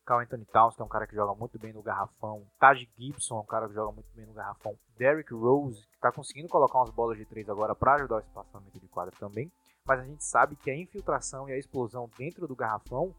Carl 0.04 0.20
Anthony 0.20 0.44
Towns, 0.46 0.74
que 0.74 0.82
é 0.82 0.84
um 0.84 0.88
cara 0.88 1.06
que 1.06 1.14
joga 1.14 1.38
muito 1.38 1.58
bem 1.58 1.72
no 1.72 1.82
garrafão. 1.82 2.44
Taj 2.58 2.88
Gibson 2.98 3.38
é 3.38 3.40
um 3.40 3.46
cara 3.46 3.68
que 3.68 3.74
joga 3.74 3.92
muito 3.92 4.12
bem 4.14 4.26
no 4.26 4.32
garrafão. 4.32 4.76
Derrick 4.96 5.32
Rose, 5.32 5.86
que 5.86 5.94
está 5.94 6.10
conseguindo 6.10 6.48
colocar 6.48 6.78
umas 6.78 6.90
bolas 6.90 7.16
de 7.16 7.24
três 7.24 7.48
agora 7.48 7.74
para 7.74 7.94
ajudar 7.94 8.16
o 8.16 8.20
espaçamento 8.20 8.80
de 8.80 8.88
quadra 8.88 9.14
também. 9.18 9.50
Mas 9.84 10.00
a 10.00 10.04
gente 10.04 10.24
sabe 10.24 10.56
que 10.56 10.70
a 10.70 10.76
infiltração 10.76 11.48
e 11.48 11.52
a 11.52 11.58
explosão 11.58 12.10
dentro 12.18 12.46
do 12.48 12.56
garrafão 12.56 13.14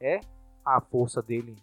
é 0.00 0.20
a 0.64 0.80
força 0.80 1.22
dele 1.22 1.56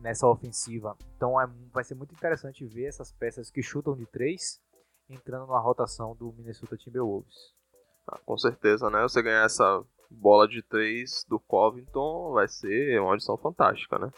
nessa 0.00 0.26
ofensiva. 0.26 0.96
Então 1.16 1.40
é, 1.40 1.46
vai 1.72 1.84
ser 1.84 1.94
muito 1.94 2.14
interessante 2.14 2.66
ver 2.66 2.84
essas 2.84 3.12
peças 3.12 3.50
que 3.50 3.62
chutam 3.62 3.96
de 3.96 4.06
três 4.06 4.60
entrando 5.08 5.46
na 5.46 5.58
rotação 5.58 6.14
do 6.14 6.32
Minnesota 6.32 6.76
Timberwolves. 6.76 7.54
Ah, 8.06 8.18
com 8.24 8.36
certeza, 8.36 8.90
né? 8.90 9.02
Você 9.02 9.22
ganhar 9.22 9.44
essa 9.44 9.82
bola 10.14 10.48
de 10.48 10.62
três 10.62 11.24
do 11.28 11.38
Covington 11.38 12.32
vai 12.32 12.48
ser 12.48 13.00
uma 13.00 13.10
audição 13.10 13.36
fantástica, 13.36 13.98
né? 13.98 14.10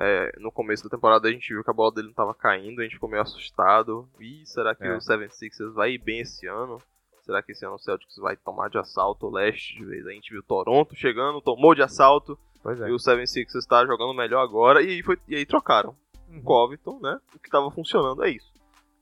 É, 0.00 0.32
no 0.38 0.52
começo 0.52 0.84
da 0.84 0.90
temporada 0.90 1.28
a 1.28 1.32
gente 1.32 1.52
viu 1.52 1.64
que 1.64 1.70
a 1.70 1.74
bola 1.74 1.90
dele 1.92 2.06
não 2.06 2.12
estava 2.12 2.32
caindo, 2.32 2.80
a 2.80 2.84
gente 2.84 2.94
ficou 2.94 3.08
meio 3.08 3.22
assustado. 3.22 4.08
Ih, 4.20 4.46
será 4.46 4.74
que 4.74 4.84
é. 4.84 4.94
o 4.94 4.98
76ers 4.98 5.72
vai 5.72 5.92
ir 5.92 5.98
bem 5.98 6.20
esse 6.20 6.46
ano? 6.46 6.78
Será 7.22 7.42
que 7.42 7.52
esse 7.52 7.66
ano 7.66 7.74
o 7.74 7.78
Celtics 7.78 8.16
vai 8.16 8.36
tomar 8.36 8.70
de 8.70 8.78
assalto 8.78 9.26
o 9.26 9.30
leste 9.30 9.76
de 9.76 9.84
vez? 9.84 10.06
A 10.06 10.12
gente 10.12 10.30
viu 10.30 10.42
Toronto 10.42 10.94
chegando, 10.94 11.40
tomou 11.40 11.74
de 11.74 11.82
assalto. 11.82 12.38
É. 12.64 12.88
E 12.88 12.92
o 12.92 12.96
76ers 12.96 13.56
está 13.56 13.84
jogando 13.84 14.14
melhor 14.14 14.42
agora. 14.42 14.80
E 14.82 14.88
aí, 14.88 15.02
foi, 15.02 15.18
e 15.26 15.34
aí 15.34 15.44
trocaram. 15.44 15.96
Uhum. 16.28 16.42
Covington, 16.42 17.00
né? 17.00 17.20
O 17.34 17.38
que 17.38 17.48
estava 17.48 17.70
funcionando 17.70 18.22
é 18.24 18.30
isso. 18.30 18.52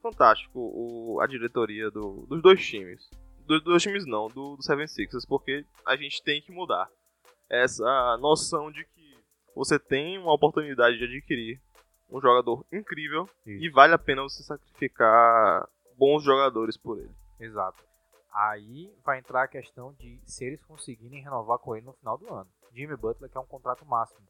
Fantástico 0.03 0.59
o, 0.59 1.21
a 1.21 1.27
diretoria 1.27 1.91
do, 1.91 2.27
dos 2.29 2.41
dois 2.41 2.65
times 2.65 3.09
dos 3.47 3.63
dois 3.63 3.83
times 3.83 4.07
não, 4.07 4.29
do, 4.29 4.57
do 4.57 4.63
Seven 4.63 4.87
Sixers, 4.87 5.25
porque 5.25 5.65
a 5.87 5.97
gente 5.97 6.23
tem 6.23 6.43
que 6.43 6.53
mudar 6.53 6.89
essa 7.49 8.17
noção 8.21 8.71
de 8.71 8.85
que 8.85 9.25
você 9.55 9.79
tem 9.79 10.19
uma 10.19 10.35
oportunidade 10.35 10.99
de 10.99 11.05
adquirir 11.05 11.61
um 12.11 12.21
jogador 12.21 12.65
incrível 12.73 13.29
Isso. 13.45 13.65
e 13.65 13.71
vale 13.71 13.95
a 13.95 13.99
pena 13.99 14.23
você 14.23 14.43
sacrificar 14.43 15.69
bons 15.97 16.23
jogadores 16.23 16.77
por 16.77 16.99
ele. 16.99 17.15
Exato. 17.41 17.83
Aí 18.33 18.95
vai 19.05 19.19
entrar 19.19 19.45
a 19.45 19.49
questão 19.49 19.95
de 19.95 20.21
se 20.25 20.45
eles 20.45 20.63
conseguirem 20.65 21.23
renovar 21.23 21.59
com 21.59 21.75
ele 21.75 21.87
no 21.87 21.95
final 21.95 22.19
do 22.19 22.33
ano. 22.33 22.51
Jimmy 22.73 22.97
Butler 22.97 23.31
quer 23.31 23.39
um 23.39 23.47
contrato 23.47 23.85
máximo. 23.87 24.27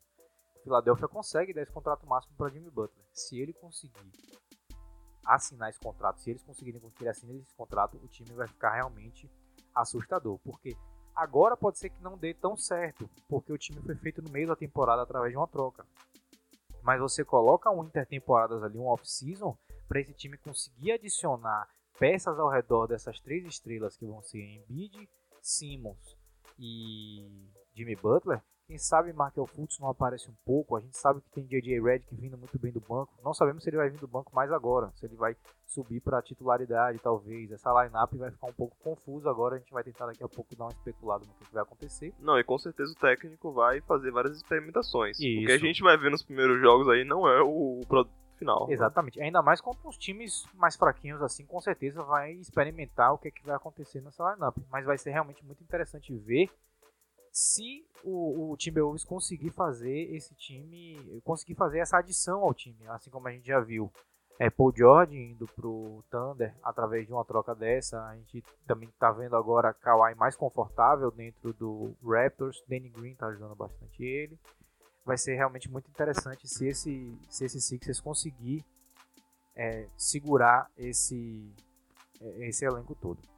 Philadelphia 0.62 1.08
consegue 1.08 1.52
dar 1.52 1.62
esse 1.62 1.72
contrato 1.72 2.06
máximo 2.06 2.36
para 2.36 2.50
Jimmy 2.50 2.70
Butler. 2.70 3.04
Se 3.12 3.40
ele 3.40 3.52
conseguir 3.52 4.12
assinar 5.26 5.70
esse 5.70 5.80
contrato, 5.80 6.20
se 6.20 6.30
eles 6.30 6.42
conseguirem 6.42 6.80
que 6.80 7.02
ele 7.02 7.10
assine 7.10 7.38
esse 7.38 7.54
contrato, 7.54 7.96
o 7.96 8.08
time 8.08 8.30
vai 8.32 8.46
ficar 8.46 8.74
realmente 8.74 9.30
assustador. 9.74 10.38
Porque 10.38 10.76
agora 11.14 11.56
pode 11.56 11.78
ser 11.78 11.90
que 11.90 12.02
não 12.02 12.16
dê 12.16 12.32
tão 12.32 12.56
certo, 12.56 13.10
porque 13.28 13.52
o 13.52 13.58
time 13.58 13.80
foi 13.82 13.96
feito 13.96 14.22
no 14.22 14.30
meio 14.30 14.46
da 14.46 14.56
temporada 14.56 15.02
através 15.02 15.32
de 15.32 15.36
uma 15.36 15.48
troca. 15.48 15.84
Mas 16.82 17.00
você 17.00 17.24
coloca 17.24 17.70
um 17.70 17.84
intertemporadas 17.84 18.62
ali, 18.62 18.78
um 18.78 18.86
off-season, 18.86 19.58
para 19.88 20.00
esse 20.00 20.14
time 20.14 20.38
conseguir 20.38 20.92
adicionar 20.92 21.68
peças 21.98 22.38
ao 22.38 22.48
redor 22.48 22.86
dessas 22.86 23.18
três 23.20 23.44
estrelas 23.46 23.96
que 23.96 24.06
vão 24.06 24.22
ser 24.22 24.40
Embiid, 24.40 25.08
Simmons 25.40 26.16
e 26.58 27.50
Jimmy 27.74 27.96
Butler, 27.96 28.42
quem 28.66 28.78
sabe 28.78 29.12
Markel 29.12 29.46
Fultz 29.46 29.78
não 29.78 29.88
aparece 29.88 30.28
um 30.28 30.34
pouco. 30.44 30.76
A 30.76 30.80
gente 30.80 30.96
sabe 30.96 31.20
que 31.20 31.30
tem 31.30 31.44
JJ 31.44 31.80
Redick 31.80 32.14
vindo 32.14 32.36
muito 32.36 32.58
bem 32.58 32.72
do 32.72 32.80
banco. 32.80 33.12
Não 33.22 33.32
sabemos 33.32 33.62
se 33.62 33.70
ele 33.70 33.76
vai 33.76 33.88
vir 33.88 34.00
do 34.00 34.08
banco 34.08 34.34
mais 34.34 34.50
agora. 34.50 34.90
Se 34.96 35.06
ele 35.06 35.14
vai 35.14 35.36
subir 35.66 36.00
para 36.00 36.20
titularidade, 36.20 36.98
talvez. 36.98 37.50
Essa 37.52 37.70
lineup 37.82 38.12
vai 38.14 38.30
ficar 38.30 38.48
um 38.48 38.52
pouco 38.52 38.76
confusa 38.82 39.30
agora. 39.30 39.54
A 39.54 39.58
gente 39.58 39.72
vai 39.72 39.84
tentar 39.84 40.06
daqui 40.06 40.22
a 40.22 40.28
pouco 40.28 40.54
dar 40.56 40.64
uma 40.64 40.72
especulada 40.72 41.24
no 41.24 41.32
que 41.32 41.52
vai 41.54 41.62
acontecer. 41.62 42.12
Não, 42.18 42.38
e 42.38 42.44
com 42.44 42.58
certeza 42.58 42.92
o 42.92 42.96
técnico 42.96 43.52
vai 43.52 43.80
fazer 43.82 44.10
várias 44.10 44.36
experimentações. 44.36 45.18
Isso. 45.20 45.44
O 45.44 45.46
que 45.46 45.52
a 45.52 45.58
gente 45.58 45.82
vai 45.82 45.96
ver 45.96 46.10
nos 46.10 46.24
primeiros 46.24 46.60
jogos 46.60 46.88
aí 46.88 47.04
não 47.04 47.28
é 47.28 47.40
o 47.40 47.80
produto 47.86 48.12
final. 48.36 48.66
Né? 48.66 48.74
Exatamente. 48.74 49.18
Né? 49.18 49.26
Ainda 49.26 49.42
mais 49.42 49.60
contra 49.60 49.88
os 49.88 49.96
times 49.96 50.44
mais 50.54 50.74
fraquinhos 50.74 51.22
assim, 51.22 51.46
com 51.46 51.60
certeza 51.60 52.02
vai 52.02 52.32
experimentar 52.32 53.14
o 53.14 53.18
que, 53.18 53.28
é 53.28 53.30
que 53.30 53.44
vai 53.46 53.54
acontecer 53.54 54.00
nessa 54.00 54.32
lineup. 54.32 54.56
Mas 54.70 54.84
vai 54.84 54.98
ser 54.98 55.12
realmente 55.12 55.44
muito 55.44 55.62
interessante 55.62 56.12
ver 56.16 56.50
se 57.36 57.86
o, 58.02 58.52
o 58.52 58.56
Timberwolves 58.56 59.04
conseguir 59.04 59.50
fazer 59.50 60.10
esse 60.14 60.34
time, 60.34 61.20
conseguir 61.22 61.54
fazer 61.54 61.80
essa 61.80 61.98
adição 61.98 62.40
ao 62.40 62.54
time, 62.54 62.88
assim 62.88 63.10
como 63.10 63.28
a 63.28 63.30
gente 63.30 63.46
já 63.46 63.60
viu. 63.60 63.92
É, 64.38 64.48
Paul 64.48 64.72
George 64.74 65.18
indo 65.18 65.46
pro 65.48 66.02
Thunder 66.10 66.54
através 66.62 67.06
de 67.06 67.12
uma 67.12 67.26
troca 67.26 67.54
dessa. 67.54 68.02
A 68.06 68.16
gente 68.16 68.42
também 68.66 68.88
tá 68.98 69.12
vendo 69.12 69.36
agora 69.36 69.74
Kawhi 69.74 70.14
mais 70.14 70.34
confortável 70.34 71.10
dentro 71.10 71.52
do 71.52 71.94
Raptors. 72.02 72.64
Danny 72.66 72.88
Green 72.88 73.14
tá 73.14 73.26
ajudando 73.26 73.54
bastante 73.54 74.02
ele. 74.02 74.38
Vai 75.04 75.18
ser 75.18 75.34
realmente 75.34 75.70
muito 75.70 75.90
interessante 75.90 76.48
se 76.48 76.66
esse, 76.66 77.18
se 77.28 77.44
esse 77.44 77.60
Sixers 77.60 78.00
conseguir 78.00 78.64
é, 79.54 79.88
segurar 79.94 80.70
esse, 80.74 81.54
é, 82.18 82.48
esse 82.48 82.64
elenco 82.64 82.94
todo. 82.94 83.35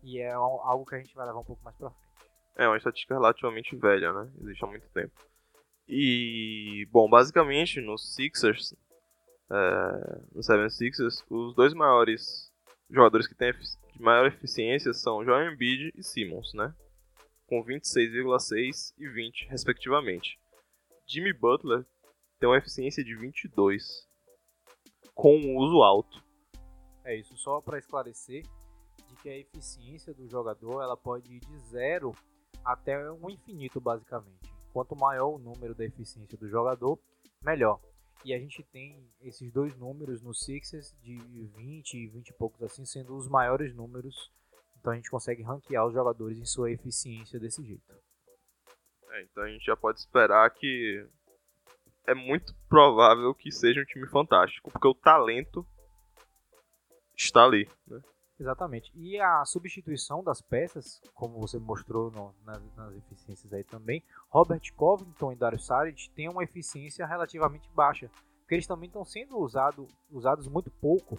E 0.02 0.18
é 0.18 0.32
algo 0.32 0.84
que 0.84 0.96
a 0.96 0.98
gente 0.98 1.14
vai 1.14 1.26
levar 1.26 1.38
um 1.38 1.44
pouco 1.44 1.62
mais 1.62 1.76
pra 1.76 1.90
frente. 1.90 2.08
É 2.56 2.66
uma 2.66 2.76
estatística 2.76 3.14
relativamente 3.14 3.76
velha, 3.76 4.12
né? 4.12 4.32
Existe 4.40 4.64
há 4.64 4.66
muito 4.66 4.88
tempo. 4.90 5.12
E, 5.86 6.88
bom, 6.90 7.08
basicamente 7.08 7.80
no 7.80 7.96
Sixers, 7.96 8.74
é, 9.48 10.20
no 10.34 10.42
Seven 10.42 10.68
Sixers, 10.68 11.24
os 11.30 11.54
dois 11.54 11.72
maiores 11.72 12.52
jogadores 12.90 13.28
que 13.28 13.34
têm 13.34 13.52
de 13.52 14.02
maior 14.02 14.26
eficiência 14.26 14.92
são 14.92 15.24
Joel 15.24 15.52
Embiid 15.52 15.92
e 15.96 16.02
Simmons, 16.02 16.52
né? 16.52 16.74
Com 17.48 17.64
26,6 17.64 18.92
e 18.98 19.08
20, 19.08 19.48
respectivamente. 19.48 20.38
Jimmy 21.06 21.32
Butler 21.32 21.84
tem 22.38 22.48
uma 22.48 22.58
eficiência 22.58 23.02
de 23.02 23.16
22, 23.16 24.06
com 25.14 25.36
um 25.36 25.56
uso 25.56 25.82
alto. 25.82 26.22
É 27.02 27.16
isso, 27.16 27.34
só 27.38 27.60
para 27.62 27.78
esclarecer 27.78 28.42
de 29.08 29.16
que 29.16 29.30
a 29.30 29.38
eficiência 29.38 30.12
do 30.12 30.28
jogador 30.28 30.82
ela 30.82 30.96
pode 30.96 31.32
ir 31.32 31.40
de 31.40 31.58
zero 31.70 32.12
até 32.62 33.10
um 33.10 33.30
infinito, 33.30 33.80
basicamente. 33.80 34.52
Quanto 34.70 34.94
maior 34.94 35.30
o 35.34 35.38
número 35.38 35.74
da 35.74 35.86
eficiência 35.86 36.36
do 36.36 36.48
jogador, 36.48 37.00
melhor. 37.42 37.80
E 38.24 38.34
a 38.34 38.38
gente 38.38 38.62
tem 38.64 39.10
esses 39.22 39.50
dois 39.50 39.74
números 39.74 40.20
no 40.20 40.34
Sixers 40.34 40.94
de 41.00 41.16
20 41.16 41.94
e 41.94 42.06
20 42.08 42.28
e 42.28 42.32
poucos 42.34 42.62
assim, 42.62 42.84
sendo 42.84 43.16
os 43.16 43.26
maiores 43.26 43.74
números 43.74 44.30
então 44.88 44.92
a 44.92 44.96
gente 44.96 45.10
consegue 45.10 45.42
ranquear 45.42 45.86
os 45.86 45.92
jogadores 45.92 46.38
em 46.38 46.46
sua 46.46 46.70
eficiência 46.70 47.38
desse 47.38 47.62
jeito. 47.62 47.92
É, 49.10 49.22
então 49.22 49.44
a 49.44 49.48
gente 49.48 49.64
já 49.64 49.76
pode 49.76 49.98
esperar 49.98 50.48
que 50.50 51.06
é 52.06 52.14
muito 52.14 52.54
provável 52.68 53.34
que 53.34 53.52
seja 53.52 53.82
um 53.82 53.84
time 53.84 54.08
fantástico, 54.08 54.70
porque 54.70 54.88
o 54.88 54.94
talento 54.94 55.66
está 57.14 57.44
ali. 57.44 57.68
Né? 57.86 58.00
Exatamente. 58.40 58.90
E 58.94 59.20
a 59.20 59.44
substituição 59.44 60.22
das 60.22 60.40
peças, 60.40 61.02
como 61.12 61.38
você 61.38 61.58
mostrou 61.58 62.10
no, 62.10 62.34
nas, 62.44 62.62
nas, 62.74 62.96
eficiências 62.96 63.52
aí 63.52 63.64
também, 63.64 64.02
Robert 64.30 64.62
Covington 64.74 65.32
e 65.32 65.36
Dario 65.36 65.58
Saric 65.58 66.08
têm 66.10 66.30
uma 66.30 66.44
eficiência 66.44 67.04
relativamente 67.04 67.68
baixa, 67.74 68.10
porque 68.40 68.54
eles 68.54 68.66
também 68.66 68.86
estão 68.86 69.04
sendo 69.04 69.36
usado, 69.36 69.86
usados 70.10 70.48
muito 70.48 70.70
pouco 70.70 71.18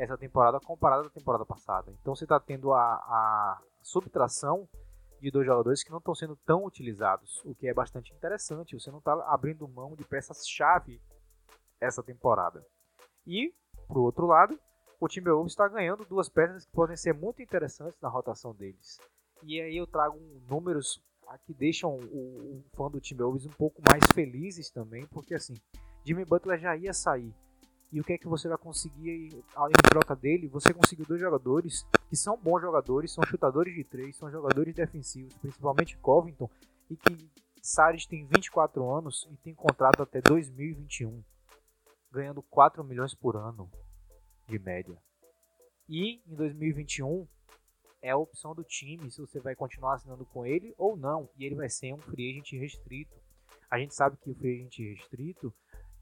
essa 0.00 0.16
temporada 0.16 0.58
comparada 0.58 1.06
à 1.06 1.10
temporada 1.10 1.44
passada. 1.44 1.92
Então 2.00 2.14
você 2.14 2.24
está 2.24 2.40
tendo 2.40 2.72
a, 2.72 2.80
a 2.80 3.62
subtração 3.82 4.66
de 5.20 5.30
dois 5.30 5.46
jogadores 5.46 5.82
que 5.82 5.90
não 5.90 5.98
estão 5.98 6.14
sendo 6.14 6.34
tão 6.46 6.64
utilizados, 6.64 7.42
o 7.44 7.54
que 7.54 7.68
é 7.68 7.74
bastante 7.74 8.10
interessante. 8.14 8.78
Você 8.78 8.90
não 8.90 9.00
está 9.00 9.12
abrindo 9.30 9.68
mão 9.68 9.94
de 9.94 10.02
peças-chave 10.02 11.02
essa 11.78 12.02
temporada. 12.02 12.64
E 13.26 13.52
pro 13.86 14.00
outro 14.00 14.26
lado, 14.26 14.58
o 14.98 15.06
Timberwolves 15.06 15.52
está 15.52 15.68
ganhando 15.68 16.06
duas 16.06 16.30
peças 16.30 16.64
que 16.64 16.72
podem 16.72 16.96
ser 16.96 17.12
muito 17.12 17.42
interessantes 17.42 18.00
na 18.00 18.08
rotação 18.08 18.54
deles. 18.54 18.98
E 19.42 19.60
aí 19.60 19.76
eu 19.76 19.86
trago 19.86 20.18
números 20.48 21.02
que 21.44 21.52
deixam 21.52 21.96
o, 21.96 22.56
o 22.58 22.64
fã 22.74 22.90
do 22.90 23.00
Timberwolves 23.00 23.44
um 23.44 23.50
pouco 23.50 23.82
mais 23.86 24.02
felizes 24.14 24.70
também, 24.70 25.06
porque 25.08 25.34
assim, 25.34 25.54
Jimmy 26.06 26.24
Butler 26.24 26.58
já 26.58 26.74
ia 26.74 26.94
sair. 26.94 27.34
E 27.92 28.00
o 28.00 28.04
que 28.04 28.12
é 28.12 28.18
que 28.18 28.28
você 28.28 28.48
vai 28.48 28.56
conseguir 28.56 29.10
em 29.34 29.88
troca 29.88 30.14
dele? 30.14 30.46
Você 30.48 30.72
conseguiu 30.72 31.04
dois 31.06 31.20
jogadores 31.20 31.84
que 32.08 32.16
são 32.16 32.36
bons 32.36 32.60
jogadores, 32.60 33.12
são 33.12 33.24
chutadores 33.24 33.74
de 33.74 33.82
três, 33.82 34.16
são 34.16 34.30
jogadores 34.30 34.74
defensivos, 34.74 35.34
principalmente 35.38 35.96
Covington, 35.98 36.48
e 36.88 36.96
que 36.96 37.30
Sares 37.60 38.06
tem 38.06 38.24
24 38.26 38.88
anos 38.88 39.28
e 39.30 39.36
tem 39.38 39.54
contrato 39.54 40.02
até 40.02 40.20
2021, 40.20 41.22
ganhando 42.12 42.42
4 42.42 42.82
milhões 42.84 43.14
por 43.14 43.36
ano 43.36 43.70
de 44.46 44.58
média. 44.58 44.96
E 45.88 46.22
em 46.26 46.34
2021 46.36 47.26
é 48.00 48.10
a 48.10 48.16
opção 48.16 48.54
do 48.54 48.62
time 48.62 49.10
se 49.10 49.20
você 49.20 49.40
vai 49.40 49.56
continuar 49.56 49.94
assinando 49.94 50.24
com 50.26 50.46
ele 50.46 50.72
ou 50.78 50.96
não, 50.96 51.28
e 51.36 51.44
ele 51.44 51.56
vai 51.56 51.68
ser 51.68 51.92
um 51.92 52.00
free 52.00 52.30
agent 52.30 52.52
restrito. 52.52 53.16
A 53.68 53.78
gente 53.78 53.94
sabe 53.94 54.16
que 54.16 54.30
o 54.30 54.34
free 54.34 54.60
agent 54.60 54.78
restrito 54.78 55.52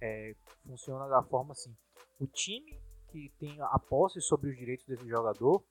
é, 0.01 0.35
funciona 0.67 1.09
da 1.09 1.23
forma 1.23 1.53
assim: 1.53 1.75
o 2.21 2.27
time 2.27 2.81
que 3.11 3.33
tem 3.39 3.61
a 3.61 3.79
posse 3.79 4.21
sobre 4.21 4.51
os 4.51 4.57
direitos 4.57 4.87
desse 4.87 5.09
jogador, 5.09 5.63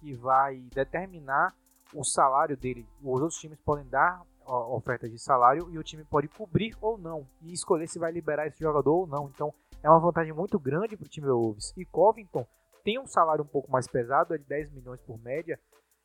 que 0.00 0.14
vai 0.14 0.60
determinar 0.74 1.54
o 1.94 2.04
salário 2.04 2.56
dele. 2.56 2.86
Os 3.02 3.20
outros 3.20 3.38
times 3.38 3.60
podem 3.60 3.86
dar 3.86 4.22
oferta 4.46 5.08
de 5.08 5.18
salário 5.18 5.68
e 5.70 5.78
o 5.78 5.82
time 5.82 6.04
pode 6.04 6.28
cobrir 6.28 6.76
ou 6.80 6.96
não 6.96 7.26
e 7.42 7.52
escolher 7.52 7.88
se 7.88 7.98
vai 7.98 8.12
liberar 8.12 8.46
esse 8.46 8.60
jogador 8.60 8.92
ou 8.92 9.06
não. 9.06 9.28
Então 9.28 9.52
é 9.82 9.90
uma 9.90 10.00
vantagem 10.00 10.32
muito 10.32 10.58
grande 10.58 10.96
para 10.96 11.06
o 11.06 11.08
time 11.08 11.28
Wolves. 11.28 11.72
E 11.76 11.84
Covington 11.84 12.46
tem 12.84 12.98
um 12.98 13.06
salário 13.06 13.44
um 13.44 13.48
pouco 13.48 13.70
mais 13.70 13.88
pesado, 13.88 14.34
é 14.34 14.38
de 14.38 14.44
10 14.44 14.70
milhões 14.70 15.00
por 15.00 15.18
média, 15.18 15.60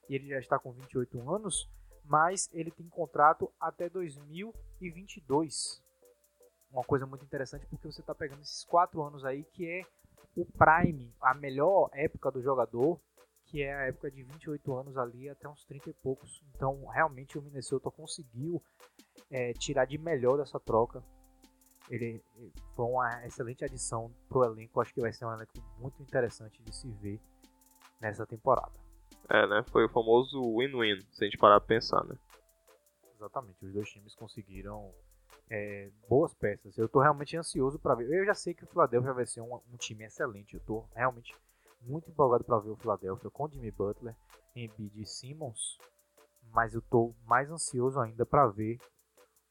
e 0.10 0.16
ele 0.16 0.28
já 0.28 0.40
está 0.40 0.58
com 0.58 0.72
28 0.72 1.30
anos, 1.30 1.70
mas 2.04 2.50
ele 2.52 2.72
tem 2.72 2.90
contrato 2.90 3.52
até 3.60 3.88
2022 3.88 5.84
uma 6.72 6.84
coisa 6.84 7.06
muito 7.06 7.24
interessante 7.26 7.66
porque 7.68 7.92
você 7.92 8.02
está 8.02 8.16
pegando 8.16 8.42
esses 8.42 8.64
quatro 8.64 9.02
anos 9.04 9.26
aí 9.26 9.44
que 9.44 9.68
é 9.68 9.84
o 10.36 10.46
prime, 10.46 11.14
a 11.22 11.34
melhor 11.34 11.90
época 11.94 12.32
do 12.32 12.42
jogador, 12.42 13.00
que 13.46 13.62
é 13.62 13.74
a 13.74 13.88
época 13.88 14.10
de 14.10 14.24
28 14.24 14.74
anos 14.74 14.98
ali 14.98 15.30
até 15.30 15.48
uns 15.48 15.66
30 15.66 15.90
e 15.90 15.94
poucos. 15.94 16.42
Então, 16.56 16.86
realmente 16.88 17.38
o 17.38 17.42
Minnesota 17.42 17.92
conseguiu 17.92 18.64
é, 19.30 19.52
tirar 19.54 19.86
de 19.86 19.98
melhor 19.98 20.38
dessa 20.38 20.60
troca. 20.60 21.04
Ele 21.90 22.24
foi 22.76 22.86
uma 22.86 23.26
excelente 23.26 23.66
adição 23.66 24.14
para 24.30 24.38
o 24.38 24.46
elenco. 24.46 24.80
Acho 24.80 24.94
que 24.94 25.02
vai 25.02 25.12
ser 25.12 25.26
um 25.26 25.34
elenco 25.34 25.52
muito 25.78 26.02
interessante 26.02 26.64
de 26.64 26.74
se 26.74 26.90
ver 26.90 27.20
nessa 28.00 28.26
temporada. 28.26 28.72
É, 29.30 29.46
né? 29.48 29.64
Foi 29.70 29.84
o 29.84 29.90
famoso 29.90 30.40
win-win, 30.58 31.02
se 31.12 31.26
a 31.26 31.28
gente 31.28 31.38
parar 31.38 31.60
para 31.60 31.68
pensar, 31.68 32.04
né? 32.06 32.16
Exatamente. 33.16 33.66
Os 33.66 33.74
dois 33.74 33.90
times 33.90 34.16
conseguiram 34.16 34.94
é, 35.54 35.92
boas 36.08 36.34
peças. 36.34 36.78
Eu 36.78 36.86
estou 36.86 37.02
realmente 37.02 37.36
ansioso 37.36 37.78
para 37.78 37.96
ver. 37.96 38.10
Eu 38.10 38.26
já 38.26 38.34
sei 38.34 38.54
que 38.54 38.64
o 38.64 38.68
Philadelphia 38.68 39.14
vai 39.14 39.26
ser 39.26 39.42
um, 39.42 39.54
um 39.56 39.76
time 39.78 40.06
excelente. 40.06 40.54
Eu 40.54 40.62
estou 40.62 40.88
realmente 40.96 41.36
muito 41.82 42.10
empolgado 42.10 42.46
para 42.46 42.58
ver 42.60 42.70
o 42.70 42.78
Philadelphia 42.78 43.30
com 43.30 43.50
Jimmy 43.50 43.70
Butler, 43.70 44.16
Embiid 44.56 45.02
e 45.02 45.06
Simmons. 45.06 45.78
Mas 46.54 46.74
eu 46.74 46.80
estou 46.80 47.14
mais 47.26 47.52
ansioso 47.52 48.00
ainda 48.00 48.26
para 48.26 48.48
ver 48.48 48.80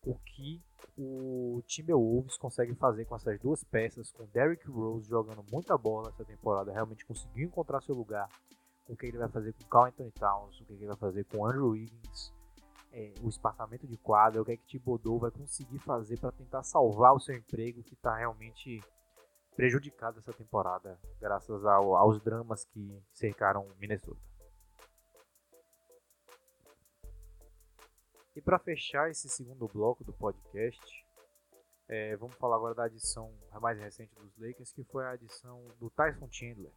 o 0.02 0.14
que 0.14 0.62
o 0.96 1.62
Timberwolves 1.66 2.38
consegue 2.38 2.74
fazer 2.74 3.04
com 3.04 3.14
essas 3.14 3.38
duas 3.38 3.62
peças, 3.62 4.10
com 4.10 4.24
Derrick 4.26 4.66
Rose 4.68 5.08
jogando 5.08 5.44
muita 5.52 5.76
bola 5.76 6.08
essa 6.08 6.24
temporada, 6.24 6.72
realmente 6.72 7.04
conseguiu 7.04 7.46
encontrar 7.46 7.82
seu 7.82 7.94
lugar, 7.94 8.28
o 8.88 8.96
que 8.96 9.06
ele 9.06 9.18
vai 9.18 9.28
fazer 9.28 9.52
com 9.52 9.64
Carl 9.64 9.86
Anthony 9.86 10.10
Towns, 10.10 10.60
o 10.60 10.64
que 10.64 10.72
ele 10.72 10.86
vai 10.86 10.96
fazer 10.96 11.24
com 11.24 11.46
Andrew 11.46 11.70
Wiggins, 11.70 12.32
é, 12.92 13.14
o 13.22 13.28
espaçamento 13.28 13.86
de 13.86 13.96
quadra, 13.96 14.42
o 14.42 14.44
que 14.44 14.52
é 14.52 14.56
que 14.56 14.66
Thibodeau 14.66 15.18
vai 15.18 15.30
conseguir 15.30 15.78
fazer 15.78 16.18
para 16.18 16.32
tentar 16.32 16.62
salvar 16.62 17.14
o 17.14 17.20
seu 17.20 17.34
emprego 17.34 17.82
que 17.82 17.94
está 17.94 18.16
realmente 18.16 18.82
prejudicado 19.54 20.18
essa 20.18 20.32
temporada, 20.32 20.98
graças 21.20 21.64
ao, 21.64 21.94
aos 21.94 22.20
dramas 22.20 22.64
que 22.64 23.02
cercaram 23.12 23.68
Minnesota. 23.78 24.20
E 28.34 28.40
para 28.40 28.58
fechar 28.58 29.10
esse 29.10 29.28
segundo 29.28 29.68
bloco 29.68 30.02
do 30.02 30.12
podcast, 30.12 31.06
é, 31.88 32.16
vamos 32.16 32.36
falar 32.36 32.56
agora 32.56 32.74
da 32.74 32.84
adição 32.84 33.34
mais 33.60 33.78
recente 33.78 34.14
dos 34.14 34.36
Lakers, 34.38 34.72
que 34.72 34.84
foi 34.84 35.04
a 35.04 35.10
adição 35.10 35.62
do 35.78 35.90
Tyson 35.90 36.28
Chandler, 36.30 36.72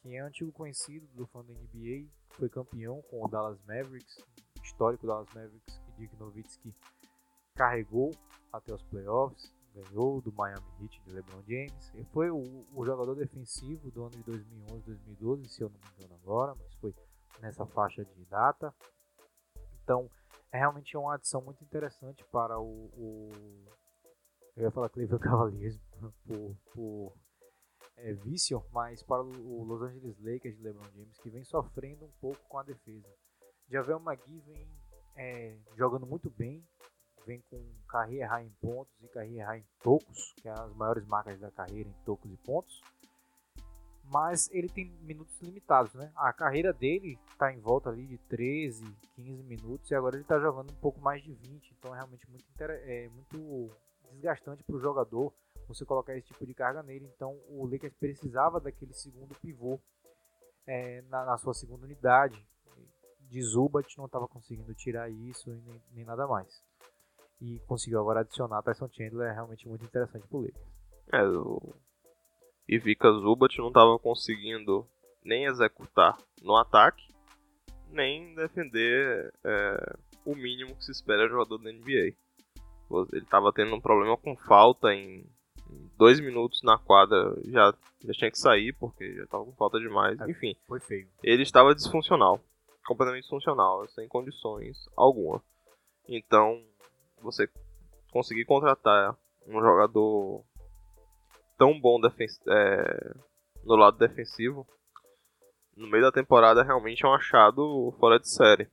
que 0.00 0.14
é 0.14 0.20
antigo 0.20 0.52
conhecido 0.52 1.06
do 1.14 1.26
fã 1.28 1.44
da 1.44 1.54
NBA, 1.54 2.08
foi 2.30 2.48
campeão 2.48 3.00
com 3.02 3.24
o 3.24 3.28
Dallas 3.28 3.62
Mavericks 3.62 4.18
histórico 4.62 5.06
Dallas 5.06 5.28
Mavericks 5.34 5.78
que 5.78 5.92
Dirk 5.92 6.16
Nowitzki 6.16 6.74
carregou 7.54 8.10
até 8.52 8.72
os 8.72 8.82
playoffs, 8.84 9.54
ganhou 9.74 10.20
do 10.20 10.32
Miami 10.32 10.66
Heat 10.80 11.02
de 11.04 11.12
LeBron 11.12 11.42
James. 11.42 11.92
Ele 11.94 12.04
foi 12.12 12.30
o, 12.30 12.66
o, 12.74 12.84
jogador 12.84 13.14
defensivo 13.14 13.90
do 13.90 14.02
ano 14.02 14.10
de 14.10 14.22
2011, 14.22 14.82
2012, 14.82 15.48
se 15.48 15.62
eu 15.62 15.70
não 15.70 15.78
me 15.78 15.86
engano 15.96 16.14
agora, 16.22 16.54
mas 16.54 16.74
foi 16.74 16.94
nessa 17.40 17.66
faixa 17.66 18.04
de 18.04 18.24
data. 18.26 18.74
Então, 19.82 20.10
é 20.50 20.58
realmente 20.58 20.96
uma 20.96 21.14
adição 21.14 21.40
muito 21.40 21.64
interessante 21.64 22.24
para 22.30 22.58
o, 22.58 22.90
o 22.94 23.30
eu 24.56 24.64
ia 24.64 24.70
falar 24.70 24.90
Cleveland 24.90 25.22
Cavaliers 25.24 25.78
por, 26.26 26.56
por 26.72 27.12
é, 27.96 28.12
vício, 28.12 28.62
mas 28.70 29.02
para 29.02 29.22
o 29.22 29.64
Los 29.64 29.82
Angeles 29.82 30.18
Lakers 30.18 30.56
de 30.56 30.62
LeBron 30.62 30.90
James 30.94 31.18
que 31.18 31.30
vem 31.30 31.44
sofrendo 31.44 32.04
um 32.04 32.12
pouco 32.20 32.40
com 32.48 32.58
a 32.58 32.62
defesa. 32.62 33.08
Javel 33.72 33.98
Magui 33.98 34.38
vem 34.40 34.68
é, 35.16 35.56
jogando 35.76 36.06
muito 36.06 36.28
bem, 36.28 36.62
vem 37.24 37.42
com 37.48 37.58
carreira 37.88 38.42
em 38.42 38.50
pontos 38.60 38.92
e 39.02 39.08
carreira 39.08 39.56
em 39.56 39.64
tocos, 39.82 40.34
que 40.36 40.46
é 40.46 40.50
as 40.50 40.74
maiores 40.74 41.06
marcas 41.06 41.40
da 41.40 41.50
carreira 41.50 41.88
em 41.88 42.04
tocos 42.04 42.30
e 42.30 42.36
pontos. 42.36 42.82
Mas 44.04 44.50
ele 44.52 44.68
tem 44.68 44.90
minutos 45.00 45.40
limitados, 45.40 45.94
né? 45.94 46.12
A 46.14 46.34
carreira 46.34 46.70
dele 46.70 47.18
está 47.30 47.50
em 47.50 47.60
volta 47.60 47.88
ali 47.88 48.06
de 48.06 48.18
13, 48.18 48.84
15 49.14 49.42
minutos 49.44 49.90
e 49.90 49.94
agora 49.94 50.16
ele 50.16 50.22
está 50.22 50.38
jogando 50.38 50.70
um 50.70 50.76
pouco 50.76 51.00
mais 51.00 51.22
de 51.22 51.32
20, 51.32 51.74
então 51.78 51.94
é 51.94 51.96
realmente 51.96 52.28
muito, 52.28 52.44
é, 52.60 53.08
muito 53.08 53.74
desgastante 54.10 54.62
para 54.64 54.76
o 54.76 54.80
jogador 54.80 55.32
você 55.66 55.86
colocar 55.86 56.14
esse 56.14 56.26
tipo 56.26 56.44
de 56.44 56.52
carga 56.52 56.82
nele. 56.82 57.10
Então 57.16 57.40
o 57.48 57.66
Lakers 57.66 57.94
precisava 57.94 58.60
daquele 58.60 58.92
segundo 58.92 59.34
pivô 59.36 59.80
é, 60.66 61.00
na, 61.08 61.24
na, 61.24 61.38
sua 61.38 61.54
segunda 61.54 61.86
unidade 61.86 62.46
de 63.32 63.40
Zubat 63.40 63.96
não 63.96 64.04
estava 64.04 64.28
conseguindo 64.28 64.74
tirar 64.74 65.10
isso 65.10 65.50
e 65.50 65.60
nem, 65.62 65.82
nem, 65.94 66.04
nada 66.04 66.26
mais. 66.26 66.62
E 67.40 67.58
conseguiu 67.60 67.98
agora 67.98 68.20
adicionar 68.20 68.62
Tyson 68.62 68.90
Chandler, 68.90 69.30
é 69.30 69.32
realmente 69.32 69.66
muito 69.66 69.84
interessante 69.84 70.26
pro 70.28 70.40
Lakers. 70.40 70.66
É, 71.10 71.22
o 71.24 71.74
Ivica 72.68 73.10
Zubat 73.10 73.56
não 73.58 73.68
estava 73.68 73.98
conseguindo 73.98 74.86
nem 75.24 75.46
executar 75.46 76.18
no 76.42 76.56
ataque, 76.56 77.02
nem 77.88 78.34
defender 78.34 79.32
é, 79.42 79.96
o 80.26 80.34
mínimo 80.36 80.76
que 80.76 80.84
se 80.84 80.92
espera 80.92 81.24
de 81.24 81.30
jogador 81.32 81.56
da 81.56 81.72
NBA. 81.72 82.14
Ele 83.12 83.22
estava 83.22 83.50
tendo 83.50 83.74
um 83.74 83.80
problema 83.80 84.14
com 84.18 84.36
falta 84.36 84.92
em, 84.92 85.26
dois 85.96 86.20
minutos 86.20 86.62
na 86.62 86.76
quadra, 86.76 87.34
já, 87.46 87.74
já 88.04 88.12
tinha 88.12 88.30
que 88.30 88.38
sair 88.38 88.74
porque 88.74 89.14
já 89.14 89.24
estava 89.24 89.42
com 89.42 89.52
falta 89.52 89.80
demais. 89.80 90.20
É, 90.20 90.30
Enfim, 90.30 90.54
foi 90.66 90.80
feio. 90.80 91.08
Ele 91.22 91.42
estava 91.42 91.74
disfuncional 91.74 92.38
completamente 92.86 93.28
funcional, 93.28 93.86
sem 93.88 94.08
condições 94.08 94.88
alguma. 94.96 95.42
Então, 96.08 96.62
você 97.20 97.48
conseguir 98.10 98.44
contratar 98.44 99.16
um 99.46 99.60
jogador 99.60 100.44
tão 101.56 101.78
bom 101.80 102.00
é, 102.48 103.14
no 103.64 103.76
lado 103.76 103.98
defensivo 103.98 104.66
no 105.76 105.88
meio 105.88 106.04
da 106.04 106.12
temporada 106.12 106.62
realmente 106.62 107.04
é 107.04 107.08
um 107.08 107.14
achado 107.14 107.94
fora 107.98 108.18
de 108.18 108.28
série. 108.28 108.68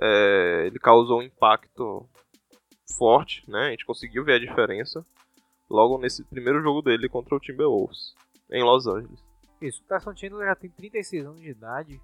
É, 0.00 0.66
ele 0.66 0.78
causou 0.78 1.20
um 1.20 1.22
impacto 1.22 2.08
forte, 2.98 3.48
né? 3.50 3.68
A 3.68 3.70
gente 3.70 3.86
conseguiu 3.86 4.24
ver 4.24 4.34
a 4.34 4.38
diferença 4.38 5.04
logo 5.68 5.98
nesse 5.98 6.24
primeiro 6.24 6.62
jogo 6.62 6.82
dele 6.82 7.08
contra 7.08 7.34
o 7.34 7.40
Timberwolves 7.40 8.14
em 8.50 8.62
Los 8.62 8.86
Angeles. 8.86 9.24
Isso, 9.60 9.82
o 9.82 9.86
Tyson 9.86 10.14
Chandler 10.14 10.48
já 10.48 10.54
tem 10.54 10.70
36 10.70 11.26
anos 11.26 11.40
de 11.40 11.48
idade 11.48 12.00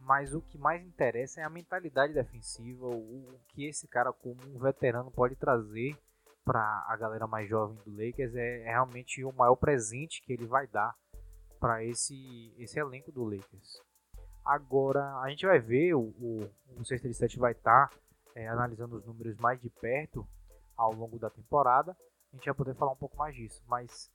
mas 0.00 0.34
o 0.34 0.40
que 0.40 0.58
mais 0.58 0.82
interessa 0.84 1.40
é 1.40 1.44
a 1.44 1.50
mentalidade 1.50 2.12
defensiva, 2.12 2.86
o, 2.86 3.38
que 3.48 3.66
esse 3.66 3.86
cara 3.86 4.12
como 4.12 4.40
um 4.48 4.58
veterano 4.58 5.10
pode 5.10 5.36
trazer 5.36 5.96
para 6.44 6.84
a 6.88 6.96
galera 6.96 7.26
mais 7.26 7.48
jovem 7.48 7.78
do 7.84 7.90
Lakers 7.90 8.34
é, 8.34 8.62
é, 8.62 8.70
realmente 8.70 9.24
o 9.24 9.32
maior 9.32 9.56
presente 9.56 10.22
que 10.22 10.32
ele 10.32 10.46
vai 10.46 10.66
dar 10.66 10.94
para 11.58 11.84
esse, 11.84 12.54
esse 12.58 12.78
elenco 12.78 13.12
do 13.12 13.24
Lakers. 13.24 13.82
Agora 14.44 15.16
a 15.20 15.28
gente 15.28 15.46
vai 15.46 15.58
ver, 15.58 15.94
o, 15.94 16.00
o, 16.00 16.50
o 16.76 16.84
637 16.84 17.38
vai 17.38 17.52
estar 17.52 17.88
tá, 17.88 17.96
é, 18.34 18.48
analisando 18.48 18.96
os 18.96 19.06
números 19.06 19.36
mais 19.36 19.60
de 19.60 19.68
perto 19.68 20.26
ao 20.76 20.92
longo 20.92 21.18
da 21.18 21.28
temporada. 21.28 21.94
A 22.32 22.36
gente 22.36 22.46
vai 22.46 22.54
poder 22.54 22.74
falar 22.74 22.92
um 22.92 22.96
pouco 22.96 23.16
mais 23.16 23.34
disso, 23.34 23.62
mas 23.66 24.10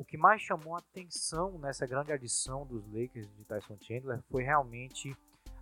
o 0.00 0.04
que 0.04 0.16
mais 0.16 0.40
chamou 0.40 0.74
a 0.74 0.78
atenção 0.78 1.58
nessa 1.58 1.86
grande 1.86 2.10
adição 2.10 2.66
dos 2.66 2.82
Lakers 2.86 3.28
de 3.36 3.44
Tyson 3.44 3.76
Chandler 3.82 4.22
foi 4.30 4.42
realmente 4.42 5.14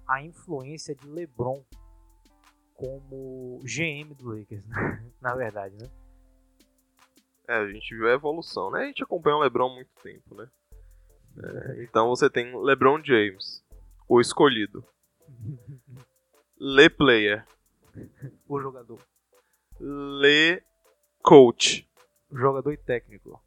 a 0.07 0.22
influência 0.22 0.95
de 0.95 1.09
LeBron 1.09 1.61
como 2.72 3.59
GM 3.64 4.14
do 4.14 4.30
Lakers, 4.30 4.64
né? 4.64 5.11
na 5.20 5.34
verdade, 5.34 5.74
né? 5.74 5.91
É, 7.49 7.55
a 7.55 7.66
gente 7.66 7.93
viu 7.93 8.07
a 8.07 8.12
evolução, 8.12 8.70
né? 8.70 8.84
A 8.84 8.86
gente 8.86 9.03
acompanha 9.03 9.34
o 9.34 9.41
LeBron 9.41 9.72
há 9.72 9.74
muito 9.74 9.91
tempo, 10.05 10.32
né? 10.36 10.49
É, 11.43 11.82
então 11.82 12.09
você 12.09 12.30
tem 12.30 12.57
LeBron 12.62 13.03
James, 13.03 13.64
o 14.09 14.20
escolhido. 14.20 14.86
Le 16.57 16.89
Player. 16.89 17.45
O 18.47 18.61
jogador. 18.61 19.01
Le 19.80 20.62
Coach. 21.24 21.91
Jogador 22.30 22.72
e 22.72 22.76
técnico. 22.76 23.43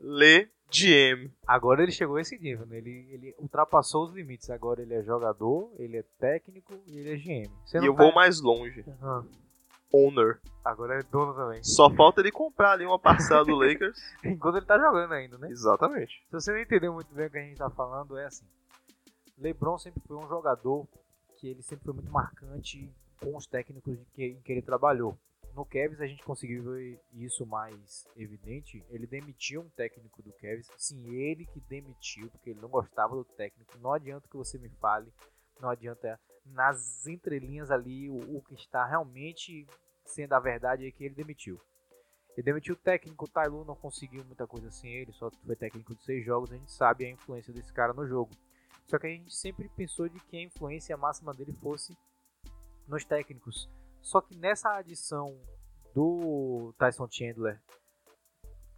Le 0.00 0.50
GM. 0.70 1.30
Agora 1.46 1.82
ele 1.82 1.92
chegou 1.92 2.16
a 2.16 2.20
esse 2.20 2.38
nível, 2.38 2.64
né? 2.66 2.78
ele, 2.78 3.08
ele 3.10 3.34
ultrapassou 3.38 4.04
os 4.04 4.12
limites. 4.12 4.48
Agora 4.50 4.80
ele 4.80 4.94
é 4.94 5.02
jogador, 5.02 5.72
ele 5.78 5.96
é 5.98 6.04
técnico 6.18 6.72
e 6.86 6.98
ele 6.98 7.12
é 7.12 7.16
GM. 7.16 7.52
e 7.74 7.86
eu 7.86 7.94
tá... 7.94 8.02
vou 8.02 8.14
mais 8.14 8.40
longe. 8.40 8.84
Uhum. 8.86 9.28
Owner. 9.92 10.40
Agora 10.64 11.00
é 11.00 11.02
dono 11.02 11.34
também. 11.34 11.64
Só 11.64 11.90
falta 11.90 12.20
ele 12.20 12.30
comprar 12.30 12.72
ali 12.72 12.86
uma 12.86 12.98
parcela 12.98 13.44
do 13.44 13.54
Lakers. 13.56 13.98
Enquanto 14.24 14.56
ele 14.56 14.66
tá 14.66 14.78
jogando 14.78 15.12
ainda, 15.12 15.36
né? 15.36 15.50
Exatamente. 15.50 16.22
Se 16.26 16.32
você 16.32 16.52
não 16.52 16.60
entendeu 16.60 16.92
muito 16.92 17.12
bem 17.12 17.26
o 17.26 17.30
que 17.30 17.38
a 17.38 17.42
gente 17.42 17.58
tá 17.58 17.70
falando, 17.70 18.16
é 18.16 18.26
assim. 18.26 18.46
LeBron 19.36 19.78
sempre 19.78 20.00
foi 20.06 20.16
um 20.16 20.28
jogador 20.28 20.86
que 21.38 21.48
ele 21.48 21.62
sempre 21.62 21.84
foi 21.84 21.94
muito 21.94 22.10
marcante 22.10 22.88
com 23.20 23.36
os 23.36 23.46
técnicos 23.46 23.98
que, 24.14 24.24
em 24.24 24.40
que 24.40 24.52
ele 24.52 24.62
trabalhou. 24.62 25.18
No 25.54 25.64
Cavs 25.64 26.00
a 26.00 26.06
gente 26.06 26.22
conseguiu 26.22 26.62
ver 26.64 27.00
isso 27.12 27.44
mais 27.44 28.06
evidente. 28.16 28.84
Ele 28.88 29.06
demitiu 29.06 29.62
um 29.62 29.68
técnico 29.70 30.22
do 30.22 30.32
Cavs. 30.32 30.68
Sim, 30.76 31.08
ele 31.10 31.44
que 31.46 31.60
demitiu, 31.60 32.30
porque 32.30 32.50
ele 32.50 32.60
não 32.60 32.68
gostava 32.68 33.16
do 33.16 33.24
técnico. 33.24 33.78
Não 33.78 33.92
adianta 33.92 34.28
que 34.28 34.36
você 34.36 34.58
me 34.58 34.68
fale, 34.80 35.12
não 35.60 35.68
adianta 35.68 36.18
nas 36.46 37.06
entrelinhas 37.06 37.70
ali 37.70 38.08
o, 38.08 38.38
o 38.38 38.42
que 38.42 38.54
está 38.54 38.84
realmente 38.84 39.66
sendo 40.04 40.32
a 40.32 40.40
verdade 40.40 40.86
é 40.86 40.90
que 40.90 41.04
ele 41.04 41.14
demitiu. 41.14 41.60
Ele 42.36 42.44
demitiu 42.44 42.74
o 42.74 42.78
técnico, 42.78 43.24
o 43.24 43.28
Tailu 43.28 43.64
não 43.64 43.74
conseguiu 43.74 44.24
muita 44.24 44.46
coisa 44.46 44.70
sem 44.70 44.92
ele, 44.94 45.12
só 45.12 45.30
foi 45.30 45.56
técnico 45.56 45.94
de 45.94 46.02
seis 46.04 46.24
jogos, 46.24 46.52
a 46.52 46.56
gente 46.56 46.72
sabe 46.72 47.04
a 47.04 47.10
influência 47.10 47.52
desse 47.52 47.72
cara 47.72 47.92
no 47.92 48.06
jogo. 48.06 48.30
Só 48.86 48.98
que 48.98 49.06
a 49.06 49.10
gente 49.10 49.34
sempre 49.34 49.68
pensou 49.68 50.08
de 50.08 50.18
que 50.20 50.36
a 50.36 50.42
influência 50.42 50.96
máxima 50.96 51.34
dele 51.34 51.52
fosse 51.52 51.96
nos 52.88 53.04
técnicos. 53.04 53.68
Só 54.02 54.20
que 54.20 54.36
nessa 54.36 54.74
adição 54.76 55.38
do 55.94 56.74
Tyson 56.78 57.08
Chandler 57.10 57.60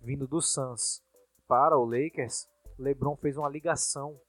vindo 0.03 0.27
do 0.27 0.41
Suns 0.41 1.03
para 1.47 1.79
o 1.79 1.85
Lakers, 1.85 2.49
LeBron 2.79 3.17
fez 3.17 3.37
uma 3.37 3.49
ligação 3.49 4.21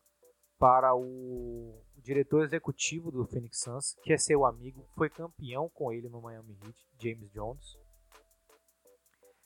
para 0.60 0.96
o 0.96 1.82
diretor 1.98 2.44
executivo 2.44 3.12
do 3.12 3.26
Phoenix 3.26 3.60
Suns, 3.62 3.96
que 4.04 4.14
é 4.14 4.18
seu 4.18 4.46
amigo, 4.46 4.88
foi 4.96 5.10
campeão 5.10 5.70
com 5.70 5.92
ele 5.92 6.10
no 6.10 6.22
Miami 6.22 6.58
Heat, 6.64 6.88
James 7.00 7.32
Jones. 7.32 7.78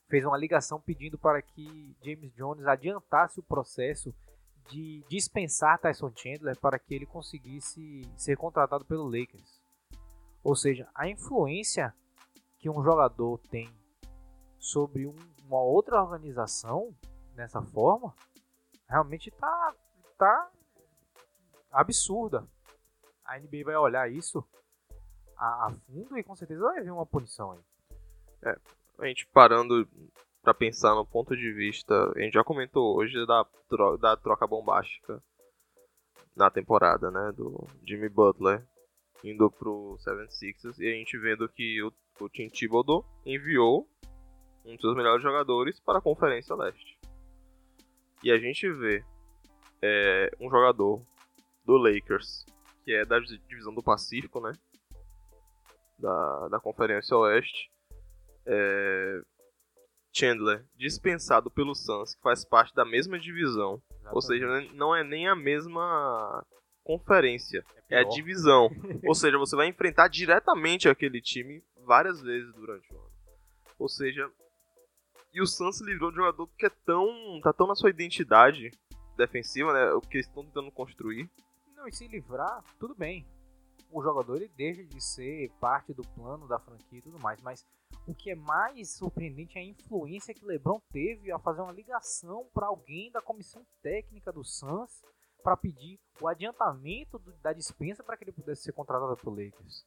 Fez 0.09 0.25
uma 0.25 0.37
ligação 0.37 0.79
pedindo 0.79 1.17
para 1.17 1.41
que 1.41 1.95
James 2.03 2.33
Jones 2.33 2.65
adiantasse 2.65 3.39
o 3.39 3.43
processo 3.43 4.13
de 4.69 5.03
dispensar 5.09 5.79
Tyson 5.79 6.11
Chandler 6.15 6.59
para 6.59 6.79
que 6.79 6.93
ele 6.93 7.05
conseguisse 7.05 8.01
ser 8.17 8.37
contratado 8.37 8.85
pelo 8.85 9.05
Lakers. 9.05 9.61
Ou 10.47 10.55
seja, 10.55 10.87
a 10.95 11.09
influência 11.09 11.93
que 12.57 12.69
um 12.69 12.81
jogador 12.81 13.37
tem 13.49 13.69
sobre 14.57 15.05
um, 15.05 15.13
uma 15.43 15.61
outra 15.61 16.01
organização 16.01 16.95
nessa 17.35 17.61
forma 17.61 18.15
realmente 18.87 19.29
tá, 19.29 19.75
tá 20.17 20.49
absurda. 21.69 22.47
A 23.25 23.37
NBA 23.37 23.65
vai 23.65 23.75
olhar 23.75 24.09
isso 24.09 24.41
a, 25.35 25.65
a 25.65 25.71
fundo 25.85 26.17
e 26.17 26.23
com 26.23 26.33
certeza 26.33 26.61
vai 26.61 26.81
vir 26.81 26.91
uma 26.91 27.05
punição 27.05 27.51
aí. 27.51 27.59
É, 28.43 28.57
a 28.99 29.05
gente 29.05 29.27
parando 29.27 29.85
para 30.41 30.53
pensar 30.53 30.95
no 30.95 31.05
ponto 31.05 31.35
de 31.35 31.51
vista, 31.51 31.93
a 32.15 32.19
gente 32.21 32.35
já 32.35 32.43
comentou 32.45 32.95
hoje 32.95 33.25
da, 33.25 33.45
tro 33.67 33.97
da 33.97 34.15
troca 34.15 34.47
bombástica 34.47 35.21
na 36.33 36.49
temporada, 36.49 37.11
né, 37.11 37.33
do 37.33 37.67
Jimmy 37.85 38.07
Butler 38.07 38.65
indo 39.23 39.49
pro 39.49 39.97
76ers 39.99 40.79
e 40.79 40.87
a 40.87 40.95
gente 40.95 41.17
vendo 41.17 41.47
que 41.49 41.81
o, 41.81 41.91
o 42.19 42.29
Tim 42.29 42.49
Thibodeau 42.49 43.05
enviou 43.25 43.87
um 44.65 44.73
dos 44.73 44.81
seus 44.81 44.95
melhores 44.95 45.23
jogadores 45.23 45.79
para 45.79 45.99
a 45.99 46.01
Conferência 46.01 46.55
Leste. 46.55 46.99
E 48.23 48.31
a 48.31 48.37
gente 48.37 48.69
vê 48.71 49.03
é, 49.81 50.31
um 50.39 50.49
jogador 50.49 51.01
do 51.63 51.77
Lakers, 51.77 52.45
que 52.83 52.93
é 52.93 53.05
da 53.05 53.19
divisão 53.19 53.73
do 53.73 53.83
Pacífico, 53.83 54.41
né? 54.41 54.53
Da, 55.97 56.47
da 56.49 56.59
Conferência 56.59 57.15
Oeste. 57.15 57.71
É, 58.45 59.21
Chandler, 60.13 60.65
dispensado 60.75 61.51
pelo 61.51 61.75
Suns, 61.75 62.15
que 62.15 62.21
faz 62.21 62.43
parte 62.43 62.73
da 62.73 62.83
mesma 62.83 63.19
divisão. 63.19 63.81
Exatamente. 63.91 64.15
Ou 64.15 64.21
seja, 64.21 64.73
não 64.73 64.95
é 64.95 65.03
nem 65.03 65.27
a 65.27 65.35
mesma 65.35 66.43
conferência, 66.87 67.65
é, 67.89 67.95
é 67.95 67.99
a 67.99 68.03
divisão. 68.05 68.69
Ou 69.05 69.13
seja, 69.13 69.37
você 69.37 69.57
vai 69.57 69.67
enfrentar 69.67 70.07
diretamente 70.07 70.87
aquele 70.87 71.21
time 71.21 71.61
várias 71.85 72.21
vezes 72.21 72.53
durante 72.53 72.93
o 72.93 72.97
ano. 72.97 73.11
Ou 73.77 73.89
seja, 73.89 74.31
e 75.33 75.41
o 75.41 75.45
Suns 75.45 75.77
se 75.77 75.83
livrou 75.83 76.09
de 76.09 76.17
um 76.17 76.23
jogador 76.23 76.47
que 76.57 76.65
é 76.65 76.69
tão. 76.85 77.41
tá 77.43 77.51
tão 77.51 77.67
na 77.67 77.75
sua 77.75 77.89
identidade 77.89 78.71
defensiva, 79.17 79.73
né? 79.73 79.91
O 79.91 80.01
que 80.01 80.17
eles 80.17 80.27
estão 80.27 80.45
tentando 80.45 80.71
construir. 80.71 81.29
Não, 81.75 81.87
e 81.87 81.91
se 81.91 82.07
livrar, 82.07 82.63
tudo 82.79 82.95
bem. 82.95 83.27
O 83.91 84.01
jogador 84.01 84.37
ele 84.37 84.51
deixa 84.55 84.83
de 84.83 85.01
ser 85.01 85.51
parte 85.59 85.93
do 85.93 86.01
plano 86.01 86.47
da 86.47 86.59
franquia 86.59 86.99
e 86.99 87.01
tudo 87.01 87.19
mais, 87.19 87.41
mas 87.41 87.65
o 88.05 88.13
que 88.13 88.31
é 88.31 88.35
mais 88.35 88.91
surpreendente 88.91 89.57
é 89.57 89.61
a 89.61 89.65
influência 89.65 90.33
que 90.33 90.45
LeBron 90.45 90.81
teve 90.91 91.31
a 91.31 91.39
fazer 91.39 91.61
uma 91.61 91.71
ligação 91.71 92.49
para 92.53 92.67
alguém 92.67 93.11
da 93.11 93.21
comissão 93.21 93.65
técnica 93.81 94.31
do 94.31 94.43
Suns 94.43 95.01
para 95.43 95.57
pedir 95.57 95.99
o 96.21 96.27
adiantamento 96.27 97.19
do, 97.19 97.31
da 97.37 97.53
dispensa 97.53 98.03
para 98.03 98.17
que 98.17 98.23
ele 98.23 98.31
pudesse 98.31 98.63
ser 98.63 98.73
contratado 98.73 99.15
pelo 99.17 99.35
Lakers. 99.35 99.85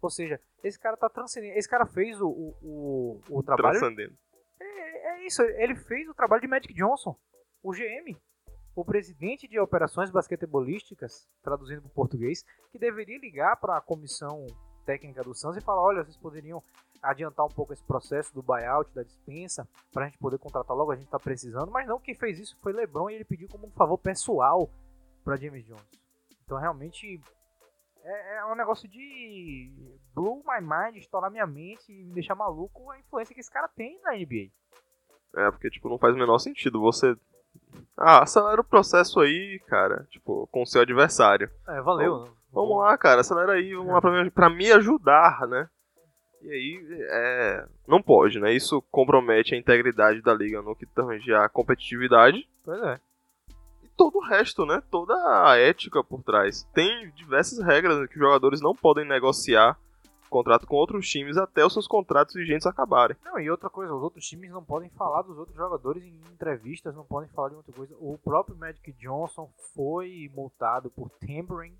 Ou 0.00 0.10
seja, 0.10 0.40
esse 0.62 0.78
cara 0.78 0.96
tá 0.96 1.08
transcendendo. 1.08 1.58
Esse 1.58 1.68
cara 1.68 1.86
fez 1.86 2.20
o, 2.20 2.28
o, 2.28 3.20
o, 3.28 3.38
o 3.38 3.42
trabalho. 3.42 3.78
Transcendendo. 3.78 4.16
É, 4.60 5.08
é 5.14 5.26
isso, 5.26 5.42
ele 5.42 5.74
fez 5.74 6.08
o 6.08 6.14
trabalho 6.14 6.42
de 6.42 6.48
Magic 6.48 6.72
Johnson, 6.74 7.16
o 7.62 7.72
GM 7.72 8.16
o 8.74 8.84
presidente 8.84 9.46
de 9.46 9.58
operações 9.58 10.10
basquetebolísticas, 10.10 11.28
traduzindo 11.42 11.82
para 11.82 11.88
o 11.88 11.94
português, 11.94 12.44
que 12.72 12.78
deveria 12.78 13.18
ligar 13.18 13.56
para 13.56 13.76
a 13.76 13.80
comissão 13.80 14.46
técnica 14.84 15.22
do 15.22 15.34
Suns 15.34 15.56
e 15.56 15.60
falar: 15.60 15.82
olha, 15.82 16.02
vocês 16.02 16.16
poderiam 16.16 16.62
adiantar 17.00 17.46
um 17.46 17.50
pouco 17.50 17.72
esse 17.72 17.84
processo 17.84 18.34
do 18.34 18.42
buyout, 18.42 18.90
da 18.94 19.02
dispensa, 19.02 19.68
para 19.92 20.04
a 20.04 20.08
gente 20.08 20.18
poder 20.18 20.38
contratar 20.38 20.76
logo, 20.76 20.90
a 20.90 20.96
gente 20.96 21.06
está 21.06 21.18
precisando. 21.18 21.70
Mas 21.70 21.86
não, 21.86 22.00
quem 22.00 22.14
fez 22.14 22.38
isso 22.38 22.56
foi 22.60 22.72
LeBron 22.72 23.10
e 23.10 23.14
ele 23.14 23.24
pediu 23.24 23.48
como 23.48 23.66
um 23.66 23.70
favor 23.70 23.98
pessoal 23.98 24.68
para 25.24 25.36
James 25.36 25.64
Jones. 25.64 25.82
Então, 26.44 26.58
realmente, 26.58 27.20
é, 28.02 28.36
é, 28.36 28.44
um 28.46 28.54
negócio 28.54 28.86
de 28.86 29.72
blow 30.14 30.44
my 30.46 30.60
mind, 30.60 30.96
estourar 30.96 31.30
minha 31.30 31.46
mente 31.46 31.90
e 31.90 32.04
me 32.04 32.12
deixar 32.12 32.34
maluco 32.34 32.90
a 32.90 32.98
influência 32.98 33.34
que 33.34 33.40
esse 33.40 33.50
cara 33.50 33.68
tem 33.68 33.98
na 34.02 34.12
NBA. 34.12 34.50
É, 35.36 35.50
porque, 35.50 35.70
tipo, 35.70 35.88
não 35.88 35.98
faz 35.98 36.14
o 36.14 36.18
menor 36.18 36.38
sentido 36.38 36.80
você 36.80 37.16
ah, 37.96 38.22
acelera 38.22 38.60
o 38.60 38.64
processo 38.64 39.20
aí, 39.20 39.60
cara. 39.66 40.06
Tipo, 40.10 40.46
com 40.48 40.62
o 40.62 40.66
seu 40.66 40.82
adversário. 40.82 41.50
É, 41.66 41.80
valeu. 41.80 42.18
Vamos, 42.18 42.30
vamos 42.52 42.78
lá, 42.78 42.98
cara, 42.98 43.20
acelera 43.20 43.52
aí, 43.52 43.74
vamos 43.74 43.92
lá 43.92 44.00
pra 44.00 44.24
me, 44.24 44.30
pra 44.30 44.50
me 44.50 44.70
ajudar, 44.72 45.46
né? 45.48 45.68
E 46.42 46.50
aí, 46.50 46.86
é, 47.08 47.66
não 47.88 48.02
pode, 48.02 48.38
né? 48.38 48.52
Isso 48.52 48.82
compromete 48.90 49.54
a 49.54 49.58
integridade 49.58 50.20
da 50.20 50.34
liga 50.34 50.60
no 50.60 50.76
que 50.76 50.84
tange 50.84 51.32
a 51.32 51.48
competitividade. 51.48 52.46
Pois 52.64 52.82
é. 52.82 53.00
Todo 53.96 54.18
o 54.18 54.24
resto, 54.24 54.66
né? 54.66 54.82
Toda 54.90 55.14
a 55.48 55.56
ética 55.56 56.02
por 56.02 56.22
trás. 56.22 56.68
Tem 56.74 57.10
diversas 57.12 57.64
regras 57.64 58.08
que 58.08 58.14
os 58.14 58.20
jogadores 58.20 58.60
não 58.60 58.74
podem 58.74 59.06
negociar 59.06 59.78
contrato 60.34 60.66
com 60.66 60.74
outros 60.74 61.08
times 61.08 61.36
até 61.36 61.64
os 61.64 61.72
seus 61.72 61.86
contratos 61.86 62.34
vigentes 62.34 62.66
acabarem. 62.66 63.16
Não, 63.24 63.38
e 63.38 63.48
outra 63.48 63.70
coisa, 63.70 63.94
os 63.94 64.02
outros 64.02 64.26
times 64.26 64.50
não 64.50 64.64
podem 64.64 64.90
falar 64.90 65.22
dos 65.22 65.38
outros 65.38 65.56
jogadores 65.56 66.02
em 66.02 66.20
entrevistas, 66.32 66.92
não 66.92 67.04
podem 67.04 67.30
falar 67.30 67.50
de 67.50 67.54
outra 67.54 67.72
coisa. 67.72 67.94
O 68.00 68.18
próprio 68.18 68.56
Magic 68.56 68.92
Johnson 68.94 69.48
foi 69.72 70.28
multado 70.34 70.90
por 70.90 71.08
tampering, 71.20 71.78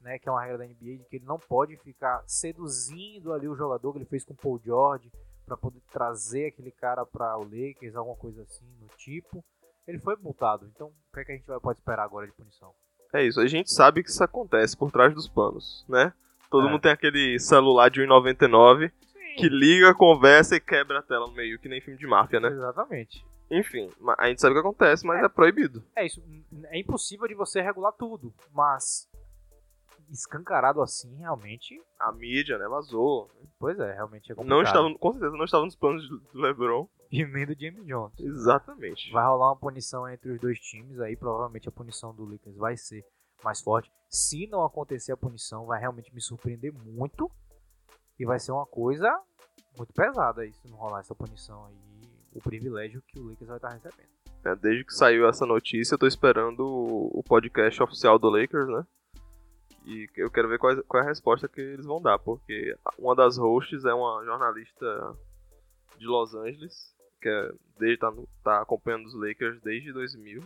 né, 0.00 0.18
que 0.18 0.26
é 0.26 0.32
uma 0.32 0.40
regra 0.40 0.56
da 0.56 0.64
NBA 0.64 0.96
de 0.96 1.06
que 1.10 1.16
ele 1.16 1.26
não 1.26 1.38
pode 1.38 1.76
ficar 1.76 2.24
seduzindo 2.26 3.34
ali 3.34 3.46
o 3.46 3.54
jogador 3.54 3.92
que 3.92 3.98
ele 3.98 4.06
fez 4.06 4.24
com 4.24 4.32
o 4.32 4.36
Paul 4.36 4.58
George 4.64 5.12
para 5.44 5.58
poder 5.58 5.82
trazer 5.92 6.46
aquele 6.46 6.70
cara 6.70 7.04
para 7.04 7.36
o 7.36 7.42
Lakers, 7.42 7.94
alguma 7.96 8.16
coisa 8.16 8.40
assim 8.44 8.64
no 8.80 8.88
tipo. 8.96 9.44
Ele 9.86 9.98
foi 9.98 10.16
multado. 10.16 10.70
Então, 10.74 10.88
o 10.88 11.14
que, 11.14 11.20
é 11.20 11.24
que 11.24 11.32
a 11.32 11.34
gente 11.36 11.46
vai, 11.46 11.60
pode 11.60 11.78
esperar 11.78 12.04
agora 12.04 12.26
de 12.26 12.32
punição? 12.32 12.72
É 13.12 13.24
isso, 13.24 13.40
a 13.40 13.46
gente 13.46 13.72
sabe 13.72 14.02
que 14.02 14.10
isso 14.10 14.22
acontece 14.22 14.76
por 14.76 14.92
trás 14.92 15.12
dos 15.12 15.28
panos, 15.28 15.84
né? 15.88 16.12
Todo 16.48 16.68
é. 16.68 16.70
mundo 16.70 16.80
tem 16.80 16.92
aquele 16.92 17.38
celular 17.38 17.90
de 17.90 18.00
1,99 18.00 18.92
que 19.36 19.48
liga, 19.48 19.94
conversa 19.94 20.56
e 20.56 20.60
quebra 20.60 20.98
a 20.98 21.02
tela 21.02 21.26
no 21.26 21.32
meio, 21.32 21.58
que 21.58 21.68
nem 21.68 21.80
filme 21.80 21.98
de 21.98 22.06
máfia, 22.06 22.40
né? 22.40 22.48
Exatamente. 22.48 23.24
Enfim, 23.50 23.90
a 24.16 24.28
gente 24.28 24.40
sabe 24.40 24.52
o 24.52 24.54
que 24.54 24.60
acontece, 24.60 25.04
mas 25.04 25.20
é, 25.20 25.24
é 25.24 25.28
proibido. 25.28 25.82
É 25.96 26.06
isso. 26.06 26.22
É 26.66 26.78
impossível 26.78 27.26
de 27.26 27.34
você 27.34 27.60
regular 27.60 27.92
tudo, 27.92 28.32
mas 28.52 29.08
escancarado 30.10 30.80
assim, 30.80 31.16
realmente. 31.16 31.80
A 31.98 32.12
mídia, 32.12 32.58
né, 32.58 32.68
vazou. 32.68 33.28
Pois 33.58 33.78
é, 33.78 33.94
realmente 33.94 34.30
é 34.30 34.34
complicado. 34.34 34.56
Não 34.56 34.62
estava, 34.62 34.94
com 34.94 35.12
certeza 35.12 35.36
não 35.36 35.44
estava 35.44 35.64
nos 35.64 35.76
planos 35.76 36.08
do 36.08 36.22
LeBron. 36.34 36.88
E 37.12 37.26
nem 37.26 37.44
do 37.44 37.58
James 37.58 37.84
Jones. 37.84 38.18
Exatamente. 38.20 39.10
Vai 39.10 39.24
rolar 39.24 39.50
uma 39.50 39.56
punição 39.56 40.08
entre 40.08 40.30
os 40.30 40.40
dois 40.40 40.60
times, 40.60 41.00
aí 41.00 41.16
provavelmente 41.16 41.68
a 41.68 41.72
punição 41.72 42.14
do 42.14 42.24
Lakers 42.24 42.56
vai 42.56 42.76
ser 42.76 43.04
mais 43.42 43.60
forte. 43.60 43.90
Se 44.08 44.46
não 44.46 44.64
acontecer 44.64 45.12
a 45.12 45.16
punição, 45.16 45.66
vai 45.66 45.80
realmente 45.80 46.14
me 46.14 46.20
surpreender 46.20 46.72
muito. 46.72 47.30
E 48.18 48.24
vai 48.24 48.38
ser 48.38 48.52
uma 48.52 48.66
coisa 48.66 49.10
muito 49.76 49.92
pesada 49.92 50.42
aí, 50.42 50.52
se 50.52 50.68
não 50.68 50.76
rolar 50.76 51.00
essa 51.00 51.14
punição 51.14 51.64
aí. 51.66 51.74
O 52.32 52.40
privilégio 52.40 53.02
que 53.02 53.18
o 53.18 53.28
Lakers 53.28 53.48
vai 53.48 53.56
estar 53.56 53.70
recebendo. 53.70 54.08
É, 54.44 54.54
desde 54.54 54.84
que 54.84 54.94
saiu 54.94 55.28
essa 55.28 55.44
notícia, 55.44 55.94
eu 55.94 55.98
tô 55.98 56.06
esperando 56.06 56.60
o 56.60 57.22
podcast 57.26 57.82
oficial 57.82 58.18
do 58.18 58.30
Lakers, 58.30 58.68
né? 58.68 58.86
E 59.84 60.08
eu 60.16 60.30
quero 60.30 60.48
ver 60.48 60.58
qual 60.58 60.72
é, 60.72 60.82
qual 60.82 61.02
é 61.02 61.06
a 61.06 61.08
resposta 61.08 61.48
que 61.48 61.60
eles 61.60 61.86
vão 61.86 62.00
dar, 62.00 62.18
porque 62.18 62.76
uma 62.98 63.16
das 63.16 63.36
hosts 63.36 63.84
é 63.84 63.92
uma 63.92 64.24
jornalista 64.24 65.16
de 65.98 66.06
Los 66.06 66.34
Angeles, 66.34 66.94
que 67.20 67.28
é, 67.28 67.52
desde, 67.78 67.98
tá, 67.98 68.12
tá 68.42 68.62
acompanhando 68.62 69.06
os 69.06 69.14
Lakers 69.14 69.60
desde 69.60 69.92
2000, 69.92 70.42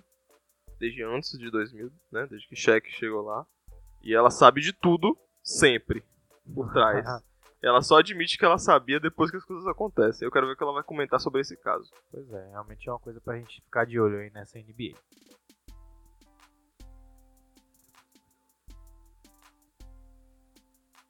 desde 0.78 1.02
antes 1.02 1.38
de 1.38 1.50
2000, 1.50 1.90
né? 2.10 2.26
Desde 2.28 2.48
que 2.48 2.56
Shaq 2.56 2.90
chegou 2.90 3.22
lá. 3.22 3.46
E 4.02 4.14
ela 4.14 4.30
sabe 4.30 4.60
de 4.60 4.72
tudo, 4.72 5.16
sempre, 5.42 6.04
por 6.54 6.70
trás. 6.72 7.06
ela 7.62 7.80
só 7.80 7.98
admite 7.98 8.36
que 8.36 8.44
ela 8.44 8.58
sabia 8.58 9.00
depois 9.00 9.30
que 9.30 9.36
as 9.36 9.44
coisas 9.44 9.66
acontecem. 9.66 10.26
Eu 10.26 10.32
quero 10.32 10.46
ver 10.46 10.52
o 10.52 10.56
que 10.56 10.62
ela 10.62 10.74
vai 10.74 10.82
comentar 10.82 11.18
sobre 11.20 11.40
esse 11.40 11.56
caso. 11.56 11.90
Pois 12.10 12.30
é, 12.32 12.50
realmente 12.50 12.88
é 12.88 12.92
uma 12.92 12.98
coisa 12.98 13.20
pra 13.20 13.38
gente 13.38 13.62
ficar 13.62 13.86
de 13.86 13.98
olho 13.98 14.18
aí 14.18 14.30
nessa 14.30 14.58
NBA. 14.58 14.94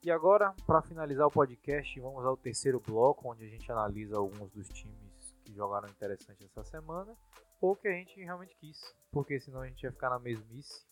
E 0.04 0.10
agora, 0.10 0.54
para 0.66 0.82
finalizar 0.82 1.26
o 1.26 1.30
podcast, 1.30 1.98
vamos 1.98 2.26
ao 2.26 2.36
terceiro 2.36 2.78
bloco, 2.78 3.30
onde 3.30 3.42
a 3.42 3.48
gente 3.48 3.72
analisa 3.72 4.18
alguns 4.18 4.50
dos 4.52 4.68
times 4.68 5.03
que 5.44 5.54
jogaram 5.54 5.88
interessante 5.88 6.44
essa 6.44 6.64
semana, 6.64 7.16
ou 7.60 7.76
que 7.76 7.86
a 7.86 7.92
gente 7.92 8.18
realmente 8.20 8.56
quis, 8.56 8.80
porque 9.12 9.38
senão 9.38 9.60
a 9.60 9.68
gente 9.68 9.82
ia 9.82 9.92
ficar 9.92 10.10
na 10.10 10.18
mesmice, 10.18 10.86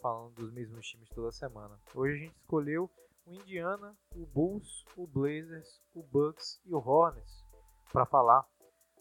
falando 0.00 0.34
dos 0.34 0.52
mesmos 0.52 0.86
times 0.86 1.08
toda 1.10 1.32
semana. 1.32 1.78
Hoje 1.94 2.14
a 2.14 2.18
gente 2.18 2.36
escolheu 2.36 2.90
o 3.26 3.32
Indiana, 3.32 3.96
o 4.14 4.24
Bulls, 4.24 4.84
o 4.96 5.06
Blazers, 5.06 5.82
o 5.92 6.02
Bucks 6.02 6.60
e 6.64 6.74
o 6.74 6.78
Hornets 6.78 7.44
para 7.92 8.06
falar. 8.06 8.46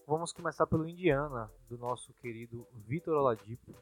Vamos 0.05 0.33
começar 0.33 0.65
pelo 0.67 0.87
Indiana, 0.87 1.51
do 1.69 1.77
nosso 1.77 2.13
querido 2.15 2.67
Vitor 2.87 3.15
Oladipo, 3.15 3.73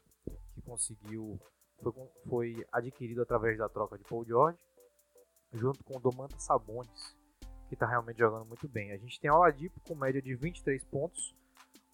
que 0.54 0.62
conseguiu, 0.62 1.40
foi, 1.82 1.92
foi 2.28 2.66
adquirido 2.72 3.22
através 3.22 3.58
da 3.58 3.68
troca 3.68 3.96
de 3.96 4.04
Paul 4.04 4.24
George 4.24 4.58
junto 5.52 5.82
com 5.84 5.96
o 5.96 6.00
Domantas 6.00 6.42
Sabonis, 6.42 7.16
que 7.68 7.74
está 7.74 7.86
realmente 7.86 8.18
jogando 8.18 8.44
muito 8.44 8.68
bem. 8.68 8.92
A 8.92 8.96
gente 8.96 9.20
tem 9.20 9.30
Oladipo 9.30 9.80
com 9.80 9.94
média 9.94 10.22
de 10.22 10.34
23 10.34 10.84
pontos, 10.84 11.34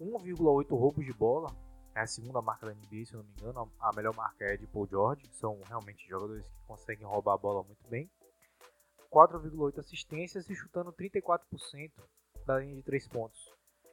1,8 0.01 0.69
roubos 0.71 1.05
de 1.05 1.13
bola, 1.13 1.55
é 1.95 2.01
a 2.01 2.07
segunda 2.07 2.41
marca 2.41 2.67
da 2.67 2.73
NBA, 2.73 3.05
se 3.05 3.15
eu 3.15 3.19
não 3.19 3.25
me 3.25 3.33
engano. 3.39 3.73
A 3.79 3.95
melhor 3.95 4.15
marca 4.15 4.45
é 4.45 4.57
de 4.57 4.67
Paul 4.67 4.87
George, 4.87 5.29
são 5.33 5.61
realmente 5.63 6.09
jogadores 6.09 6.45
que 6.47 6.67
conseguem 6.67 7.07
roubar 7.07 7.35
a 7.35 7.39
bola 7.39 7.63
muito 7.63 7.87
bem. 7.89 8.11
4,8 9.11 9.79
assistências 9.79 10.49
e 10.49 10.55
chutando 10.55 10.93
34% 10.93 11.93
da 12.47 12.59
linha 12.59 12.75
de 12.77 12.83
3 12.83 13.09
pontos. 13.09 13.41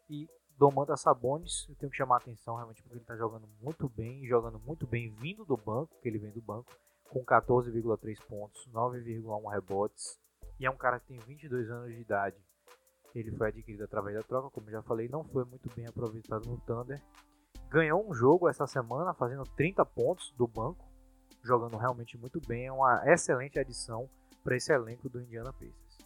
E 0.09 0.29
Domantas 0.57 1.01
Sabonis, 1.01 1.65
eu 1.69 1.75
tenho 1.75 1.91
que 1.91 1.97
chamar 1.97 2.15
a 2.15 2.17
atenção 2.19 2.55
realmente 2.55 2.81
porque 2.81 2.95
ele 2.95 3.03
está 3.03 3.15
jogando 3.15 3.47
muito 3.61 3.87
bem, 3.89 4.25
jogando 4.25 4.59
muito 4.59 4.87
bem 4.87 5.13
vindo 5.15 5.45
do 5.45 5.57
banco, 5.57 5.97
que 6.01 6.07
ele 6.07 6.19
vem 6.19 6.31
do 6.31 6.41
banco 6.41 6.73
com 7.09 7.23
14,3 7.25 8.17
pontos, 8.25 8.67
9,1 8.67 9.51
rebotes. 9.51 10.19
E 10.59 10.65
é 10.65 10.71
um 10.71 10.75
cara 10.75 10.99
que 10.99 11.07
tem 11.07 11.19
22 11.19 11.69
anos 11.69 11.93
de 11.93 12.01
idade. 12.01 12.37
Ele 13.15 13.31
foi 13.31 13.47
adquirido 13.47 13.83
através 13.83 14.15
da 14.15 14.23
troca, 14.23 14.49
como 14.49 14.69
já 14.69 14.81
falei, 14.83 15.07
não 15.07 15.23
foi 15.23 15.45
muito 15.45 15.73
bem 15.73 15.87
aproveitado 15.87 16.47
no 16.47 16.59
Thunder. 16.61 17.01
Ganhou 17.69 18.07
um 18.07 18.13
jogo 18.13 18.47
essa 18.47 18.67
semana, 18.67 19.13
fazendo 19.13 19.43
30 19.55 19.85
pontos 19.85 20.31
do 20.37 20.47
banco, 20.47 20.85
jogando 21.43 21.77
realmente 21.77 22.17
muito 22.17 22.39
bem. 22.45 22.67
É 22.67 22.71
uma 22.71 23.01
excelente 23.05 23.57
adição 23.57 24.09
para 24.43 24.55
esse 24.55 24.71
elenco 24.71 25.09
do 25.09 25.21
Indiana 25.21 25.53
Pacers. 25.53 25.97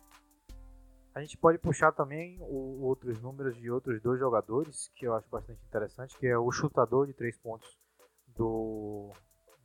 A 1.15 1.21
gente 1.21 1.37
pode 1.37 1.57
puxar 1.59 1.91
também 1.91 2.37
o, 2.41 2.83
outros 2.83 3.19
números 3.21 3.55
de 3.55 3.69
outros 3.69 4.01
dois 4.01 4.19
jogadores 4.19 4.89
que 4.95 5.05
eu 5.05 5.13
acho 5.13 5.29
bastante 5.29 5.63
interessante, 5.65 6.17
que 6.17 6.25
é 6.25 6.37
o 6.37 6.51
chutador 6.51 7.05
de 7.05 7.13
3 7.13 7.37
pontos 7.37 7.77
do 8.27 9.11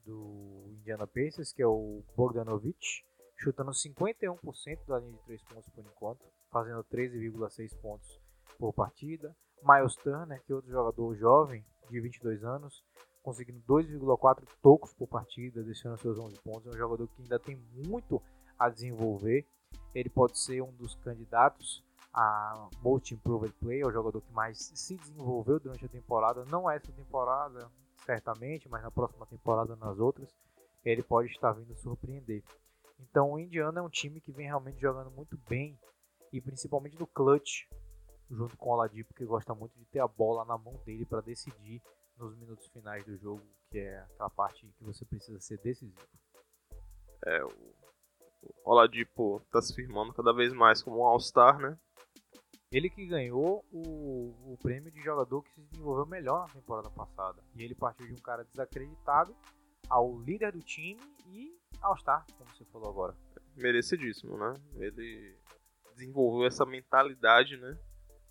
do 0.04 0.70
Indiana 0.78 1.06
Pacers, 1.06 1.52
que 1.52 1.62
é 1.62 1.66
o 1.66 2.02
Bogdanovich, 2.16 3.04
chutando 3.38 3.70
51% 3.70 4.86
da 4.86 4.98
linha 4.98 5.12
de 5.12 5.24
3 5.24 5.42
pontos 5.44 5.68
por 5.70 5.84
enquanto, 5.84 6.24
fazendo 6.50 6.84
13,6 6.84 7.80
pontos 7.80 8.20
por 8.58 8.72
partida. 8.72 9.34
Miles 9.62 9.96
Turner, 9.96 10.42
que 10.44 10.52
é 10.52 10.54
outro 10.54 10.70
jogador 10.70 11.14
jovem, 11.16 11.64
de 11.88 12.00
22 12.00 12.44
anos, 12.44 12.84
conseguindo 13.22 13.60
2,4 13.66 14.44
tocos 14.62 14.92
por 14.94 15.06
partida, 15.06 15.62
deixando 15.62 15.98
seus 15.98 16.18
11 16.18 16.40
pontos. 16.40 16.66
É 16.66 16.76
um 16.76 16.78
jogador 16.78 17.08
que 17.08 17.22
ainda 17.22 17.38
tem 17.38 17.56
muito 17.86 18.22
a 18.58 18.68
desenvolver. 18.68 19.46
Ele 19.94 20.08
pode 20.08 20.38
ser 20.38 20.60
um 20.62 20.72
dos 20.72 20.94
candidatos 20.96 21.84
a 22.12 22.68
Most 22.82 23.14
Improved 23.14 23.54
Player, 23.60 23.86
o 23.86 23.92
jogador 23.92 24.20
que 24.20 24.32
mais 24.32 24.58
se 24.74 24.96
desenvolveu 24.96 25.60
durante 25.60 25.84
a 25.84 25.88
temporada. 25.88 26.44
Não 26.46 26.68
é 26.68 26.76
essa 26.76 26.90
temporada, 26.92 27.70
certamente, 28.04 28.68
mas 28.68 28.82
na 28.82 28.90
próxima 28.90 29.26
temporada 29.26 29.76
nas 29.76 29.98
outras, 29.98 30.34
ele 30.84 31.02
pode 31.02 31.30
estar 31.30 31.52
vindo 31.52 31.76
surpreender. 31.76 32.42
Então 32.98 33.32
o 33.32 33.38
Indiana 33.38 33.80
é 33.80 33.82
um 33.82 33.88
time 33.88 34.20
que 34.20 34.32
vem 34.32 34.46
realmente 34.46 34.80
jogando 34.80 35.10
muito 35.10 35.36
bem 35.48 35.78
e 36.32 36.40
principalmente 36.40 36.98
no 36.98 37.06
clutch, 37.06 37.66
junto 38.30 38.56
com 38.56 38.70
o 38.70 38.72
Oladipo, 38.72 39.14
que 39.14 39.24
gosta 39.24 39.54
muito 39.54 39.78
de 39.78 39.84
ter 39.86 40.00
a 40.00 40.08
bola 40.08 40.44
na 40.44 40.58
mão 40.58 40.74
dele 40.84 41.06
para 41.06 41.20
decidir 41.20 41.80
nos 42.16 42.36
minutos 42.36 42.66
finais 42.68 43.04
do 43.04 43.16
jogo, 43.16 43.42
que 43.70 43.78
é 43.78 44.00
aquela 44.00 44.30
parte 44.30 44.66
que 44.66 44.84
você 44.84 45.04
precisa 45.04 45.40
ser 45.40 45.58
decisivo. 45.58 45.98
É, 47.24 47.44
o 47.44 47.74
Oladipo 48.64 49.40
está 49.44 49.62
se 49.62 49.74
firmando 49.74 50.12
cada 50.12 50.32
vez 50.32 50.52
mais 50.52 50.82
como 50.82 50.98
um 50.98 51.04
All-Star, 51.04 51.58
né? 51.58 51.78
Ele 52.70 52.90
que 52.90 53.06
ganhou 53.06 53.64
o, 53.72 54.52
o 54.52 54.58
prêmio 54.60 54.90
de 54.92 55.00
jogador 55.00 55.42
que 55.42 55.50
se 55.52 55.62
desenvolveu 55.62 56.04
melhor 56.04 56.46
na 56.48 56.54
temporada 56.54 56.90
passada. 56.90 57.42
E 57.54 57.62
ele 57.62 57.74
partiu 57.74 58.06
de 58.06 58.12
um 58.12 58.22
cara 58.22 58.44
desacreditado 58.44 59.34
ao 59.88 60.20
líder 60.20 60.52
do 60.52 60.60
time 60.60 61.00
e 61.28 61.58
ao 61.80 61.96
star, 61.96 62.24
como 62.36 62.50
você 62.50 62.64
falou 62.66 62.90
agora. 62.90 63.14
Merecidíssimo, 63.56 64.36
né? 64.36 64.54
Ele 64.76 65.36
desenvolveu 65.94 66.46
essa 66.46 66.64
mentalidade, 66.64 67.56
né? 67.56 67.78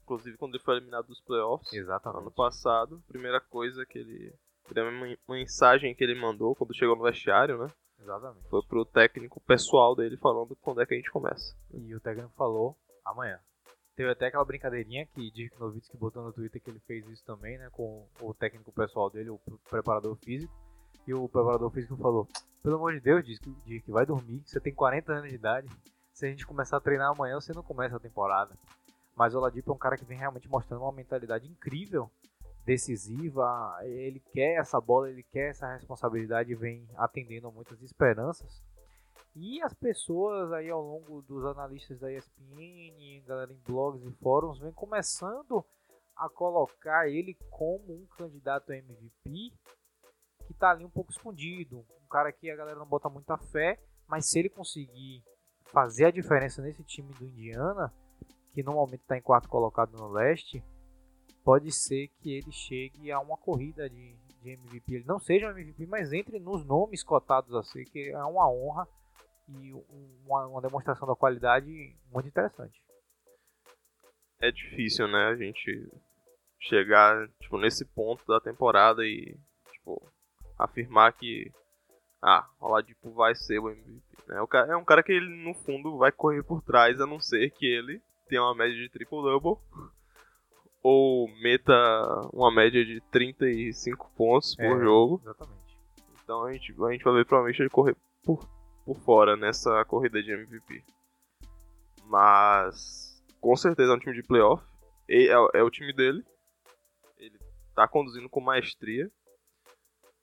Inclusive 0.04 0.38
quando 0.38 0.56
ele 0.56 0.64
foi 0.64 0.76
eliminado 0.78 1.08
dos 1.08 1.20
playoffs 1.22 1.72
Exatamente. 1.74 2.22
ano 2.22 2.32
passado. 2.32 3.04
Primeira 3.08 3.42
coisa 3.42 3.86
que 3.86 4.00
ele. 4.00 4.34
Primeira 4.64 5.18
mensagem 5.28 5.94
que 5.94 6.04
ele 6.04 6.20
mandou 6.20 6.56
quando 6.56 6.76
chegou 6.76 6.96
no 6.96 7.04
vestiário, 7.04 7.58
né? 7.58 7.72
Exatamente. 8.00 8.48
Foi 8.50 8.62
pro 8.66 8.86
técnico 8.86 9.42
pessoal 9.42 9.96
dele 9.96 10.18
falando 10.18 10.56
quando 10.58 10.82
é 10.82 10.86
que 10.86 10.94
a 10.94 10.98
gente 10.98 11.12
começa. 11.12 11.56
E 11.74 11.94
o 11.96 12.00
técnico 12.00 12.34
falou 12.38 12.78
amanhã. 13.04 13.40
Teve 13.96 14.12
até 14.12 14.28
aquela 14.28 14.46
brincadeirinha 14.46 15.08
que 15.08 15.32
Dirk 15.32 15.60
Nowitzki 15.60 15.98
botou 15.98 16.24
no 16.24 16.32
Twitter 16.32 16.62
que 16.62 16.70
ele 16.70 16.80
fez 16.82 17.08
isso 17.10 17.26
também, 17.26 17.58
né? 17.58 17.68
Com 17.72 18.08
o 18.22 18.34
técnico 18.34 18.72
pessoal 18.72 19.10
dele, 19.10 19.30
o 19.30 19.40
preparador 19.70 20.16
físico. 20.18 20.54
E 21.08 21.14
o 21.14 21.30
preparador 21.30 21.72
físico 21.72 21.96
falou: 21.96 22.28
Pelo 22.62 22.76
amor 22.76 22.94
de 22.94 23.00
Deus, 23.00 23.24
Dirk, 23.26 23.50
Dirk 23.66 23.90
vai 23.90 24.06
dormir. 24.06 24.44
Você 24.46 24.60
tem 24.60 24.74
40 24.74 25.14
anos 25.14 25.30
de 25.30 25.36
idade. 25.36 25.70
Se 26.14 26.26
a 26.26 26.30
gente 26.30 26.46
começar 26.46 26.78
a 26.78 26.82
treinar 26.82 27.12
amanhã, 27.12 27.40
você 27.40 27.54
não 27.54 27.64
começa 27.64 27.96
a 27.96 28.00
temporada. 28.00 28.54
Mas 29.16 29.34
o 29.34 29.38
Oladipo 29.38 29.72
é 29.72 29.74
um 29.74 29.78
cara 29.78 29.98
que 29.98 30.04
vem 30.04 30.18
realmente 30.18 30.50
mostrando 30.50 30.82
uma 30.82 30.92
mentalidade 30.92 31.48
incrível, 31.48 32.12
decisiva. 32.66 33.80
Ele 33.84 34.20
quer 34.20 34.60
essa 34.60 34.82
bola, 34.82 35.10
ele 35.10 35.24
quer 35.24 35.52
essa 35.52 35.74
responsabilidade 35.74 36.52
e 36.52 36.56
vem 36.56 36.86
atendendo 36.98 37.48
a 37.48 37.52
muitas 37.52 37.82
esperanças. 37.82 38.62
E 39.34 39.62
as 39.62 39.74
pessoas 39.74 40.52
aí 40.52 40.70
ao 40.70 40.82
longo 40.82 41.22
dos 41.22 41.46
analistas 41.46 42.00
da 42.00 42.12
ESPN, 42.12 43.24
galera 43.26 43.54
em 43.54 43.62
blogs 43.66 44.04
e 44.04 44.12
fóruns, 44.22 44.60
vem 44.60 44.74
começando 44.74 45.64
a 46.16 46.28
colocar 46.28 47.08
ele 47.08 47.38
como 47.50 47.94
um 47.94 48.06
candidato 48.18 48.72
a 48.72 48.76
MVP 48.76 49.54
que 50.48 50.54
tá 50.54 50.72
ali 50.72 50.86
um 50.86 50.90
pouco 50.90 51.12
escondido. 51.12 51.86
Um 52.04 52.08
cara 52.10 52.32
que 52.32 52.50
a 52.50 52.56
galera 52.56 52.80
não 52.80 52.88
bota 52.88 53.10
muita 53.10 53.38
fé, 53.38 53.80
mas 54.08 54.30
se 54.30 54.40
ele 54.40 54.50
conseguir 54.50 55.24
fazer 55.66 56.06
a 56.06 56.12
diferença 56.12 56.62
nesse 56.62 56.84
time 56.84 57.14
do 57.14 57.26
Indiana, 57.26 57.94
que 58.54 58.64
normalmente 58.64 59.02
está 59.02 59.18
em 59.18 59.22
quarto 59.22 59.50
colocado 59.50 59.98
no 59.98 60.08
leste, 60.08 60.64
pode 61.44 61.72
ser 61.72 62.08
que 62.20 62.38
ele 62.38 62.52
chegue 62.52 63.12
a 63.12 63.20
uma 63.20 63.38
corrida 63.38 63.90
de, 63.90 64.16
de 64.42 64.50
MVP. 64.52 64.96
Ele 64.96 65.06
não 65.06 65.20
seja 65.20 65.48
um 65.48 65.52
MVP, 65.52 65.86
mas 65.86 66.14
entre 66.14 66.40
nos 66.40 66.66
nomes 66.66 67.04
cotados 67.04 67.54
a 67.54 67.64
ser, 67.64 67.86
que 67.86 68.10
é 68.10 68.24
uma 68.24 68.50
honra 68.50 68.88
e 69.50 69.74
uma, 70.26 70.48
uma 70.48 70.62
demonstração 70.62 71.08
da 71.08 71.16
qualidade 71.16 71.96
muito 72.12 72.28
interessante. 72.28 72.82
É 74.40 74.52
difícil, 74.52 75.08
né? 75.08 75.28
A 75.28 75.36
gente 75.36 75.90
chegar 76.60 77.28
tipo, 77.40 77.58
nesse 77.58 77.86
ponto 77.86 78.26
da 78.26 78.40
temporada 78.40 79.06
e 79.06 79.38
tipo, 79.72 80.12
afirmar 80.58 81.14
que 81.14 81.52
ah, 82.22 82.48
o 82.60 82.66
Oladipo 82.66 83.12
vai 83.12 83.36
ser 83.36 83.60
o 83.60 83.70
MVP. 83.70 84.02
Né? 84.28 84.38
É 84.70 84.76
um 84.76 84.84
cara 84.84 85.04
que 85.04 85.12
ele, 85.12 85.44
no 85.44 85.54
fundo, 85.54 85.98
vai 85.98 86.12
correr 86.12 86.44
por 86.44 86.62
trás, 86.62 87.00
a 87.00 87.06
não 87.06 87.20
ser 87.20 87.52
que 87.52 87.66
ele 87.66 88.02
tenha 88.28 88.42
uma 88.42 88.56
média 88.56 88.76
de 88.76 88.90
triple-double 88.90 89.58
ou 90.84 91.28
meta 91.42 91.74
uma 92.34 92.52
média 92.52 92.84
de 92.84 93.02
35 93.12 94.12
pontos 94.16 94.56
por 94.56 94.66
é, 94.66 94.80
jogo. 94.80 95.22
Exatamente. 95.24 95.78
Então 96.24 96.44
a 96.44 96.52
gente, 96.52 96.76
a 96.84 96.92
gente 96.92 97.04
vai 97.04 97.14
ver 97.14 97.26
provavelmente 97.26 97.62
ele 97.62 97.70
correr 97.70 97.96
por, 98.24 98.46
por 98.86 98.98
fora 99.00 99.38
nessa 99.38 99.84
corrida 99.86 100.22
de 100.22 100.32
MVP. 100.32 100.84
Mas 102.06 103.24
com 103.40 103.56
certeza 103.56 103.92
é 103.92 103.96
um 103.96 104.00
time 104.00 104.16
de 104.16 104.24
playoff. 104.24 104.64
É, 105.10 105.28
é 105.28 105.64
o 105.64 105.70
time 105.70 105.94
dele. 105.94 106.24
Ele 107.18 107.40
tá 107.74 107.88
conduzindo 107.88 108.30
com 108.30 108.42
maestria. 108.42 109.10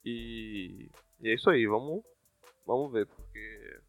E, 0.05 0.89
e 1.19 1.29
é 1.29 1.33
isso 1.33 1.49
aí, 1.49 1.65
vamos, 1.65 2.03
vamos 2.65 2.91
ver, 2.91 3.07
porque 3.07 3.79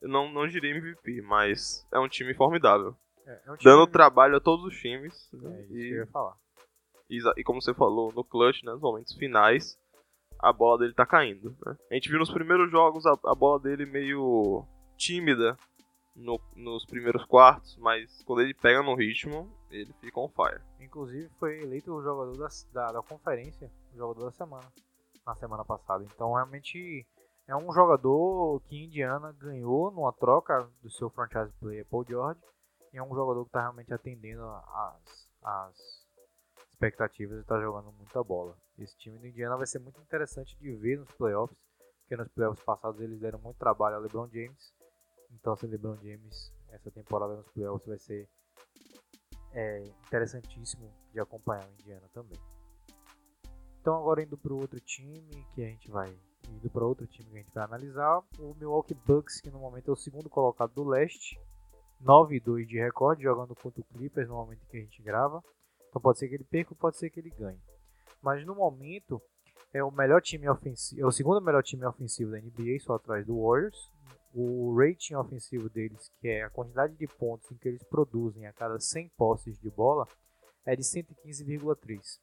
eu 0.00 0.08
não, 0.08 0.30
não 0.32 0.46
diria 0.46 0.70
MVP, 0.70 1.22
mas 1.22 1.86
é 1.92 1.98
um 1.98 2.08
time 2.08 2.32
formidável. 2.34 2.96
É, 3.26 3.42
é 3.46 3.52
um 3.52 3.56
time... 3.56 3.72
Dando 3.72 3.86
trabalho 3.88 4.36
a 4.36 4.40
todos 4.40 4.64
os 4.64 4.78
times. 4.78 5.28
Né? 5.32 5.58
É 5.58 5.62
isso 5.62 5.74
e, 5.74 5.80
que 5.80 5.94
eu 5.94 5.96
ia 5.98 6.06
falar. 6.06 6.36
E, 7.10 7.18
e, 7.36 7.44
como 7.44 7.60
você 7.60 7.74
falou, 7.74 8.12
no 8.12 8.22
clutch, 8.22 8.62
né, 8.62 8.72
nos 8.72 8.80
momentos 8.80 9.14
finais, 9.14 9.76
a 10.38 10.52
bola 10.52 10.78
dele 10.78 10.94
tá 10.94 11.04
caindo. 11.04 11.56
Né? 11.66 11.76
A 11.90 11.94
gente 11.94 12.08
viu 12.08 12.18
nos 12.18 12.30
primeiros 12.30 12.70
jogos 12.70 13.04
a, 13.06 13.18
a 13.24 13.34
bola 13.34 13.58
dele 13.58 13.84
meio 13.86 14.64
tímida 14.96 15.56
no, 16.14 16.40
nos 16.54 16.84
primeiros 16.86 17.24
quartos, 17.24 17.76
mas 17.78 18.22
quando 18.22 18.42
ele 18.42 18.54
pega 18.54 18.82
no 18.82 18.94
ritmo, 18.94 19.52
ele 19.70 19.92
fica 20.00 20.20
on 20.20 20.28
fire. 20.28 20.62
Inclusive 20.80 21.28
foi 21.40 21.60
eleito 21.60 21.92
o 21.92 22.02
jogador 22.02 22.36
da, 22.36 22.48
da, 22.72 22.92
da 22.92 23.02
conferência, 23.02 23.70
o 23.94 23.96
jogador 23.96 24.26
da 24.26 24.32
semana 24.32 24.68
na 25.28 25.34
semana 25.34 25.64
passada. 25.64 26.02
Então 26.04 26.32
realmente 26.32 27.06
é 27.46 27.54
um 27.54 27.70
jogador 27.72 28.60
que 28.62 28.84
Indiana 28.84 29.32
ganhou 29.32 29.90
numa 29.90 30.12
troca 30.12 30.68
do 30.82 30.90
seu 30.90 31.10
franchise 31.10 31.52
player 31.60 31.86
Paul 31.86 32.04
George 32.06 32.40
e 32.92 32.96
é 32.96 33.02
um 33.02 33.14
jogador 33.14 33.44
que 33.44 33.50
está 33.50 33.60
realmente 33.60 33.92
atendendo 33.92 34.42
as 35.42 36.06
expectativas 36.70 37.38
e 37.38 37.40
está 37.42 37.60
jogando 37.60 37.92
muita 37.92 38.24
bola. 38.24 38.56
Esse 38.78 38.96
time 38.96 39.18
do 39.18 39.26
Indiana 39.26 39.56
vai 39.56 39.66
ser 39.66 39.80
muito 39.80 40.00
interessante 40.00 40.56
de 40.58 40.74
ver 40.76 40.98
nos 40.98 41.10
playoffs, 41.12 41.58
porque 42.00 42.16
nos 42.16 42.28
playoffs 42.28 42.64
passados 42.64 43.00
eles 43.00 43.20
deram 43.20 43.38
muito 43.38 43.58
trabalho 43.58 43.96
ao 43.96 44.02
LeBron 44.02 44.28
James. 44.28 44.72
Então, 45.32 45.54
se 45.56 45.66
LeBron 45.66 45.96
James 45.96 46.54
essa 46.70 46.90
temporada 46.90 47.36
nos 47.36 47.48
playoffs 47.48 47.86
vai 47.86 47.98
ser 47.98 48.28
é, 49.52 49.84
interessantíssimo 50.06 50.90
de 51.12 51.20
acompanhar 51.20 51.68
o 51.68 51.72
Indiana 51.72 52.08
também. 52.14 52.38
Então 53.80 53.96
agora 53.96 54.22
indo 54.22 54.36
para 54.36 54.54
outro 54.54 54.80
time 54.80 55.46
que 55.54 55.62
a 55.62 55.66
gente 55.66 55.90
vai 55.90 56.14
indo 56.50 56.70
para 56.70 56.84
outro 56.84 57.06
time 57.06 57.30
que 57.30 57.36
a 57.36 57.42
gente 57.42 57.54
vai 57.54 57.64
analisar, 57.64 58.22
o 58.38 58.54
Milwaukee 58.54 58.94
Bucks 58.94 59.40
que 59.40 59.50
no 59.50 59.58
momento 59.58 59.90
é 59.90 59.92
o 59.92 59.96
segundo 59.96 60.30
colocado 60.30 60.72
do 60.72 60.84
leste, 60.84 61.38
9 62.00 62.36
e 62.36 62.40
2 62.40 62.68
de 62.68 62.78
recorde 62.78 63.22
jogando 63.22 63.54
contra 63.54 63.80
o 63.80 63.84
Clippers 63.84 64.28
no 64.28 64.36
momento 64.36 64.66
que 64.66 64.76
a 64.76 64.80
gente 64.80 65.02
grava. 65.02 65.42
Então 65.88 66.00
pode 66.00 66.18
ser 66.18 66.28
que 66.28 66.34
ele 66.34 66.44
perca, 66.44 66.74
pode 66.74 66.96
ser 66.96 67.10
que 67.10 67.20
ele 67.20 67.30
ganhe. 67.30 67.60
Mas 68.22 68.44
no 68.46 68.54
momento 68.54 69.20
é 69.72 69.82
o 69.82 69.90
melhor 69.90 70.20
time 70.22 70.48
ofensivo, 70.48 71.02
é 71.02 71.06
o 71.06 71.12
segundo 71.12 71.40
melhor 71.40 71.62
time 71.62 71.84
ofensivo 71.84 72.30
da 72.30 72.38
NBA, 72.38 72.78
só 72.80 72.94
atrás 72.94 73.26
do 73.26 73.40
Warriors. 73.42 73.90
O 74.34 74.76
rating 74.76 75.14
ofensivo 75.14 75.68
deles, 75.70 76.12
que 76.20 76.28
é 76.28 76.44
a 76.44 76.50
quantidade 76.50 76.94
de 76.94 77.06
pontos 77.06 77.50
em 77.50 77.56
que 77.56 77.66
eles 77.66 77.82
produzem 77.84 78.46
a 78.46 78.52
cada 78.52 78.78
100 78.78 79.10
posses 79.16 79.58
de 79.58 79.70
bola, 79.70 80.06
é 80.66 80.76
de 80.76 80.82
115,3. 80.82 82.20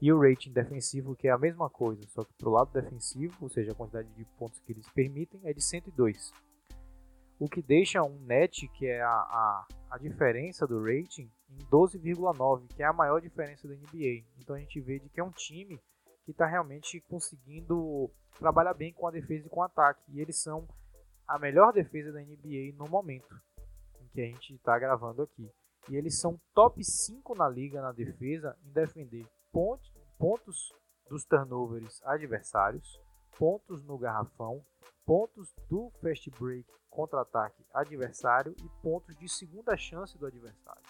E 0.00 0.12
o 0.12 0.20
rating 0.20 0.52
defensivo, 0.52 1.16
que 1.16 1.28
é 1.28 1.30
a 1.30 1.38
mesma 1.38 1.70
coisa, 1.70 2.02
só 2.08 2.22
que 2.24 2.32
para 2.34 2.48
o 2.48 2.52
lado 2.52 2.72
defensivo, 2.72 3.36
ou 3.40 3.48
seja, 3.48 3.72
a 3.72 3.74
quantidade 3.74 4.08
de 4.14 4.24
pontos 4.38 4.60
que 4.60 4.72
eles 4.72 4.88
permitem, 4.90 5.40
é 5.44 5.52
de 5.52 5.62
102. 5.62 6.32
O 7.38 7.48
que 7.48 7.62
deixa 7.62 8.02
um 8.02 8.18
net, 8.20 8.68
que 8.68 8.86
é 8.86 9.02
a, 9.02 9.08
a, 9.08 9.66
a 9.90 9.98
diferença 9.98 10.66
do 10.66 10.82
rating, 10.82 11.30
em 11.50 11.58
12,9, 11.70 12.68
que 12.74 12.82
é 12.82 12.86
a 12.86 12.92
maior 12.92 13.20
diferença 13.20 13.66
da 13.66 13.74
NBA. 13.74 14.24
Então 14.38 14.56
a 14.56 14.58
gente 14.58 14.80
vê 14.80 14.98
de 14.98 15.08
que 15.08 15.20
é 15.20 15.24
um 15.24 15.30
time 15.30 15.80
que 16.24 16.30
está 16.30 16.46
realmente 16.46 17.00
conseguindo 17.02 18.10
trabalhar 18.38 18.74
bem 18.74 18.92
com 18.92 19.06
a 19.06 19.10
defesa 19.10 19.46
e 19.46 19.50
com 19.50 19.60
o 19.60 19.64
ataque. 19.64 20.02
E 20.08 20.20
eles 20.20 20.40
são 20.40 20.66
a 21.26 21.38
melhor 21.38 21.72
defesa 21.72 22.12
da 22.12 22.20
NBA 22.20 22.74
no 22.76 22.88
momento 22.88 23.34
em 24.00 24.08
que 24.08 24.20
a 24.20 24.26
gente 24.26 24.54
está 24.54 24.78
gravando 24.78 25.22
aqui. 25.22 25.50
E 25.88 25.96
eles 25.96 26.18
são 26.18 26.40
top 26.54 26.82
5 26.82 27.34
na 27.34 27.48
liga 27.48 27.82
na 27.82 27.92
defesa 27.92 28.56
em 28.64 28.72
defender 28.72 29.26
pontos 30.18 30.74
dos 31.08 31.24
turnovers 31.24 32.02
adversários, 32.02 33.00
pontos 33.38 33.84
no 33.84 33.96
garrafão, 33.96 34.66
pontos 35.06 35.54
do 35.70 35.92
fast 36.00 36.28
break 36.32 36.66
contra-ataque 36.90 37.64
adversário 37.72 38.52
e 38.58 38.68
pontos 38.82 39.16
de 39.16 39.28
segunda 39.28 39.76
chance 39.76 40.18
do 40.18 40.26
adversário. 40.26 40.82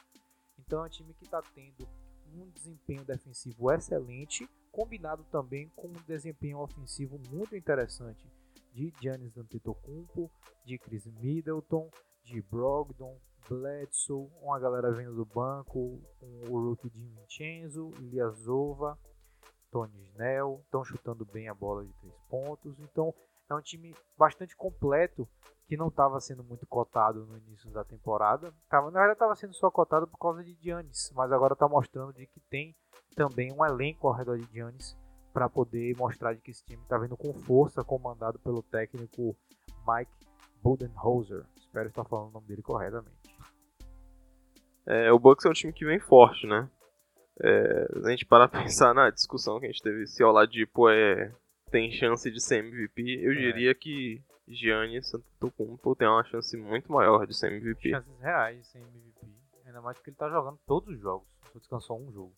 Então 0.59 0.83
é 0.83 0.87
um 0.87 0.89
time 0.89 1.13
que 1.13 1.25
está 1.25 1.43
tendo 1.55 1.87
um 2.33 2.49
desempenho 2.51 3.05
defensivo 3.05 3.71
excelente, 3.71 4.49
combinado 4.73 5.25
também 5.25 5.69
com 5.77 5.89
um 5.89 6.03
desempenho 6.07 6.59
ofensivo 6.59 7.21
muito 7.31 7.55
interessante 7.55 8.27
de 8.73 8.93
Giannis 8.99 9.37
Antetokounmpo, 9.37 10.31
de 10.65 10.79
Chris 10.79 11.07
Middleton, 11.07 11.91
de 12.23 12.41
Brogdon, 12.41 13.21
Bledsoe, 13.49 14.31
uma 14.41 14.59
galera 14.59 14.93
vindo 14.93 15.15
do 15.15 15.25
banco, 15.25 16.01
um, 16.23 16.51
o 16.51 16.69
rookie 16.69 16.91
de 16.91 16.99
Vincenzo, 16.99 17.93
Iliasova, 17.99 18.99
Tony 19.71 20.03
Snell, 20.09 20.61
estão 20.65 20.85
chutando 20.85 21.25
bem 21.25 21.49
a 21.49 21.55
bola 21.55 21.85
de 21.85 21.93
três 21.95 22.15
pontos. 22.29 22.79
Então 22.81 23.15
é 23.49 23.55
um 23.55 23.61
time 23.61 23.95
bastante 24.17 24.57
completo 24.57 25.29
que 25.67 25.77
não 25.77 25.89
estava 25.89 26.21
sendo 26.21 26.45
muito 26.45 26.67
cotado 26.67 27.27
no 27.27 27.37
início 27.39 27.71
da 27.71 27.85
temporada. 27.85 28.53
Tava, 28.69 28.91
na 28.91 29.01
verdade 29.01 29.17
estava 29.17 29.35
sendo 29.35 29.55
só 29.55 29.71
cotado 29.71 30.07
por 30.07 30.19
causa 30.19 30.45
de 30.45 30.55
Giannis, 30.55 31.11
mas 31.15 31.33
agora 31.33 31.55
está 31.55 31.69
mostrando 31.69 32.13
de 32.13 32.27
que 32.27 32.41
tem 32.51 32.77
também 33.15 33.53
um 33.53 33.65
elenco 33.65 34.07
ao 34.09 34.15
redor 34.15 34.39
de 34.39 34.53
Giannis 34.53 34.97
para 35.33 35.49
poder 35.49 35.97
mostrar 35.97 36.35
de 36.35 36.41
que 36.41 36.51
esse 36.51 36.65
time 36.65 36.83
está 36.83 36.97
vindo 36.97 37.17
com 37.17 37.35
força, 37.35 37.83
comandado 37.83 38.39
pelo 38.39 38.63
técnico 38.63 39.37
Mike 39.87 40.13
Budenholzer. 40.63 41.45
Espero 41.57 41.89
estar 41.89 42.05
falando 42.05 42.29
o 42.29 42.33
nome 42.33 42.47
dele 42.47 42.63
corretamente. 42.63 43.24
É, 44.87 45.11
o 45.13 45.19
Bucks 45.19 45.45
é 45.45 45.49
um 45.49 45.53
time 45.53 45.73
que 45.73 45.85
vem 45.85 45.99
forte, 45.99 46.47
né? 46.47 46.69
É, 47.41 47.89
a 48.05 48.11
gente 48.11 48.25
para 48.25 48.47
pensar 48.49 48.95
na 48.95 49.11
discussão 49.11 49.59
que 49.59 49.67
a 49.67 49.69
gente 49.69 49.83
teve 49.83 50.07
se 50.07 50.23
o 50.23 50.29
Oladipo 50.29 50.89
é, 50.89 51.33
tem 51.71 51.91
chance 51.91 52.31
de 52.31 52.41
ser 52.41 52.65
MVP, 52.65 53.03
eu 53.23 53.33
é. 53.33 53.35
diria 53.35 53.75
que 53.75 54.23
Giannis 54.47 55.13
Antetokounmpo 55.15 55.97
tem 55.97 56.07
uma 56.07 56.25
chance 56.25 56.57
muito 56.57 56.93
maior 56.93 57.27
de 57.27 57.35
ser 57.35 57.53
MVP. 57.53 57.91
Chances 57.91 58.21
reais 58.21 58.59
de 58.59 58.67
ser 58.67 58.79
MVP, 58.79 59.27
ainda 59.67 59.81
mais 59.81 59.97
porque 59.97 60.11
ele 60.11 60.17
tá 60.17 60.29
jogando 60.29 60.59
todos 60.67 60.95
os 60.95 61.01
jogos, 61.01 61.27
só 61.53 61.59
descansou 61.59 62.01
um 62.01 62.13
jogo. 62.13 62.35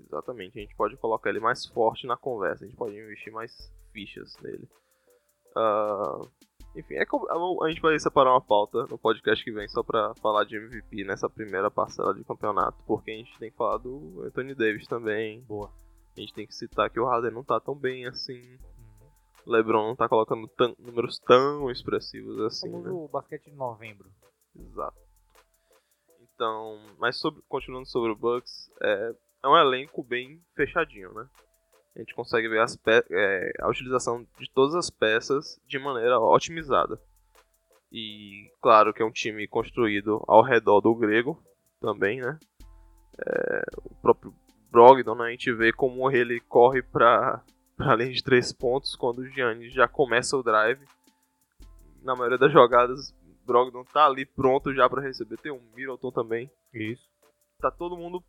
Exatamente, 0.00 0.58
a 0.58 0.62
gente 0.62 0.74
pode 0.74 0.96
colocar 0.96 1.30
ele 1.30 1.40
mais 1.40 1.66
forte 1.66 2.06
na 2.06 2.16
conversa, 2.16 2.64
a 2.64 2.66
gente 2.66 2.76
pode 2.76 2.96
investir 2.96 3.32
mais 3.32 3.72
fichas 3.92 4.36
nele. 4.42 4.68
Uh, 5.56 6.28
enfim, 6.76 6.94
é 6.94 7.04
a 7.04 7.68
gente 7.68 7.80
vai 7.80 7.98
separar 7.98 8.32
uma 8.32 8.40
pauta 8.40 8.86
no 8.86 8.98
podcast 8.98 9.42
que 9.42 9.50
vem 9.50 9.66
só 9.68 9.82
pra 9.82 10.14
falar 10.16 10.44
de 10.44 10.56
MVP 10.56 11.04
nessa 11.04 11.28
primeira 11.28 11.70
parcela 11.70 12.14
de 12.14 12.22
campeonato, 12.22 12.82
porque 12.86 13.10
a 13.10 13.14
gente 13.14 13.38
tem 13.38 13.50
que 13.50 13.56
falar 13.56 13.78
do 13.78 14.22
Anthony 14.26 14.54
Davis 14.54 14.86
também. 14.86 15.40
Boa. 15.42 15.72
A 16.16 16.20
gente 16.20 16.34
tem 16.34 16.46
que 16.46 16.54
citar 16.54 16.90
que 16.90 17.00
o 17.00 17.06
Harden 17.06 17.30
não 17.30 17.42
tá 17.42 17.58
tão 17.58 17.74
bem 17.74 18.06
assim. 18.06 18.40
Uhum. 18.42 19.10
LeBron 19.46 19.88
não 19.88 19.96
tá 19.96 20.08
colocando 20.08 20.50
números 20.78 21.18
tão 21.20 21.70
expressivos 21.70 22.38
assim. 22.40 22.70
Como 22.70 22.84
né? 22.84 22.90
o 22.90 23.08
basquete 23.08 23.50
de 23.50 23.56
novembro. 23.56 24.10
Exato. 24.54 24.96
Então, 26.20 26.78
mas 26.98 27.18
sobre, 27.18 27.42
continuando 27.48 27.86
sobre 27.86 28.12
o 28.12 28.16
Bucks, 28.16 28.70
é, 28.82 29.14
é 29.44 29.48
um 29.48 29.56
elenco 29.56 30.02
bem 30.02 30.42
fechadinho, 30.54 31.12
né? 31.14 31.26
A 31.96 32.00
gente 32.00 32.14
consegue 32.14 32.46
ver 32.46 32.62
é, 33.10 33.52
a 33.58 33.68
utilização 33.70 34.26
de 34.38 34.50
todas 34.50 34.74
as 34.74 34.90
peças 34.90 35.58
de 35.66 35.78
maneira 35.78 36.20
otimizada. 36.20 37.00
E 37.90 38.52
claro 38.60 38.92
que 38.92 39.02
é 39.02 39.04
um 39.04 39.10
time 39.10 39.48
construído 39.48 40.22
ao 40.28 40.42
redor 40.42 40.82
do 40.82 40.94
grego 40.94 41.42
também, 41.80 42.20
né? 42.20 42.38
É, 43.18 43.62
o 43.82 43.94
próprio 43.94 44.34
Brogdon, 44.70 45.14
né, 45.14 45.28
a 45.28 45.30
gente 45.30 45.50
vê 45.54 45.72
como 45.72 46.10
ele 46.10 46.38
corre 46.40 46.82
para 46.82 47.42
além 47.78 48.12
de 48.12 48.22
três 48.22 48.52
pontos 48.52 48.94
quando 48.94 49.20
o 49.20 49.28
Giannis 49.30 49.72
já 49.72 49.88
começa 49.88 50.36
o 50.36 50.42
drive. 50.42 50.84
Na 52.02 52.14
maioria 52.14 52.36
das 52.36 52.52
jogadas, 52.52 53.10
Brogdon 53.46 53.84
tá 53.84 54.04
ali 54.04 54.26
pronto 54.26 54.74
já 54.74 54.86
para 54.86 55.00
receber. 55.00 55.38
Tem 55.38 55.50
um 55.50 55.62
Middleton 55.74 56.12
também. 56.12 56.50
Isso. 56.74 57.08
Tá 57.58 57.70
todo 57.70 57.96
mundo 57.96 58.22